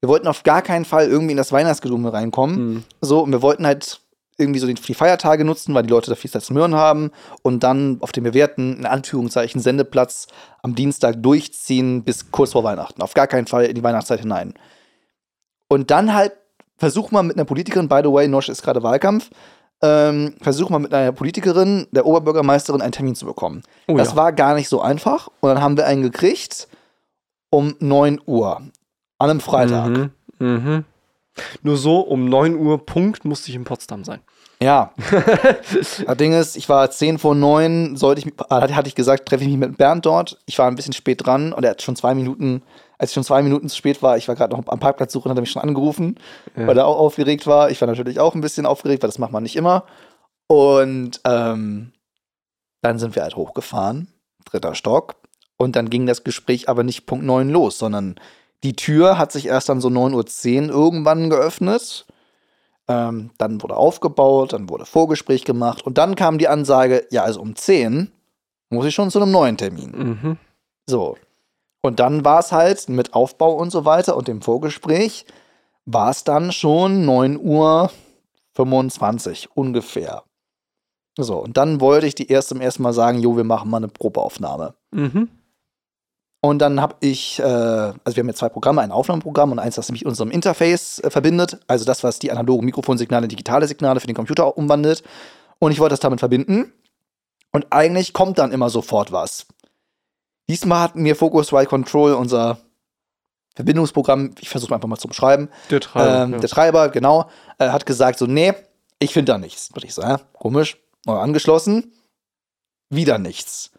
Wir 0.00 0.08
wollten 0.08 0.26
auf 0.28 0.42
gar 0.42 0.62
keinen 0.62 0.84
Fall 0.84 1.08
irgendwie 1.08 1.32
in 1.32 1.36
das 1.36 1.52
Weihnachtsgedumme 1.52 2.12
reinkommen. 2.12 2.56
Hm. 2.56 2.84
So, 3.00 3.20
und 3.20 3.32
wir 3.32 3.42
wollten 3.42 3.66
halt 3.66 4.00
irgendwie 4.40 4.58
so 4.58 4.66
die 4.66 4.74
die 4.74 4.94
Feiertage 4.94 5.44
nutzen, 5.44 5.74
weil 5.74 5.82
die 5.82 5.90
Leute 5.90 6.10
da 6.10 6.16
viel 6.16 6.30
Zeit 6.30 6.42
zum 6.42 6.56
Hören 6.56 6.74
haben 6.74 7.10
und 7.42 7.62
dann 7.62 7.98
auf 8.00 8.10
dem 8.10 8.24
bewährten, 8.24 8.78
in 8.78 8.86
Anführungszeichen, 8.86 9.60
Sendeplatz 9.60 10.26
am 10.62 10.74
Dienstag 10.74 11.22
durchziehen 11.22 12.02
bis 12.02 12.30
kurz 12.30 12.52
vor 12.52 12.64
Weihnachten. 12.64 13.02
Auf 13.02 13.14
gar 13.14 13.26
keinen 13.26 13.46
Fall 13.46 13.66
in 13.66 13.74
die 13.74 13.82
Weihnachtszeit 13.82 14.20
hinein. 14.20 14.54
Und 15.68 15.90
dann 15.90 16.14
halt 16.14 16.32
versuch 16.78 17.10
mal 17.10 17.22
mit 17.22 17.36
einer 17.36 17.44
Politikerin, 17.44 17.88
by 17.88 18.00
the 18.02 18.10
way, 18.10 18.26
Nosch 18.26 18.48
ist 18.48 18.62
gerade 18.62 18.82
Wahlkampf, 18.82 19.30
ähm, 19.82 20.34
versuch 20.40 20.70
mal 20.70 20.78
mit 20.78 20.92
einer 20.92 21.12
Politikerin, 21.12 21.86
der 21.90 22.06
Oberbürgermeisterin, 22.06 22.80
einen 22.80 22.92
Termin 22.92 23.14
zu 23.14 23.26
bekommen. 23.26 23.62
Oh 23.86 23.96
das 23.96 24.10
ja. 24.10 24.16
war 24.16 24.32
gar 24.32 24.54
nicht 24.54 24.68
so 24.68 24.80
einfach. 24.80 25.28
Und 25.40 25.50
dann 25.50 25.60
haben 25.60 25.76
wir 25.76 25.86
einen 25.86 26.02
gekriegt 26.02 26.68
um 27.50 27.74
9 27.80 28.20
Uhr 28.26 28.62
an 29.20 29.30
einem 29.30 29.40
Freitag. 29.40 29.88
Mhm. 29.88 30.10
Mhm. 30.38 30.84
Nur 31.62 31.76
so, 31.76 32.00
um 32.00 32.24
9 32.28 32.56
Uhr 32.56 32.84
Punkt 32.84 33.24
musste 33.24 33.50
ich 33.50 33.54
in 33.54 33.64
Potsdam 33.64 34.02
sein. 34.02 34.20
Ja. 34.62 34.92
das 35.72 36.16
Ding 36.16 36.32
ist, 36.32 36.56
ich 36.56 36.68
war 36.68 36.90
10 36.90 37.18
vor 37.18 37.34
9, 37.34 37.96
sollte 37.96 38.22
ich, 38.22 38.34
hatte 38.50 38.88
ich 38.88 38.94
gesagt, 38.94 39.28
treffe 39.28 39.44
ich 39.44 39.50
mich 39.50 39.58
mit 39.58 39.78
Bernd 39.78 40.04
dort. 40.04 40.38
Ich 40.46 40.58
war 40.58 40.66
ein 40.66 40.74
bisschen 40.74 40.92
spät 40.92 41.24
dran 41.24 41.52
und 41.52 41.64
er 41.64 41.70
hat 41.70 41.82
schon 41.82 41.96
zwei 41.96 42.14
Minuten, 42.14 42.62
als 42.98 43.10
ich 43.10 43.14
schon 43.14 43.24
zwei 43.24 43.42
Minuten 43.42 43.68
zu 43.68 43.76
spät 43.76 44.02
war, 44.02 44.16
ich 44.16 44.28
war 44.28 44.34
gerade 44.34 44.54
noch 44.54 44.66
am 44.66 44.80
Parkplatz 44.80 45.12
suchen, 45.12 45.30
hat 45.30 45.38
er 45.38 45.42
mich 45.42 45.50
schon 45.50 45.62
angerufen, 45.62 46.16
Ja. 46.56 46.66
weil 46.66 46.76
er 46.76 46.86
auch 46.86 46.98
aufgeregt 46.98 47.46
war. 47.46 47.70
Ich 47.70 47.80
war 47.80 47.88
natürlich 47.88 48.20
auch 48.20 48.34
ein 48.34 48.40
bisschen 48.42 48.66
aufgeregt, 48.66 49.02
weil 49.02 49.08
das 49.08 49.18
macht 49.18 49.32
man 49.32 49.42
nicht 49.42 49.56
immer. 49.56 49.84
Und 50.46 51.20
ähm, 51.24 51.92
dann 52.82 52.98
sind 52.98 53.14
wir 53.14 53.22
halt 53.22 53.36
hochgefahren, 53.36 54.08
dritter 54.44 54.74
Stock. 54.74 55.14
Und 55.56 55.76
dann 55.76 55.90
ging 55.90 56.06
das 56.06 56.24
Gespräch 56.24 56.68
aber 56.68 56.82
nicht 56.82 57.06
Punkt 57.06 57.24
9 57.24 57.48
los, 57.50 57.78
sondern 57.78 58.16
die 58.62 58.76
Tür 58.76 59.18
hat 59.18 59.32
sich 59.32 59.46
erst 59.46 59.68
dann 59.68 59.80
so 59.80 59.88
9.10 59.88 60.68
Uhr 60.68 60.74
irgendwann 60.74 61.30
geöffnet. 61.30 62.06
Ähm, 62.88 63.30
dann 63.38 63.62
wurde 63.62 63.76
aufgebaut, 63.76 64.52
dann 64.52 64.68
wurde 64.68 64.84
Vorgespräch 64.84 65.44
gemacht 65.44 65.82
und 65.86 65.96
dann 65.96 66.16
kam 66.16 66.38
die 66.38 66.48
Ansage, 66.48 67.06
ja, 67.10 67.22
also 67.22 67.40
um 67.40 67.54
10 67.54 68.10
muss 68.68 68.86
ich 68.86 68.94
schon 68.94 69.10
zu 69.10 69.20
einem 69.20 69.30
neuen 69.30 69.56
Termin. 69.56 69.92
Mhm. 69.92 70.36
So. 70.86 71.16
Und 71.82 72.00
dann 72.00 72.24
war 72.24 72.40
es 72.40 72.52
halt 72.52 72.88
mit 72.88 73.14
Aufbau 73.14 73.54
und 73.54 73.70
so 73.70 73.84
weiter 73.84 74.16
und 74.16 74.28
dem 74.28 74.42
Vorgespräch, 74.42 75.24
war 75.86 76.10
es 76.10 76.24
dann 76.24 76.52
schon 76.52 77.04
9 77.04 77.38
Uhr 77.40 77.90
25 78.54 79.56
ungefähr. 79.56 80.24
So, 81.16 81.38
und 81.38 81.56
dann 81.56 81.80
wollte 81.80 82.06
ich 82.06 82.14
die 82.14 82.28
erst 82.28 82.48
zum 82.48 82.60
ersten 82.60 82.82
Mal 82.82 82.92
sagen, 82.92 83.18
jo, 83.18 83.36
wir 83.36 83.44
machen 83.44 83.70
mal 83.70 83.78
eine 83.78 83.88
Probeaufnahme. 83.88 84.74
Mhm. 84.90 85.28
Und 86.42 86.58
dann 86.60 86.80
habe 86.80 86.96
ich, 87.00 87.38
äh, 87.38 87.42
also 87.42 87.98
wir 88.04 88.20
haben 88.22 88.28
jetzt 88.28 88.38
zwei 88.38 88.48
Programme, 88.48 88.80
ein 88.80 88.92
Aufnahmeprogramm 88.92 89.52
und 89.52 89.58
eins, 89.58 89.74
das 89.74 89.90
mich 89.92 90.06
unserem 90.06 90.30
Interface 90.30 90.98
äh, 91.00 91.10
verbindet. 91.10 91.60
Also 91.66 91.84
das, 91.84 92.02
was 92.02 92.18
die 92.18 92.30
analogen 92.30 92.64
Mikrofonsignale 92.64 93.24
in 93.24 93.28
digitale 93.28 93.66
Signale 93.66 94.00
für 94.00 94.06
den 94.06 94.16
Computer 94.16 94.56
umwandelt. 94.56 95.02
Und 95.58 95.72
ich 95.72 95.80
wollte 95.80 95.92
das 95.92 96.00
damit 96.00 96.20
verbinden. 96.20 96.72
Und 97.52 97.66
eigentlich 97.70 98.14
kommt 98.14 98.38
dann 98.38 98.52
immer 98.52 98.70
sofort 98.70 99.12
was. 99.12 99.46
Diesmal 100.48 100.80
hat 100.80 100.96
mir 100.96 101.14
Focusrite 101.14 101.66
Control, 101.66 102.14
unser 102.14 102.58
Verbindungsprogramm, 103.54 104.34
ich 104.40 104.48
versuche 104.48 104.74
einfach 104.74 104.88
mal 104.88 104.96
zu 104.96 105.08
beschreiben, 105.08 105.50
Der 105.70 105.80
Treiber. 105.80 106.22
ähm, 106.22 106.32
ja. 106.32 106.38
der 106.38 106.48
Treiber, 106.48 106.88
genau, 106.88 107.28
äh, 107.58 107.68
hat 107.68 107.84
gesagt 107.84 108.18
so, 108.18 108.26
nee, 108.26 108.54
ich 108.98 109.12
finde 109.12 109.32
da 109.32 109.38
nichts. 109.38 109.70
Und 109.74 109.84
ich 109.84 109.92
so, 109.92 110.02
hä, 110.06 110.16
komisch, 110.32 110.78
neu 111.04 111.18
angeschlossen, 111.18 111.92
wieder 112.88 113.18
nichts. 113.18 113.72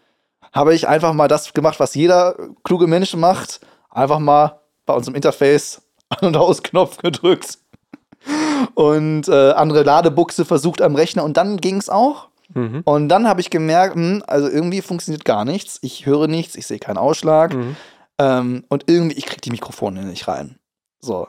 Habe 0.52 0.74
ich 0.76 0.88
einfach 0.88 1.14
mal 1.14 1.28
das 1.28 1.54
gemacht, 1.54 1.80
was 1.80 1.96
jeder 1.96 2.36
kluge 2.64 2.88
Mensch 2.88 3.16
macht, 3.16 3.62
einfach 3.90 4.20
mal 4.20 4.60
bei 4.86 4.94
unserem 4.94 5.16
Interface 5.16 5.82
An- 6.10 6.28
und 6.28 6.38
Ausknopf 6.38 6.98
gedrückt 6.98 7.58
und 8.76 9.28
äh, 9.28 9.52
andere 9.52 9.84
Ladebuchse 9.84 10.46
versucht 10.46 10.82
am 10.82 10.96
Rechner 10.96 11.24
und 11.24 11.38
dann 11.38 11.58
ging 11.58 11.78
es 11.78 11.90
auch. 11.90 12.28
Mhm. 12.54 12.82
Und 12.84 13.10
dann 13.10 13.28
habe 13.28 13.42
ich 13.42 13.50
gemerkt, 13.50 13.96
hm, 13.96 14.24
also 14.28 14.48
irgendwie 14.50 14.82
funktioniert 14.82 15.26
gar 15.26 15.46
nichts. 15.46 15.80
Ich 15.82 16.06
höre 16.06 16.28
nichts, 16.28 16.56
ich 16.56 16.68
sehe 16.68 16.80
keinen 16.80 16.98
Ausschlag. 16.98 17.54
Mhm. 17.54 17.76
Ähm, 18.20 18.64
und 18.70 18.84
irgendwie, 18.88 19.16
ich 19.18 19.26
krieg 19.26 19.42
die 19.42 19.52
Mikrofone 19.52 20.04
nicht 20.04 20.28
rein. 20.28 20.58
So. 21.00 21.28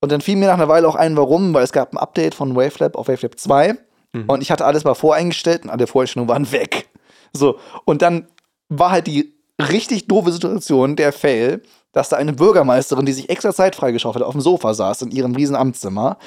Und 0.00 0.10
dann 0.10 0.20
fiel 0.20 0.36
mir 0.36 0.46
nach 0.46 0.54
einer 0.54 0.68
Weile 0.68 0.88
auch 0.88 0.94
ein, 0.94 1.16
warum, 1.16 1.52
weil 1.54 1.64
es 1.64 1.72
gab 1.72 1.92
ein 1.92 1.98
Update 1.98 2.34
von 2.34 2.56
Wavelab 2.56 2.96
auf 2.96 3.08
Wavelab 3.08 3.38
2 3.38 3.76
Mhm. 4.14 4.24
und 4.26 4.40
ich 4.40 4.50
hatte 4.50 4.64
alles 4.64 4.84
mal 4.84 4.94
voreingestellt 4.94 5.64
und 5.64 5.70
alle 5.70 5.86
Voreinstellungen 5.86 6.30
waren 6.30 6.50
weg. 6.50 6.88
So. 7.34 7.58
Und 7.84 8.00
dann 8.00 8.26
war 8.68 8.90
halt 8.90 9.06
die 9.06 9.34
richtig 9.60 10.06
doofe 10.06 10.32
Situation, 10.32 10.96
der 10.96 11.12
Fail, 11.12 11.62
dass 11.92 12.10
da 12.10 12.16
eine 12.16 12.32
Bürgermeisterin, 12.32 13.06
die 13.06 13.12
sich 13.12 13.30
extra 13.30 13.52
Zeit 13.52 13.74
freigeschaufelt 13.74 14.22
hat, 14.22 14.28
auf 14.28 14.34
dem 14.34 14.40
Sofa 14.40 14.74
saß 14.74 15.02
in 15.02 15.10
ihrem 15.10 15.34
riesen 15.34 15.56
Amtszimmer, 15.56 16.18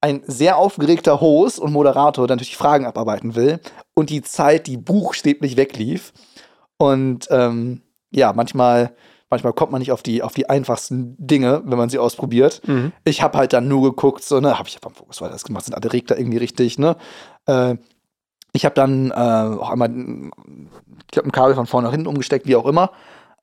ein 0.00 0.22
sehr 0.26 0.58
aufgeregter 0.58 1.20
Host 1.20 1.58
und 1.58 1.72
Moderator, 1.72 2.26
der 2.26 2.36
natürlich 2.36 2.56
Fragen 2.56 2.86
abarbeiten 2.86 3.34
will 3.34 3.60
und 3.94 4.10
die 4.10 4.22
Zeit, 4.22 4.66
die 4.66 4.76
buchstäblich 4.76 5.56
weglief. 5.56 6.12
Und 6.76 7.26
ähm, 7.30 7.80
ja, 8.10 8.32
manchmal, 8.34 8.94
manchmal 9.30 9.54
kommt 9.54 9.72
man 9.72 9.78
nicht 9.78 9.92
auf 9.92 10.02
die, 10.02 10.22
auf 10.22 10.34
die 10.34 10.50
einfachsten 10.50 11.16
Dinge, 11.18 11.62
wenn 11.64 11.78
man 11.78 11.88
sie 11.88 11.98
ausprobiert. 11.98 12.60
Mhm. 12.66 12.92
Ich 13.04 13.22
habe 13.22 13.38
halt 13.38 13.52
dann 13.52 13.68
nur 13.68 13.82
geguckt, 13.82 14.22
so, 14.22 14.38
ne, 14.38 14.58
habe 14.58 14.68
ich 14.68 14.74
ja 14.74 14.80
beim 14.82 14.94
Fokus 14.94 15.20
weiter 15.20 15.32
das 15.32 15.44
gemacht, 15.44 15.64
sind 15.64 15.74
alle 15.74 15.92
Regler 15.92 16.18
irgendwie 16.18 16.38
richtig, 16.38 16.78
ne? 16.78 16.96
Äh, 17.46 17.76
ich 18.52 18.64
habe 18.64 18.74
dann 18.74 19.10
äh, 19.10 19.14
auch 19.14 19.70
einmal, 19.70 19.90
ich 21.06 21.12
glaube, 21.12 21.28
ein 21.28 21.32
Kabel 21.32 21.54
von 21.54 21.66
vorne 21.66 21.86
nach 21.86 21.92
hinten 21.92 22.06
umgesteckt, 22.08 22.46
wie 22.46 22.56
auch 22.56 22.66
immer. 22.66 22.90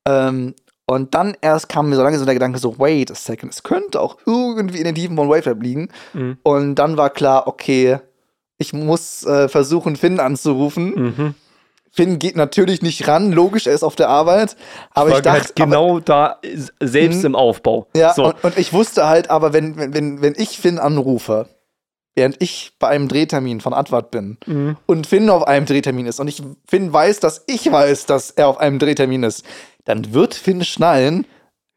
Ähm, 0.08 0.54
und 0.86 1.14
dann 1.16 1.36
erst 1.42 1.70
kam 1.70 1.90
mir 1.90 1.96
so 1.96 2.04
langsam 2.04 2.26
der 2.26 2.36
Gedanke 2.36 2.60
so, 2.60 2.78
wait 2.78 3.10
a 3.10 3.16
second, 3.16 3.54
es 3.54 3.64
könnte 3.64 4.02
auch 4.02 4.18
irgendwie 4.26 4.80
in 4.80 4.84
den 4.84 4.96
Tiefen 4.96 5.16
von 5.16 5.30
Wavelab 5.30 5.62
liegen. 5.64 5.90
Mhm. 6.14 6.38
Und 6.44 6.76
dann 6.76 6.98
war 6.98 7.10
klar, 7.10 7.48
okay, 7.48 8.00
ich 8.58 8.74
muss 8.74 9.24
äh, 9.26 9.48
versuchen, 9.48 9.96
Finn 9.96 10.20
anzurufen. 10.20 10.94
Mhm. 10.96 11.36
Finn 11.96 12.18
geht 12.20 12.36
natürlich 12.36 12.82
nicht 12.82 13.08
ran, 13.08 13.32
logisch, 13.32 13.68
er 13.68 13.74
ist 13.74 13.84
auf 13.84 13.96
der 13.96 14.10
Arbeit. 14.10 14.58
Aber 14.92 15.12
war 15.12 15.18
ich 15.18 15.24
dachte, 15.24 15.40
halt 15.42 15.56
genau 15.56 16.00
da 16.00 16.38
s- 16.42 16.74
selbst 16.82 17.20
Mhm. 17.20 17.28
im 17.28 17.36
Aufbau. 17.36 17.88
Ja, 17.96 18.14
so. 18.14 18.26
und, 18.28 18.44
und 18.44 18.58
ich 18.58 18.74
wusste 18.74 19.08
halt, 19.08 19.30
aber 19.30 19.54
wenn, 19.54 19.78
wenn, 19.78 19.94
wenn, 19.94 20.22
wenn 20.22 20.34
ich 20.36 20.58
Finn 20.60 20.80
anrufe, 20.80 21.48
während 22.16 22.42
ich 22.42 22.74
bei 22.80 22.90
einem 22.90 23.08
Drehtermin 23.08 23.62
von 23.62 23.74
Advart 23.74 24.12
bin 24.12 24.38
Mhm. 24.46 24.78
und 24.86 25.08
Finn 25.08 25.30
auf 25.30 25.48
einem 25.48 25.66
Drehtermin 25.66 26.06
ist 26.06 26.20
und 26.20 26.28
ich 26.28 26.42
Finn 26.68 26.92
weiß, 26.94 27.20
dass 27.20 27.44
ich 27.48 27.72
weiß, 27.72 28.06
dass 28.06 28.32
er 28.32 28.48
auf 28.48 28.58
einem 28.60 28.80
Drehtermin 28.80 29.24
ist, 29.24 29.46
dann 29.86 30.14
wird 30.14 30.34
Finn 30.36 30.64
schnallen, 30.64 31.26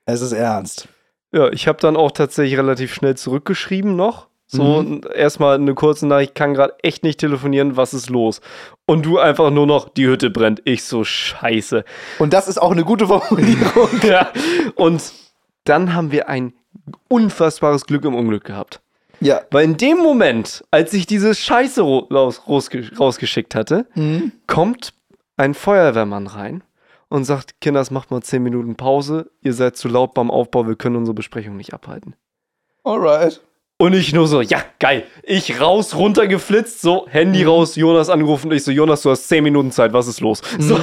es 0.04 0.20
ist 0.20 0.32
ernst. 0.32 0.88
Ja, 1.32 1.48
ich 1.50 1.66
habe 1.68 1.78
dann 1.80 1.96
auch 1.96 2.12
tatsächlich 2.12 2.56
relativ 2.58 2.94
schnell 2.94 3.16
zurückgeschrieben 3.16 3.96
noch. 3.96 4.28
So 4.48 4.80
Mhm. 4.82 5.00
erstmal 5.12 5.56
eine 5.56 5.74
kurze 5.74 6.06
Nachricht, 6.06 6.36
kann 6.36 6.54
gerade 6.54 6.74
echt 6.82 7.02
nicht 7.02 7.18
telefonieren, 7.18 7.76
was 7.76 7.92
ist 7.94 8.08
los? 8.10 8.40
Und 8.86 9.04
du 9.04 9.18
einfach 9.18 9.50
nur 9.50 9.66
noch, 9.66 9.88
die 9.88 10.06
Hütte 10.06 10.30
brennt. 10.30 10.62
Ich 10.64 10.84
so, 10.84 11.02
scheiße. 11.02 11.84
Und 12.20 12.32
das 12.32 12.46
ist 12.46 12.58
auch 12.62 12.70
eine 12.70 12.84
gute 12.84 13.08
Formulierung. 13.08 13.88
ja. 14.04 14.30
Und 14.76 15.02
dann 15.64 15.94
haben 15.94 16.12
wir 16.12 16.28
ein 16.28 16.52
unfassbares 17.08 17.86
Glück 17.86 18.04
im 18.04 18.14
Unglück 18.14 18.44
gehabt. 18.44 18.80
Ja. 19.20 19.42
Weil 19.50 19.64
in 19.64 19.76
dem 19.76 19.98
Moment, 19.98 20.64
als 20.70 20.92
ich 20.92 21.06
diese 21.06 21.34
Scheiße 21.34 21.82
raus, 21.82 22.42
rausge 22.48 22.90
rausgeschickt 22.98 23.54
hatte, 23.54 23.86
Mhm. 23.94 24.32
kommt 24.46 24.92
ein 25.36 25.54
Feuerwehrmann 25.54 26.26
rein 26.26 26.62
und 27.08 27.24
sagt, 27.24 27.60
Kinders, 27.60 27.90
macht 27.90 28.10
mal 28.10 28.22
10 28.22 28.42
Minuten 28.42 28.74
Pause, 28.76 29.30
ihr 29.42 29.52
seid 29.52 29.76
zu 29.76 29.88
laut 29.88 30.14
beim 30.14 30.30
Aufbau, 30.30 30.66
wir 30.66 30.76
können 30.76 30.96
unsere 30.96 31.14
Besprechung 31.14 31.56
nicht 31.56 31.72
abhalten. 31.74 32.14
Alright. 32.84 33.40
Und 33.78 33.92
ich 33.92 34.14
nur 34.14 34.26
so, 34.26 34.40
ja, 34.40 34.58
geil. 34.78 35.04
Ich 35.22 35.60
raus, 35.60 35.94
runter 35.96 36.26
geflitzt, 36.26 36.80
so, 36.80 37.06
Handy 37.10 37.44
raus, 37.44 37.76
Jonas 37.76 38.08
angerufen. 38.08 38.50
Ich 38.52 38.64
so, 38.64 38.70
Jonas, 38.70 39.02
du 39.02 39.10
hast 39.10 39.28
10 39.28 39.44
Minuten 39.44 39.70
Zeit, 39.70 39.92
was 39.92 40.06
ist 40.06 40.20
los? 40.22 40.40
So. 40.58 40.78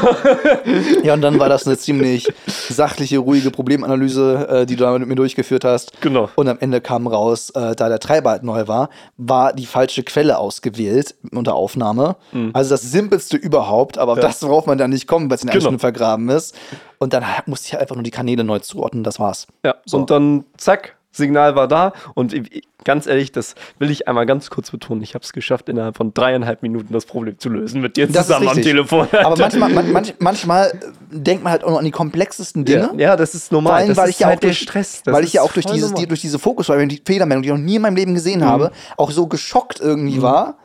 Ja, 1.01 1.15
und 1.15 1.21
dann 1.21 1.39
war 1.39 1.49
das 1.49 1.65
eine 1.65 1.75
ziemlich 1.79 2.27
sachliche, 2.45 3.17
ruhige 3.17 3.49
Problemanalyse, 3.49 4.47
äh, 4.47 4.65
die 4.67 4.75
du 4.75 4.83
da 4.83 4.95
mit 4.99 5.07
mir 5.07 5.15
durchgeführt 5.15 5.65
hast. 5.65 5.99
Genau. 6.01 6.29
Und 6.35 6.47
am 6.47 6.59
Ende 6.59 6.81
kam 6.81 7.07
raus, 7.07 7.49
äh, 7.55 7.75
da 7.75 7.89
der 7.89 7.97
Treiber 7.99 8.29
halt 8.29 8.43
neu 8.43 8.67
war, 8.67 8.89
war 9.17 9.53
die 9.53 9.65
falsche 9.65 10.03
Quelle 10.03 10.37
ausgewählt 10.37 11.15
unter 11.31 11.55
Aufnahme. 11.55 12.15
Also 12.53 12.69
das 12.69 12.83
simpelste 12.83 13.37
überhaupt, 13.37 13.97
aber 13.97 14.11
auf 14.11 14.17
Mhm. 14.19 14.21
Ja. 14.21 14.27
das, 14.27 14.43
worauf 14.43 14.67
man 14.67 14.77
dann 14.77 14.91
nicht 14.91 15.07
kommt, 15.07 15.31
weil 15.31 15.35
es 15.37 15.41
in 15.43 15.49
der 15.49 15.57
Genau. 15.59 15.79
Vergraben 15.79 16.29
ist. 16.29 16.53
Und 16.99 17.13
dann 17.13 17.25
musste 17.47 17.69
ich 17.69 17.77
einfach 17.81 17.95
nur 17.95 18.03
die 18.03 18.11
Kanäle 18.11 18.43
neu 18.43 18.59
zuordnen, 18.59 19.03
das 19.03 19.19
war's. 19.19 19.47
Ja, 19.65 19.73
So. 19.83 19.97
und 19.97 20.11
dann, 20.11 20.45
zack, 20.57 20.95
Signal 21.13 21.55
war 21.55 21.67
da. 21.69 21.93
Und 22.15 22.35
ganz 22.83 23.07
ehrlich, 23.07 23.31
das 23.31 23.55
will 23.79 23.89
ich 23.91 24.07
einmal 24.07 24.25
ganz 24.25 24.49
kurz 24.49 24.71
betonen. 24.71 25.01
Ich 25.03 25.13
habe 25.15 25.23
es 25.23 25.31
geschafft, 25.31 25.69
innerhalb 25.69 25.95
von 25.95 26.13
dreieinhalb 26.13 26.61
Minuten 26.63 26.91
das 26.91 27.05
Problem 27.05 27.39
zu 27.39 27.47
lösen 27.49 27.79
mit 27.81 27.95
dir 27.95 28.07
Das 28.07 28.27
zusammen 28.27 28.49
am. 28.49 28.61
Telefon. 28.61 29.07
Aber 29.23 29.35
manchmal, 29.39 29.69
man, 29.69 29.91
manch, 29.91 30.15
manchmal 30.19 30.67
äh, 30.69 30.73
denkt 31.11 31.43
man 31.43 31.51
halt 31.51 31.63
auch 31.63 31.69
noch 31.69 31.79
an 31.79 31.85
die 31.85 31.91
komplexesten 31.91 32.65
Dinge. 32.65 32.89
ja, 32.93 32.99
ja, 32.99 33.15
das 33.15 33.35
ist 33.35 33.49
Vor 33.49 33.57
normal. 33.61 33.79
allem, 33.79 33.89
das 33.89 33.97
weil 33.97 34.09
ich 34.09 34.19
ja 34.19 34.27
halt 34.27 34.39
auch 34.39 34.41
durch, 34.41 34.59
Stress. 34.59 35.01
Weil 35.05 35.23
ich 35.23 35.33
ja 35.33 35.43
auch 35.43 35.53
durch, 35.53 35.65
dieses, 35.67 35.93
die, 35.93 36.07
durch 36.07 36.21
diese 36.21 36.39
Fokusframe, 36.39 36.89
die 36.89 37.01
Fehlermeldung, 37.05 37.43
die 37.43 37.49
ich 37.49 37.53
noch 37.55 37.61
nie 37.61 37.75
in 37.75 37.81
meinem 37.83 37.95
Leben 37.95 38.13
gesehen 38.13 38.39
Mhm. 38.41 38.45
habe, 38.45 38.71
auch 38.97 39.11
so 39.11 39.27
geschockt 39.27 39.79
irgendwie 39.79 40.21
war, 40.21 40.57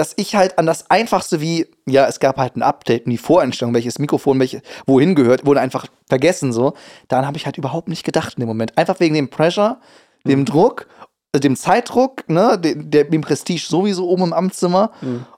dass 0.00 0.14
ich 0.16 0.34
halt 0.34 0.56
an 0.56 0.64
das 0.64 0.88
Einfachste 0.90 1.42
wie, 1.42 1.66
ja, 1.84 2.06
es 2.06 2.20
gab 2.20 2.38
halt 2.38 2.56
ein 2.56 2.62
Update 2.62 3.04
und 3.04 3.10
die 3.10 3.18
Voreinstellung, 3.18 3.74
welches 3.74 3.98
Mikrofon 3.98 4.40
welche, 4.40 4.62
wohin 4.86 5.14
gehört, 5.14 5.44
wurde 5.44 5.60
einfach 5.60 5.88
vergessen 6.08 6.54
so. 6.54 6.72
Daran 7.08 7.26
habe 7.26 7.36
ich 7.36 7.44
halt 7.44 7.58
überhaupt 7.58 7.88
nicht 7.88 8.02
gedacht 8.02 8.32
in 8.36 8.40
dem 8.40 8.48
Moment. 8.48 8.78
Einfach 8.78 8.98
wegen 8.98 9.14
dem 9.14 9.28
Pressure, 9.28 9.78
dem 10.26 10.46
Druck, 10.46 10.86
äh, 11.32 11.40
dem 11.40 11.54
Zeitdruck, 11.54 12.26
ne, 12.30 12.58
dem, 12.58 12.90
dem 12.90 13.20
Prestige 13.20 13.66
sowieso 13.68 14.08
oben 14.08 14.22
im 14.22 14.32
Amtszimmer 14.32 14.90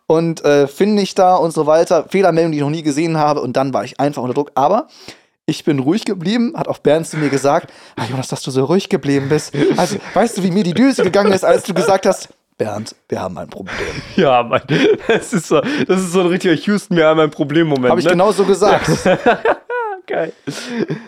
und 0.07 0.45
äh, 0.45 0.69
finde 0.69 1.03
ich 1.03 1.17
da 1.17 1.35
und 1.35 1.53
so 1.53 1.67
weiter. 1.67 2.07
Fehlermeldung, 2.09 2.53
die 2.53 2.59
ich 2.59 2.63
noch 2.63 2.71
nie 2.71 2.85
gesehen 2.85 3.19
habe 3.19 3.41
und 3.41 3.57
dann 3.57 3.75
war 3.75 3.83
ich 3.83 3.99
einfach 3.99 4.23
unter 4.23 4.35
Druck. 4.35 4.53
Aber 4.55 4.87
ich 5.45 5.65
bin 5.65 5.81
ruhig 5.81 6.05
geblieben, 6.05 6.53
hat 6.57 6.69
auch 6.69 6.79
Bernd 6.79 7.09
zu 7.09 7.17
mir 7.17 7.31
gesagt, 7.31 7.73
ah, 7.97 8.05
Jonas, 8.09 8.29
dass 8.29 8.43
du 8.43 8.53
so 8.53 8.65
ruhig 8.65 8.89
geblieben 8.89 9.29
bist. 9.29 9.53
Also, 9.77 9.97
weißt 10.15 10.39
du, 10.39 10.45
wie 10.45 10.53
mir 10.53 10.63
die 10.63 10.73
Düse 10.73 11.03
gegangen 11.03 11.33
ist, 11.33 11.45
als 11.45 11.65
du 11.65 11.75
gesagt 11.75 12.07
hast, 12.07 12.29
Bernd, 12.63 12.95
wir 13.09 13.21
haben 13.21 13.37
ein 13.39 13.49
Problem. 13.49 13.75
Ja, 14.17 14.43
Mann. 14.43 14.63
Das 15.09 15.33
ist 15.33 15.49
so, 15.49 15.61
das 15.61 16.01
ist 16.01 16.13
so 16.13 16.21
ein 16.21 16.27
richtiger 16.29 16.55
Houston, 16.55 16.97
wir 16.97 17.07
haben 17.07 17.19
ein 17.19 17.31
Problem-Moment. 17.31 17.91
Habe 17.91 18.01
ich 18.01 18.07
ne? 18.07 18.13
genau 18.13 18.31
so 18.31 18.45
gesagt. 18.45 18.89
Geil. 20.07 20.33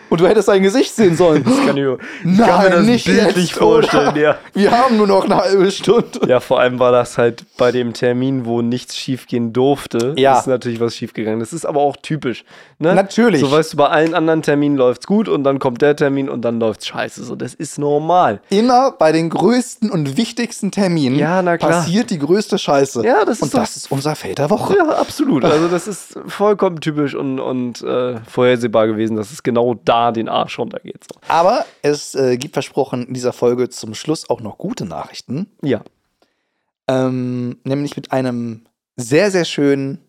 Und 0.09 0.21
du 0.21 0.27
hättest 0.27 0.45
sein 0.45 0.63
Gesicht 0.63 0.95
sehen 0.95 1.17
sollen. 1.17 1.43
Das 1.43 1.65
kann 1.65 1.75
ich, 1.75 1.85
Nein, 2.23 2.47
kann 2.47 2.63
mir 2.63 2.69
das 2.69 2.85
nicht 2.85 3.05
bildlich 3.05 3.49
jetzt, 3.49 3.57
vorstellen, 3.57 4.15
ja. 4.15 4.37
Wir 4.53 4.71
haben 4.71 4.95
nur 4.95 5.07
noch 5.07 5.25
eine 5.25 5.35
halbe 5.35 5.69
Stunde. 5.69 6.21
Ja, 6.27 6.39
vor 6.39 6.61
allem 6.61 6.79
war 6.79 6.93
das 6.93 7.17
halt 7.17 7.43
bei 7.57 7.71
dem 7.71 7.93
Termin, 7.93 8.45
wo 8.45 8.61
nichts 8.61 8.95
schiefgehen 8.95 9.51
durfte. 9.51 10.13
Ja. 10.17 10.39
Ist 10.39 10.47
natürlich 10.47 10.79
was 10.79 10.95
schiefgegangen. 10.95 11.41
Das 11.41 11.51
ist 11.51 11.65
aber 11.65 11.81
auch 11.81 11.97
typisch. 11.97 12.45
Ne? 12.79 12.95
Natürlich. 12.95 13.41
So 13.41 13.51
weißt 13.51 13.73
du, 13.73 13.77
bei 13.77 13.87
allen 13.89 14.13
anderen 14.13 14.41
Terminen 14.41 14.77
läuft's 14.77 15.07
gut 15.07 15.27
und 15.27 15.43
dann 15.43 15.59
kommt 15.59 15.81
der 15.81 15.95
Termin 15.95 16.29
und 16.29 16.43
dann 16.43 16.59
läuft's 16.59 16.87
scheiße. 16.87 17.23
So, 17.23 17.35
das 17.35 17.53
ist 17.53 17.77
normal. 17.77 18.39
Immer 18.49 18.91
bei 18.91 19.11
den 19.11 19.29
größten 19.29 19.91
und 19.91 20.15
wichtigsten 20.15 20.71
Terminen 20.71 21.17
Ja, 21.17 21.41
passiert 21.57 22.11
die 22.11 22.19
größte 22.19 22.57
Scheiße. 22.57 23.05
Ja, 23.05 23.25
das 23.25 23.37
ist 23.37 23.43
Und 23.43 23.53
das 23.53 23.75
ist 23.75 23.91
unser 23.91 24.15
Fail 24.15 24.35
der 24.35 24.49
Woche. 24.49 24.75
Ja, 24.77 24.89
absolut. 24.89 25.43
Also 25.43 25.67
das 25.67 25.87
ist 25.87 26.17
vollkommen 26.27 26.79
typisch 26.79 27.13
und, 27.13 27.39
und 27.39 27.81
äh, 27.81 28.15
vorhersehbar 28.27 28.84
gewesen, 28.87 29.15
dass 29.15 29.31
es 29.31 29.43
genau 29.43 29.73
da 29.73 30.11
den 30.11 30.29
Arsch 30.29 30.59
runtergeht. 30.59 31.03
So. 31.03 31.19
Aber 31.27 31.65
es 31.81 32.15
äh, 32.15 32.37
gibt 32.37 32.53
versprochen 32.53 33.07
in 33.07 33.13
dieser 33.13 33.33
Folge 33.33 33.69
zum 33.69 33.93
Schluss 33.93 34.29
auch 34.29 34.41
noch 34.41 34.57
gute 34.57 34.85
Nachrichten. 34.85 35.47
Ja. 35.61 35.81
Ähm, 36.87 37.57
nämlich 37.63 37.95
mit 37.95 38.11
einem 38.11 38.65
sehr, 38.95 39.31
sehr 39.31 39.45
schönen, 39.45 39.99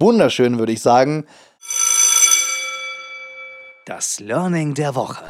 wunderschönen, 0.00 0.58
würde 0.58 0.72
ich 0.72 0.82
sagen. 0.82 1.26
Das 3.86 4.20
Learning 4.20 4.74
der 4.74 4.94
Woche. 4.94 5.24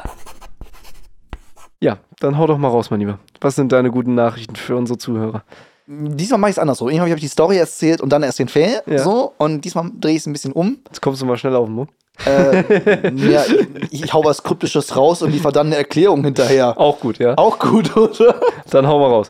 Ja, 1.79 1.99
dann 2.19 2.37
hau 2.37 2.47
doch 2.47 2.57
mal 2.57 2.69
raus, 2.69 2.89
mein 2.89 3.01
Lieber. 3.01 3.19
Was 3.39 3.55
sind 3.55 3.71
deine 3.71 3.91
guten 3.91 4.15
Nachrichten 4.15 4.55
für 4.55 4.75
unsere 4.75 4.97
Zuhörer? 4.97 5.43
Diesmal 5.89 6.39
mache 6.39 6.49
ich 6.49 6.55
es 6.55 6.59
andersso. 6.59 6.89
Irgendwie 6.89 7.11
habe 7.11 7.17
ich 7.17 7.23
die 7.23 7.29
Story 7.29 7.57
erzählt 7.57 8.01
und 8.01 8.09
dann 8.09 8.21
erst 8.21 8.39
den 8.39 8.49
Fail. 8.49 8.81
Ja. 8.85 8.99
So, 8.99 9.33
und 9.37 9.61
diesmal 9.61 9.89
drehe 9.97 10.15
ich 10.15 10.19
es 10.19 10.25
ein 10.25 10.33
bisschen 10.33 10.51
um. 10.51 10.79
Jetzt 10.87 11.01
kommst 11.01 11.21
du 11.21 11.25
mal 11.25 11.37
schnell 11.37 11.55
auf 11.55 11.67
den 11.67 11.75
Mund. 11.75 11.91
Äh, 12.25 13.13
ja, 13.15 13.45
ich, 13.89 14.03
ich 14.03 14.13
hau 14.13 14.23
was 14.25 14.43
Kryptisches 14.43 14.95
raus 14.97 15.21
und 15.21 15.31
liefere 15.31 15.53
dann 15.53 15.67
eine 15.67 15.77
Erklärung 15.77 16.23
hinterher. 16.23 16.77
Auch 16.77 16.99
gut, 16.99 17.19
ja. 17.19 17.37
Auch 17.37 17.57
gut, 17.59 17.95
oder? 17.95 18.41
Dann 18.69 18.87
hau 18.87 18.99
mal 18.99 19.07
raus. 19.07 19.29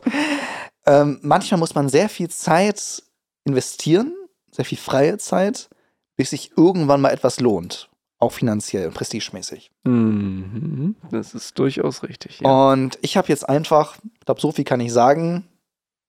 Ähm, 0.86 1.18
manchmal 1.22 1.60
muss 1.60 1.74
man 1.74 1.88
sehr 1.88 2.08
viel 2.08 2.28
Zeit 2.28 3.02
investieren, 3.44 4.14
sehr 4.50 4.64
viel 4.64 4.78
freie 4.78 5.18
Zeit, 5.18 5.68
bis 6.16 6.30
sich 6.30 6.52
irgendwann 6.56 7.00
mal 7.00 7.10
etwas 7.10 7.40
lohnt. 7.40 7.88
Auch 8.18 8.32
finanziell 8.32 8.88
und 8.88 8.94
prestigemäßig. 8.94 9.70
Mhm. 9.84 10.96
Das 11.10 11.34
ist 11.34 11.56
durchaus 11.58 12.02
richtig. 12.02 12.40
Ja. 12.40 12.72
Und 12.72 12.98
ich 13.02 13.16
habe 13.16 13.28
jetzt 13.28 13.48
einfach, 13.48 13.96
ich 14.18 14.24
glaube, 14.24 14.40
so 14.40 14.50
viel 14.50 14.64
kann 14.64 14.80
ich 14.80 14.92
sagen. 14.92 15.46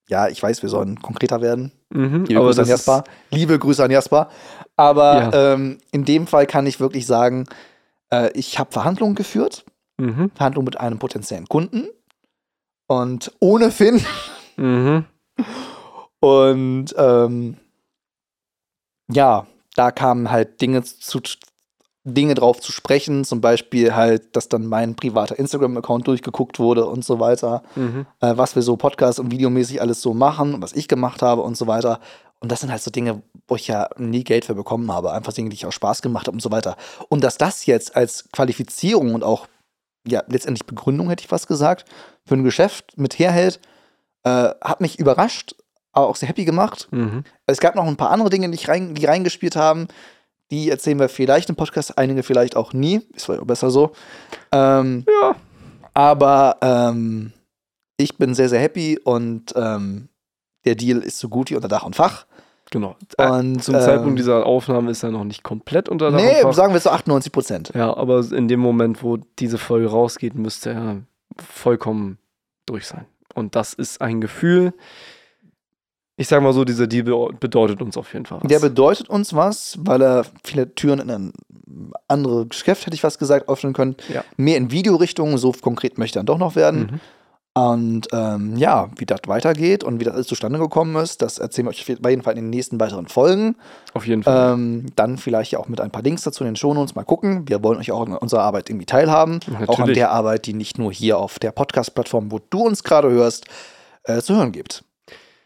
Ja, 0.09 0.27
ich 0.27 0.41
weiß, 0.41 0.61
wir 0.63 0.69
sollen 0.69 0.99
konkreter 1.01 1.39
werden. 1.41 1.71
Mhm. 1.91 2.25
Liebe 2.25 2.39
Grüße 2.41 2.61
an 2.63 2.67
Jasper. 2.67 3.03
Liebe 3.29 3.59
Grüße 3.59 3.83
an 3.83 3.91
Jasper. 3.91 4.29
Aber 4.75 5.31
Ja. 5.31 5.53
ähm, 5.53 5.77
in 5.91 6.03
dem 6.03 6.25
Fall 6.27 6.47
kann 6.47 6.65
ich 6.65 6.79
wirklich 6.79 7.05
sagen, 7.05 7.45
äh, 8.11 8.31
ich 8.33 8.57
habe 8.59 8.71
Verhandlungen 8.71 9.15
geführt. 9.15 9.65
mhm. 9.97 10.31
Verhandlungen 10.33 10.65
mit 10.65 10.79
einem 10.79 10.97
potenziellen 10.97 11.47
Kunden. 11.47 11.87
Und 12.87 13.31
ohne 13.39 13.69
Finn. 13.71 14.03
Mhm. 14.57 15.05
Und 16.21 16.93
ähm, 16.97 17.57
ja, 19.11 19.45
da 19.75 19.91
kamen 19.91 20.31
halt 20.31 20.59
Dinge 20.61 20.83
zu 20.83 21.21
Dinge 22.13 22.35
drauf 22.35 22.59
zu 22.59 22.71
sprechen, 22.71 23.23
zum 23.25 23.41
Beispiel 23.41 23.95
halt, 23.95 24.35
dass 24.35 24.49
dann 24.49 24.65
mein 24.65 24.95
privater 24.95 25.37
Instagram-Account 25.37 26.07
durchgeguckt 26.07 26.59
wurde 26.59 26.85
und 26.85 27.03
so 27.05 27.19
weiter, 27.19 27.63
Mhm. 27.75 28.05
äh, 28.21 28.33
was 28.35 28.55
wir 28.55 28.61
so 28.61 28.75
Podcast- 28.77 29.19
und 29.19 29.31
Videomäßig 29.31 29.81
alles 29.81 30.01
so 30.01 30.13
machen 30.13 30.53
und 30.55 30.61
was 30.61 30.73
ich 30.73 30.87
gemacht 30.87 31.21
habe 31.21 31.41
und 31.41 31.57
so 31.57 31.67
weiter. 31.67 31.99
Und 32.41 32.51
das 32.51 32.61
sind 32.61 32.71
halt 32.71 32.81
so 32.81 32.89
Dinge, 32.91 33.21
wo 33.47 33.55
ich 33.55 33.67
ja 33.67 33.89
nie 33.97 34.23
Geld 34.23 34.45
für 34.45 34.55
bekommen 34.55 34.91
habe, 34.91 35.11
einfach 35.11 35.33
Dinge, 35.33 35.49
die 35.49 35.55
ich 35.55 35.65
auch 35.65 35.71
Spaß 35.73 36.01
gemacht 36.01 36.27
habe 36.27 36.35
und 36.35 36.41
so 36.41 36.51
weiter. 36.51 36.77
Und 37.09 37.23
dass 37.23 37.37
das 37.37 37.65
jetzt 37.65 37.95
als 37.95 38.29
Qualifizierung 38.31 39.13
und 39.13 39.23
auch 39.23 39.47
ja 40.07 40.23
letztendlich 40.27 40.65
Begründung, 40.65 41.09
hätte 41.09 41.21
ich 41.21 41.27
fast 41.27 41.47
gesagt, 41.47 41.85
für 42.25 42.35
ein 42.35 42.43
Geschäft 42.43 42.97
mit 42.97 43.19
herhält, 43.19 43.59
äh, 44.23 44.49
hat 44.61 44.79
mich 44.81 44.99
überrascht, 44.99 45.55
aber 45.91 46.07
auch 46.07 46.15
sehr 46.15 46.29
happy 46.29 46.45
gemacht. 46.45 46.87
Mhm. 46.91 47.23
Es 47.45 47.59
gab 47.59 47.75
noch 47.75 47.85
ein 47.85 47.97
paar 47.97 48.11
andere 48.11 48.29
Dinge, 48.29 48.49
die, 48.49 48.55
ich 48.55 48.69
rein, 48.69 48.95
die 48.95 49.05
reingespielt 49.05 49.55
haben. 49.55 49.87
Die 50.51 50.69
erzählen 50.69 50.99
wir 50.99 51.09
vielleicht 51.09 51.49
im 51.49 51.55
Podcast, 51.55 51.97
einige 51.97 52.23
vielleicht 52.23 52.55
auch 52.55 52.73
nie. 52.73 53.01
Ist 53.13 53.25
vielleicht 53.25 53.41
auch 53.41 53.47
besser 53.47 53.69
so. 53.71 53.91
Ähm, 54.51 55.05
Ja. 55.21 55.35
aber 55.93 56.57
ähm, 56.61 57.33
ich 57.97 58.17
bin 58.17 58.33
sehr, 58.33 58.49
sehr 58.49 58.59
happy 58.59 58.99
und 59.03 59.53
ähm, 59.55 60.09
der 60.65 60.75
Deal 60.75 60.99
ist 60.99 61.19
so 61.19 61.29
gut 61.29 61.49
wie 61.51 61.55
unter 61.55 61.67
Dach 61.67 61.83
und 61.83 61.95
Fach. 61.95 62.25
Genau. 62.71 62.95
Und, 63.17 63.63
Zum 63.63 63.75
ähm, 63.75 63.81
Zeitpunkt 63.81 64.19
dieser 64.19 64.45
Aufnahme 64.45 64.91
ist 64.91 65.01
er 65.03 65.09
noch 65.11 65.23
nicht 65.23 65.43
komplett 65.43 65.89
unter 65.89 66.11
der 66.11 66.19
Nee, 66.21 66.41
Fach. 66.41 66.53
sagen 66.53 66.73
wir 66.73 66.79
so 66.79 66.91
98 66.91 67.31
Prozent. 67.31 67.71
Ja, 67.73 67.95
aber 67.97 68.23
in 68.31 68.47
dem 68.47 68.59
Moment, 68.59 69.01
wo 69.03 69.17
diese 69.39 69.57
Folge 69.57 69.87
rausgeht, 69.87 70.35
müsste 70.35 70.71
er 70.71 70.97
vollkommen 71.37 72.19
durch 72.67 72.85
sein. 72.87 73.05
Und 73.33 73.55
das 73.55 73.73
ist 73.73 74.01
ein 74.01 74.21
Gefühl. 74.21 74.73
Ich 76.19 76.27
sag 76.27 76.43
mal 76.43 76.51
so, 76.51 76.65
dieser 76.65 76.85
Deal 76.85 77.03
be- 77.03 77.29
bedeutet 77.39 77.81
uns 77.81 77.95
auf 77.95 78.11
jeden 78.11 78.25
Fall 78.25 78.39
was. 78.41 78.49
Der 78.49 78.59
bedeutet 78.59 79.09
uns 79.09 79.33
was, 79.33 79.79
weil 79.81 80.01
er 80.01 80.25
viele 80.43 80.75
Türen 80.75 80.99
in 80.99 81.09
ein 81.09 81.33
anderes 82.09 82.49
Geschäft, 82.49 82.85
hätte 82.85 82.93
ich 82.93 83.01
fast 83.01 83.19
gesagt, 83.19 83.47
öffnen 83.47 83.71
können. 83.71 83.95
Ja. 84.13 84.25
Mehr 84.35 84.57
in 84.57 84.69
Videorichtungen, 84.69 85.37
so 85.37 85.53
konkret 85.53 85.97
möchte 85.97 86.19
er 86.19 86.23
dann 86.23 86.25
doch 86.25 86.37
noch 86.37 86.55
werden. 86.57 86.79
Mhm. 86.91 86.99
Und 87.53 88.07
ähm, 88.11 88.57
ja, 88.57 88.89
wie 88.97 89.05
das 89.05 89.21
weitergeht 89.27 89.83
und 89.85 89.99
wie 89.99 90.03
das 90.03 90.13
alles 90.13 90.27
zustande 90.27 90.59
gekommen 90.59 90.95
ist, 91.01 91.21
das 91.21 91.39
erzählen 91.39 91.67
wir 91.67 91.71
euch 91.71 91.81
auf 91.81 91.87
jeden 91.87 92.21
Fall 92.21 92.33
in 92.33 92.43
den 92.43 92.49
nächsten 92.49 92.79
weiteren 92.81 93.07
Folgen. 93.07 93.55
Auf 93.93 94.05
jeden 94.05 94.23
Fall. 94.23 94.53
Ähm, 94.53 94.87
dann 94.97 95.17
vielleicht 95.17 95.53
ja 95.53 95.59
auch 95.59 95.69
mit 95.69 95.79
ein 95.79 95.89
paar 95.89 96.03
Links 96.03 96.23
dazu 96.23 96.43
in 96.43 96.49
den 96.49 96.55
Shownotes 96.57 96.95
mal 96.95 97.03
gucken. 97.05 97.47
Wir 97.47 97.63
wollen 97.63 97.79
euch 97.79 97.91
auch 97.91 98.05
an 98.05 98.13
unserer 98.17 98.41
Arbeit 98.43 98.69
irgendwie 98.69 98.85
teilhaben. 98.85 99.39
Natürlich. 99.47 99.69
Auch 99.69 99.79
an 99.79 99.93
der 99.93 100.11
Arbeit, 100.11 100.45
die 100.47 100.53
nicht 100.53 100.77
nur 100.77 100.91
hier 100.91 101.17
auf 101.17 101.39
der 101.39 101.51
Podcast-Plattform, 101.51 102.29
wo 102.31 102.39
du 102.49 102.59
uns 102.59 102.83
gerade 102.83 103.09
hörst, 103.09 103.45
äh, 104.03 104.21
zu 104.21 104.35
hören 104.35 104.51
gibt. 104.51 104.83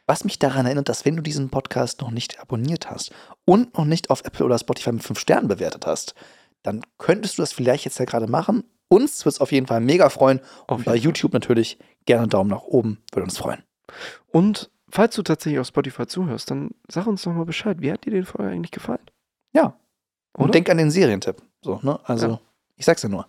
Was 0.05 0.25
mich 0.25 0.37
daran 0.37 0.65
erinnert, 0.65 0.89
dass 0.89 1.05
wenn 1.05 1.15
du 1.15 1.21
diesen 1.21 1.49
Podcast 1.49 2.01
noch 2.01 2.11
nicht 2.11 2.39
abonniert 2.41 2.89
hast 2.89 3.11
und 3.45 3.77
noch 3.77 3.85
nicht 3.85 4.09
auf 4.09 4.23
Apple 4.25 4.45
oder 4.45 4.59
Spotify 4.59 4.91
mit 4.91 5.03
5 5.03 5.17
Sternen 5.17 5.47
bewertet 5.47 5.85
hast, 5.87 6.13
dann 6.61 6.81
könntest 6.97 7.37
du 7.37 7.41
das 7.41 7.53
vielleicht 7.53 7.85
jetzt 7.85 7.99
ja 7.99 8.05
gerade 8.05 8.27
machen. 8.27 8.63
Uns 8.89 9.23
wird 9.25 9.35
es 9.35 9.41
auf 9.41 9.51
jeden 9.51 9.65
Fall 9.67 9.79
mega 9.79 10.09
freuen. 10.09 10.39
Auf 10.67 10.79
Und 10.79 10.85
bei. 10.85 10.95
YouTube 10.95 11.33
natürlich 11.33 11.79
gerne 12.05 12.23
einen 12.23 12.29
Daumen 12.29 12.49
nach 12.49 12.63
oben, 12.63 13.01
würde 13.13 13.23
uns 13.25 13.37
freuen. 13.37 13.63
Und 14.27 14.69
falls 14.89 15.15
du 15.15 15.23
tatsächlich 15.23 15.59
auf 15.59 15.67
Spotify 15.67 16.05
zuhörst, 16.05 16.51
dann 16.51 16.71
sag 16.89 17.07
uns 17.07 17.23
doch 17.23 17.31
mal 17.31 17.45
Bescheid. 17.45 17.77
Wie 17.79 17.91
hat 17.91 18.05
dir 18.05 18.11
die 18.11 18.23
Folge 18.23 18.51
eigentlich 18.51 18.71
gefallen? 18.71 19.01
Ja. 19.53 19.77
Und 20.33 20.43
Oder? 20.45 20.51
denk 20.51 20.69
an 20.69 20.77
den 20.77 20.91
Serientipp. 20.91 21.37
So, 21.61 21.79
ne? 21.81 21.99
Also, 22.03 22.27
Ja. 22.27 22.39
ich 22.75 22.85
sag's 22.85 23.03
ja 23.03 23.09
nur. 23.09 23.25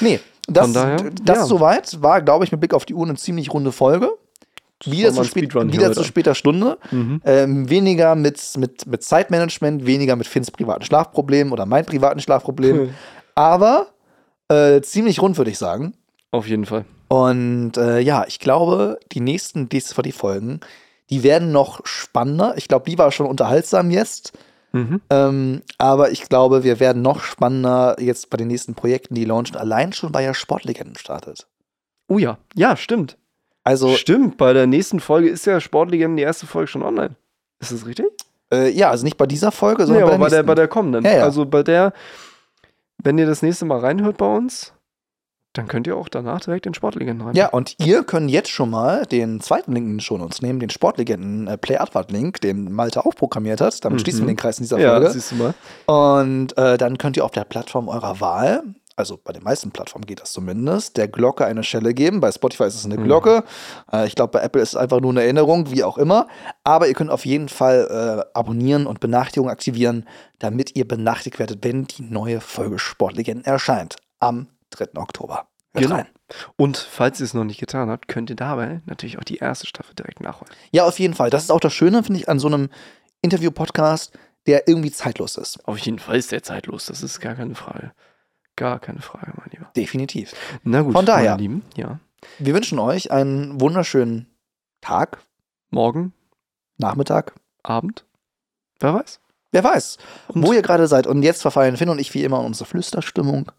Nee, 0.00 0.20
das, 0.46 0.72
daher, 0.72 1.10
das 1.22 1.38
ja. 1.38 1.44
soweit 1.46 2.02
war, 2.02 2.20
glaube 2.20 2.44
ich, 2.44 2.52
mit 2.52 2.60
Blick 2.60 2.74
auf 2.74 2.84
die 2.84 2.94
Uhr 2.94 3.06
eine 3.06 3.16
ziemlich 3.16 3.52
runde 3.52 3.72
Folge. 3.72 4.10
Wieder, 4.84 5.12
zu, 5.12 5.24
spät, 5.24 5.54
wieder 5.54 5.92
zu 5.92 6.04
später 6.04 6.34
Stunde. 6.34 6.78
Mhm. 6.90 7.20
Ähm, 7.24 7.68
weniger 7.68 8.14
mit, 8.14 8.40
mit, 8.56 8.86
mit 8.86 9.02
Zeitmanagement, 9.02 9.86
weniger 9.86 10.16
mit 10.16 10.26
Finns 10.26 10.50
privaten 10.50 10.84
Schlafproblemen 10.84 11.52
oder 11.52 11.66
meinen 11.66 11.84
privaten 11.84 12.20
Schlafproblemen. 12.20 12.94
aber 13.34 13.88
äh, 14.48 14.80
ziemlich 14.80 15.20
rund, 15.20 15.38
würde 15.38 15.50
ich 15.50 15.58
sagen. 15.58 15.94
Auf 16.30 16.46
jeden 16.46 16.64
Fall. 16.64 16.84
Und 17.08 17.76
äh, 17.76 17.98
ja, 17.98 18.24
ich 18.26 18.38
glaube, 18.38 18.98
die 19.12 19.20
nächsten 19.20 19.68
DSVD-Folgen, 19.68 20.60
die 21.10 21.22
werden 21.22 21.50
noch 21.50 21.84
spannender. 21.84 22.54
Ich 22.56 22.68
glaube, 22.68 22.88
die 22.88 22.98
war 22.98 23.10
schon 23.10 23.26
unterhaltsam 23.26 23.90
jetzt. 23.90 24.32
Mhm. 24.72 25.00
Ähm, 25.10 25.62
aber 25.78 26.12
ich 26.12 26.28
glaube, 26.28 26.62
wir 26.62 26.78
werden 26.78 27.02
noch 27.02 27.22
spannender 27.22 27.96
jetzt 27.98 28.30
bei 28.30 28.36
den 28.36 28.48
nächsten 28.48 28.74
Projekten, 28.74 29.14
die 29.14 29.24
launchen. 29.24 29.56
Allein 29.56 29.92
schon, 29.92 30.14
weil 30.14 30.24
ja 30.24 30.34
Sportlegenden 30.34 30.96
startet. 30.96 31.48
Oh 32.06 32.18
ja. 32.18 32.38
Ja, 32.54 32.76
stimmt. 32.76 33.16
Also, 33.70 33.94
Stimmt, 33.94 34.36
bei 34.36 34.52
der 34.52 34.66
nächsten 34.66 34.98
Folge 35.00 35.28
ist 35.28 35.46
ja 35.46 35.60
Sportlegenden 35.60 36.16
die 36.16 36.22
erste 36.24 36.46
Folge 36.46 36.66
schon 36.66 36.82
online. 36.82 37.14
Ist 37.60 37.70
das 37.72 37.86
richtig? 37.86 38.06
äh, 38.52 38.68
ja, 38.70 38.90
also 38.90 39.04
nicht 39.04 39.16
bei 39.16 39.26
dieser 39.26 39.52
Folge, 39.52 39.82
Nee, 39.82 39.86
sondern 39.86 40.04
aber 40.04 40.12
bei 40.12 40.18
bei 40.18 40.28
der 40.28 40.30
der, 40.30 40.38
nächsten. 40.42 40.46
bei 40.48 40.54
der 40.56 40.68
kommenden. 40.68 41.04
Ja, 41.04 41.12
ja. 41.18 41.22
Also 41.22 41.46
bei 41.46 41.62
der, 41.62 41.92
wenn 42.98 43.16
ihr 43.18 43.26
das 43.26 43.42
nächste 43.42 43.64
Mal 43.64 43.78
reinhört 43.78 44.16
bei 44.16 44.26
uns, 44.26 44.72
dann 45.52 45.66
könnt 45.68 45.86
ihr 45.88 45.96
auch 45.96 46.08
danach 46.08 46.40
direkt 46.40 46.66
in 46.66 46.74
Sportlegenden 46.74 47.26
rein. 47.26 47.34
Ja, 47.36 47.48
und 47.48 47.74
ihr 47.78 48.04
könnt 48.04 48.30
jetzt 48.30 48.50
schon 48.50 48.70
mal 48.70 49.04
den 49.06 49.40
zweiten 49.40 49.72
Link 49.72 49.86
in 49.86 49.92
den 49.94 50.00
Shownotes 50.00 50.42
nehmen, 50.42 50.60
den 50.60 50.70
Sportlegenden 50.70 51.46
äh, 51.48 51.56
Play 51.58 51.76
Advert 51.76 52.10
Link, 52.12 52.40
den 52.40 52.72
Malte 52.72 53.04
auch 53.04 53.14
programmiert 53.16 53.60
hat. 53.60 53.84
Damit 53.84 53.98
Mhm. 53.98 54.02
schließen 54.02 54.20
wir 54.22 54.26
den 54.28 54.36
Kreis 54.36 54.58
in 54.58 54.64
dieser 54.64 54.78
ja 54.78 54.92
Folge. 54.92 55.10
siehst 55.10 55.32
du 55.32 55.36
mal. 55.36 55.54
Und 55.86 56.56
äh, 56.58 56.76
dann 56.78 56.98
könnt 56.98 57.16
ihr 57.16 57.24
auf 57.24 57.32
der 57.32 57.44
Plattform 57.44 57.88
eurer 57.88 58.20
Wahl, 58.20 58.62
also 59.00 59.18
bei 59.22 59.32
den 59.32 59.42
meisten 59.42 59.70
Plattformen 59.72 60.06
geht 60.06 60.20
das 60.20 60.30
zumindest, 60.32 60.96
der 60.96 61.08
Glocke 61.08 61.44
eine 61.44 61.64
Stelle 61.64 61.92
geben. 61.92 62.20
Bei 62.20 62.30
Spotify 62.30 62.64
ist 62.64 62.76
es 62.76 62.84
eine 62.84 62.96
Mhm. 62.96 63.04
Glocke. 63.04 63.44
Äh, 63.92 64.06
ich 64.06 64.14
glaube, 64.14 64.30
bei 64.32 64.40
Apple 64.44 64.62
ist 64.62 64.70
es 64.70 64.76
einfach 64.76 65.00
nur 65.00 65.10
eine 65.10 65.22
Erinnerung, 65.24 65.70
wie 65.70 65.82
auch 65.84 65.98
immer. 65.98 66.28
Aber 66.64 66.86
ihr 66.88 66.94
könnt 66.94 67.10
auf 67.10 67.26
jeden 67.26 67.48
Fall 67.48 68.24
äh, 68.24 68.38
abonnieren 68.38 68.86
und 68.86 69.00
Benachrichtigungen 69.00 69.50
aktivieren, 69.52 70.06
damit 70.38 70.76
ihr 70.76 70.86
benachrichtigt 70.86 71.38
werdet, 71.40 71.64
wenn 71.64 71.84
die 71.86 72.02
neue 72.02 72.40
Folge 72.40 72.78
Sportlegenden 72.78 73.44
erscheint. 73.44 73.96
Am 74.20 74.46
3. 74.70 74.90
Oktober. 75.00 75.46
Hört 75.72 75.84
Genau. 75.84 75.94
rein. 75.96 76.06
Und 76.56 76.76
falls 76.76 77.18
ihr 77.20 77.24
es 77.24 77.34
noch 77.34 77.44
nicht 77.44 77.58
getan 77.60 77.90
habt, 77.90 78.06
könnt 78.08 78.30
ihr 78.30 78.36
dabei 78.36 78.82
natürlich 78.86 79.18
auch 79.18 79.24
die 79.24 79.36
erste 79.38 79.66
Staffel 79.66 79.94
direkt 79.94 80.20
nachholen. 80.20 80.52
Ja, 80.70 80.84
auf 80.84 80.98
jeden 81.00 81.14
Fall. 81.14 81.30
Das 81.30 81.42
ist 81.42 81.50
auch 81.50 81.60
das 81.60 81.72
Schöne, 81.74 82.02
finde 82.04 82.20
ich, 82.20 82.28
an 82.28 82.38
so 82.38 82.46
einem 82.48 82.68
Interview-Podcast, 83.22 84.12
der 84.46 84.66
irgendwie 84.68 84.90
zeitlos 84.90 85.36
ist. 85.36 85.66
Auf 85.68 85.78
jeden 85.78 85.98
Fall 85.98 86.16
ist 86.16 86.32
der 86.32 86.42
zeitlos, 86.42 86.86
das 86.86 87.02
ist 87.02 87.20
gar 87.20 87.34
keine 87.34 87.54
Frage. 87.54 87.92
Gar 88.60 88.78
keine 88.78 89.00
Frage, 89.00 89.32
mein 89.38 89.48
Lieber. 89.52 89.70
Definitiv. 89.74 90.34
Na 90.64 90.82
gut, 90.82 90.92
Von 90.92 91.06
daher. 91.06 91.30
meine 91.30 91.42
Lieben, 91.42 91.62
ja. 91.76 91.98
Wir 92.38 92.52
wünschen 92.52 92.78
euch 92.78 93.10
einen 93.10 93.58
wunderschönen 93.58 94.26
Tag, 94.82 95.24
Morgen, 95.70 96.12
Nachmittag, 96.76 97.32
Abend, 97.62 98.04
wer 98.78 98.92
weiß. 98.92 99.18
wer 99.52 99.64
weiß, 99.64 99.96
Und 100.28 100.46
wo 100.46 100.52
ihr 100.52 100.60
gerade 100.60 100.86
seid. 100.88 101.06
Und 101.06 101.22
jetzt 101.22 101.40
verfallen 101.40 101.78
Finn 101.78 101.88
und 101.88 101.98
ich 101.98 102.12
wie 102.12 102.22
immer 102.22 102.40
in 102.40 102.46
unsere 102.46 102.66
Flüsterstimmung. 102.68 103.50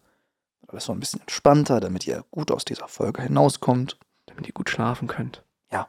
Alles 0.68 0.84
so 0.84 0.92
ein 0.92 1.00
bisschen 1.00 1.20
entspannter, 1.22 1.80
damit 1.80 2.06
ihr 2.06 2.24
gut 2.30 2.52
aus 2.52 2.64
dieser 2.64 2.86
Folge 2.86 3.22
hinauskommt. 3.22 3.98
damit 4.26 4.46
ihr 4.46 4.52
gut 4.54 4.70
schlafen 4.70 5.08
könnt. 5.08 5.42
Ja. 5.72 5.88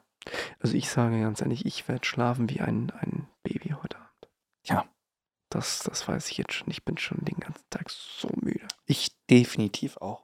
Also 0.60 0.76
ich 0.76 0.90
sage 0.90 1.22
ganz 1.22 1.40
ehrlich, 1.42 1.68
ich 1.68 1.88
werde 1.88 2.04
schlafen 2.06 2.50
wie 2.50 2.62
ein, 2.62 2.92
ein 3.00 3.28
Baby 3.44 3.76
heute 3.80 3.98
Abend. 3.98 4.28
Ja. 4.64 4.86
Das, 5.54 5.80
das 5.84 6.08
weiß 6.08 6.30
ich 6.32 6.38
jetzt 6.38 6.54
schon. 6.54 6.70
Ich 6.72 6.84
bin 6.84 6.98
schon 6.98 7.24
den 7.24 7.40
ganzen 7.40 7.64
Tag 7.70 7.90
so 7.90 8.30
müde. 8.42 8.68
Ich 8.86 9.12
definitiv 9.30 9.98
auch. 9.98 10.24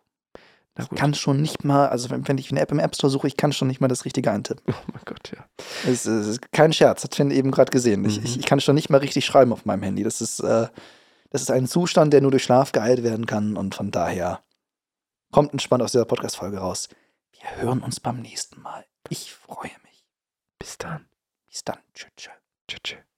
Ich 0.77 0.89
kann 0.97 1.13
schon 1.13 1.41
nicht 1.41 1.65
mal, 1.65 1.89
also 1.89 2.09
wenn, 2.09 2.25
wenn 2.27 2.37
ich 2.37 2.51
eine 2.51 2.61
App 2.61 2.71
im 2.71 2.79
App 2.79 2.95
Store 2.95 3.11
suche, 3.11 3.27
ich 3.27 3.35
kann 3.35 3.51
schon 3.51 3.67
nicht 3.67 3.81
mal 3.81 3.89
das 3.89 4.05
Richtige 4.05 4.31
eintippen. 4.31 4.73
Oh 4.73 4.91
mein 4.93 5.01
Gott, 5.03 5.31
ja. 5.35 5.45
Es, 5.85 6.05
es 6.05 6.27
ist 6.27 6.51
kein 6.53 6.71
Scherz, 6.71 7.03
hat 7.03 7.15
Finn 7.15 7.31
eben 7.31 7.51
gerade 7.51 7.69
gesehen. 7.69 8.05
Ich, 8.05 8.17
Mhm. 8.17 8.25
ich, 8.25 8.39
ich 8.39 8.45
kann 8.45 8.61
schon 8.61 8.75
nicht 8.75 8.89
mal 8.89 8.99
richtig 8.99 9.25
schreiben 9.25 9.51
auf 9.51 9.65
meinem 9.65 9.83
Handy. 9.83 10.03
Das 10.03 10.21
ist, 10.21 10.39
äh, 10.39 10.67
das 11.31 11.41
ist 11.41 11.51
ein 11.51 11.67
Zustand, 11.67 12.13
der 12.13 12.21
nur 12.21 12.31
durch 12.31 12.43
Schlaf 12.45 12.71
geheilt 12.71 13.03
werden 13.03 13.25
kann 13.25 13.57
und 13.57 13.75
von 13.75 13.91
daher 13.91 14.41
kommt 15.31 15.51
entspannt 15.51 15.83
aus 15.83 15.91
dieser 15.91 16.05
Podcast-Folge 16.05 16.59
raus. 16.59 16.87
Wir 17.33 17.57
hören 17.57 17.83
uns 17.83 17.99
beim 17.99 18.21
nächsten 18.21 18.61
Mal. 18.61 18.85
Ich 19.09 19.33
freue 19.33 19.71
mich. 19.83 20.05
Bis 20.59 20.77
dann. 20.77 21.07
Bis 21.49 21.63
dann. 21.65 21.77
Tschüss. 21.93 22.09
tschüss. 22.15 22.33
Tschüss. 22.67 22.79
tschüss. 22.83 23.08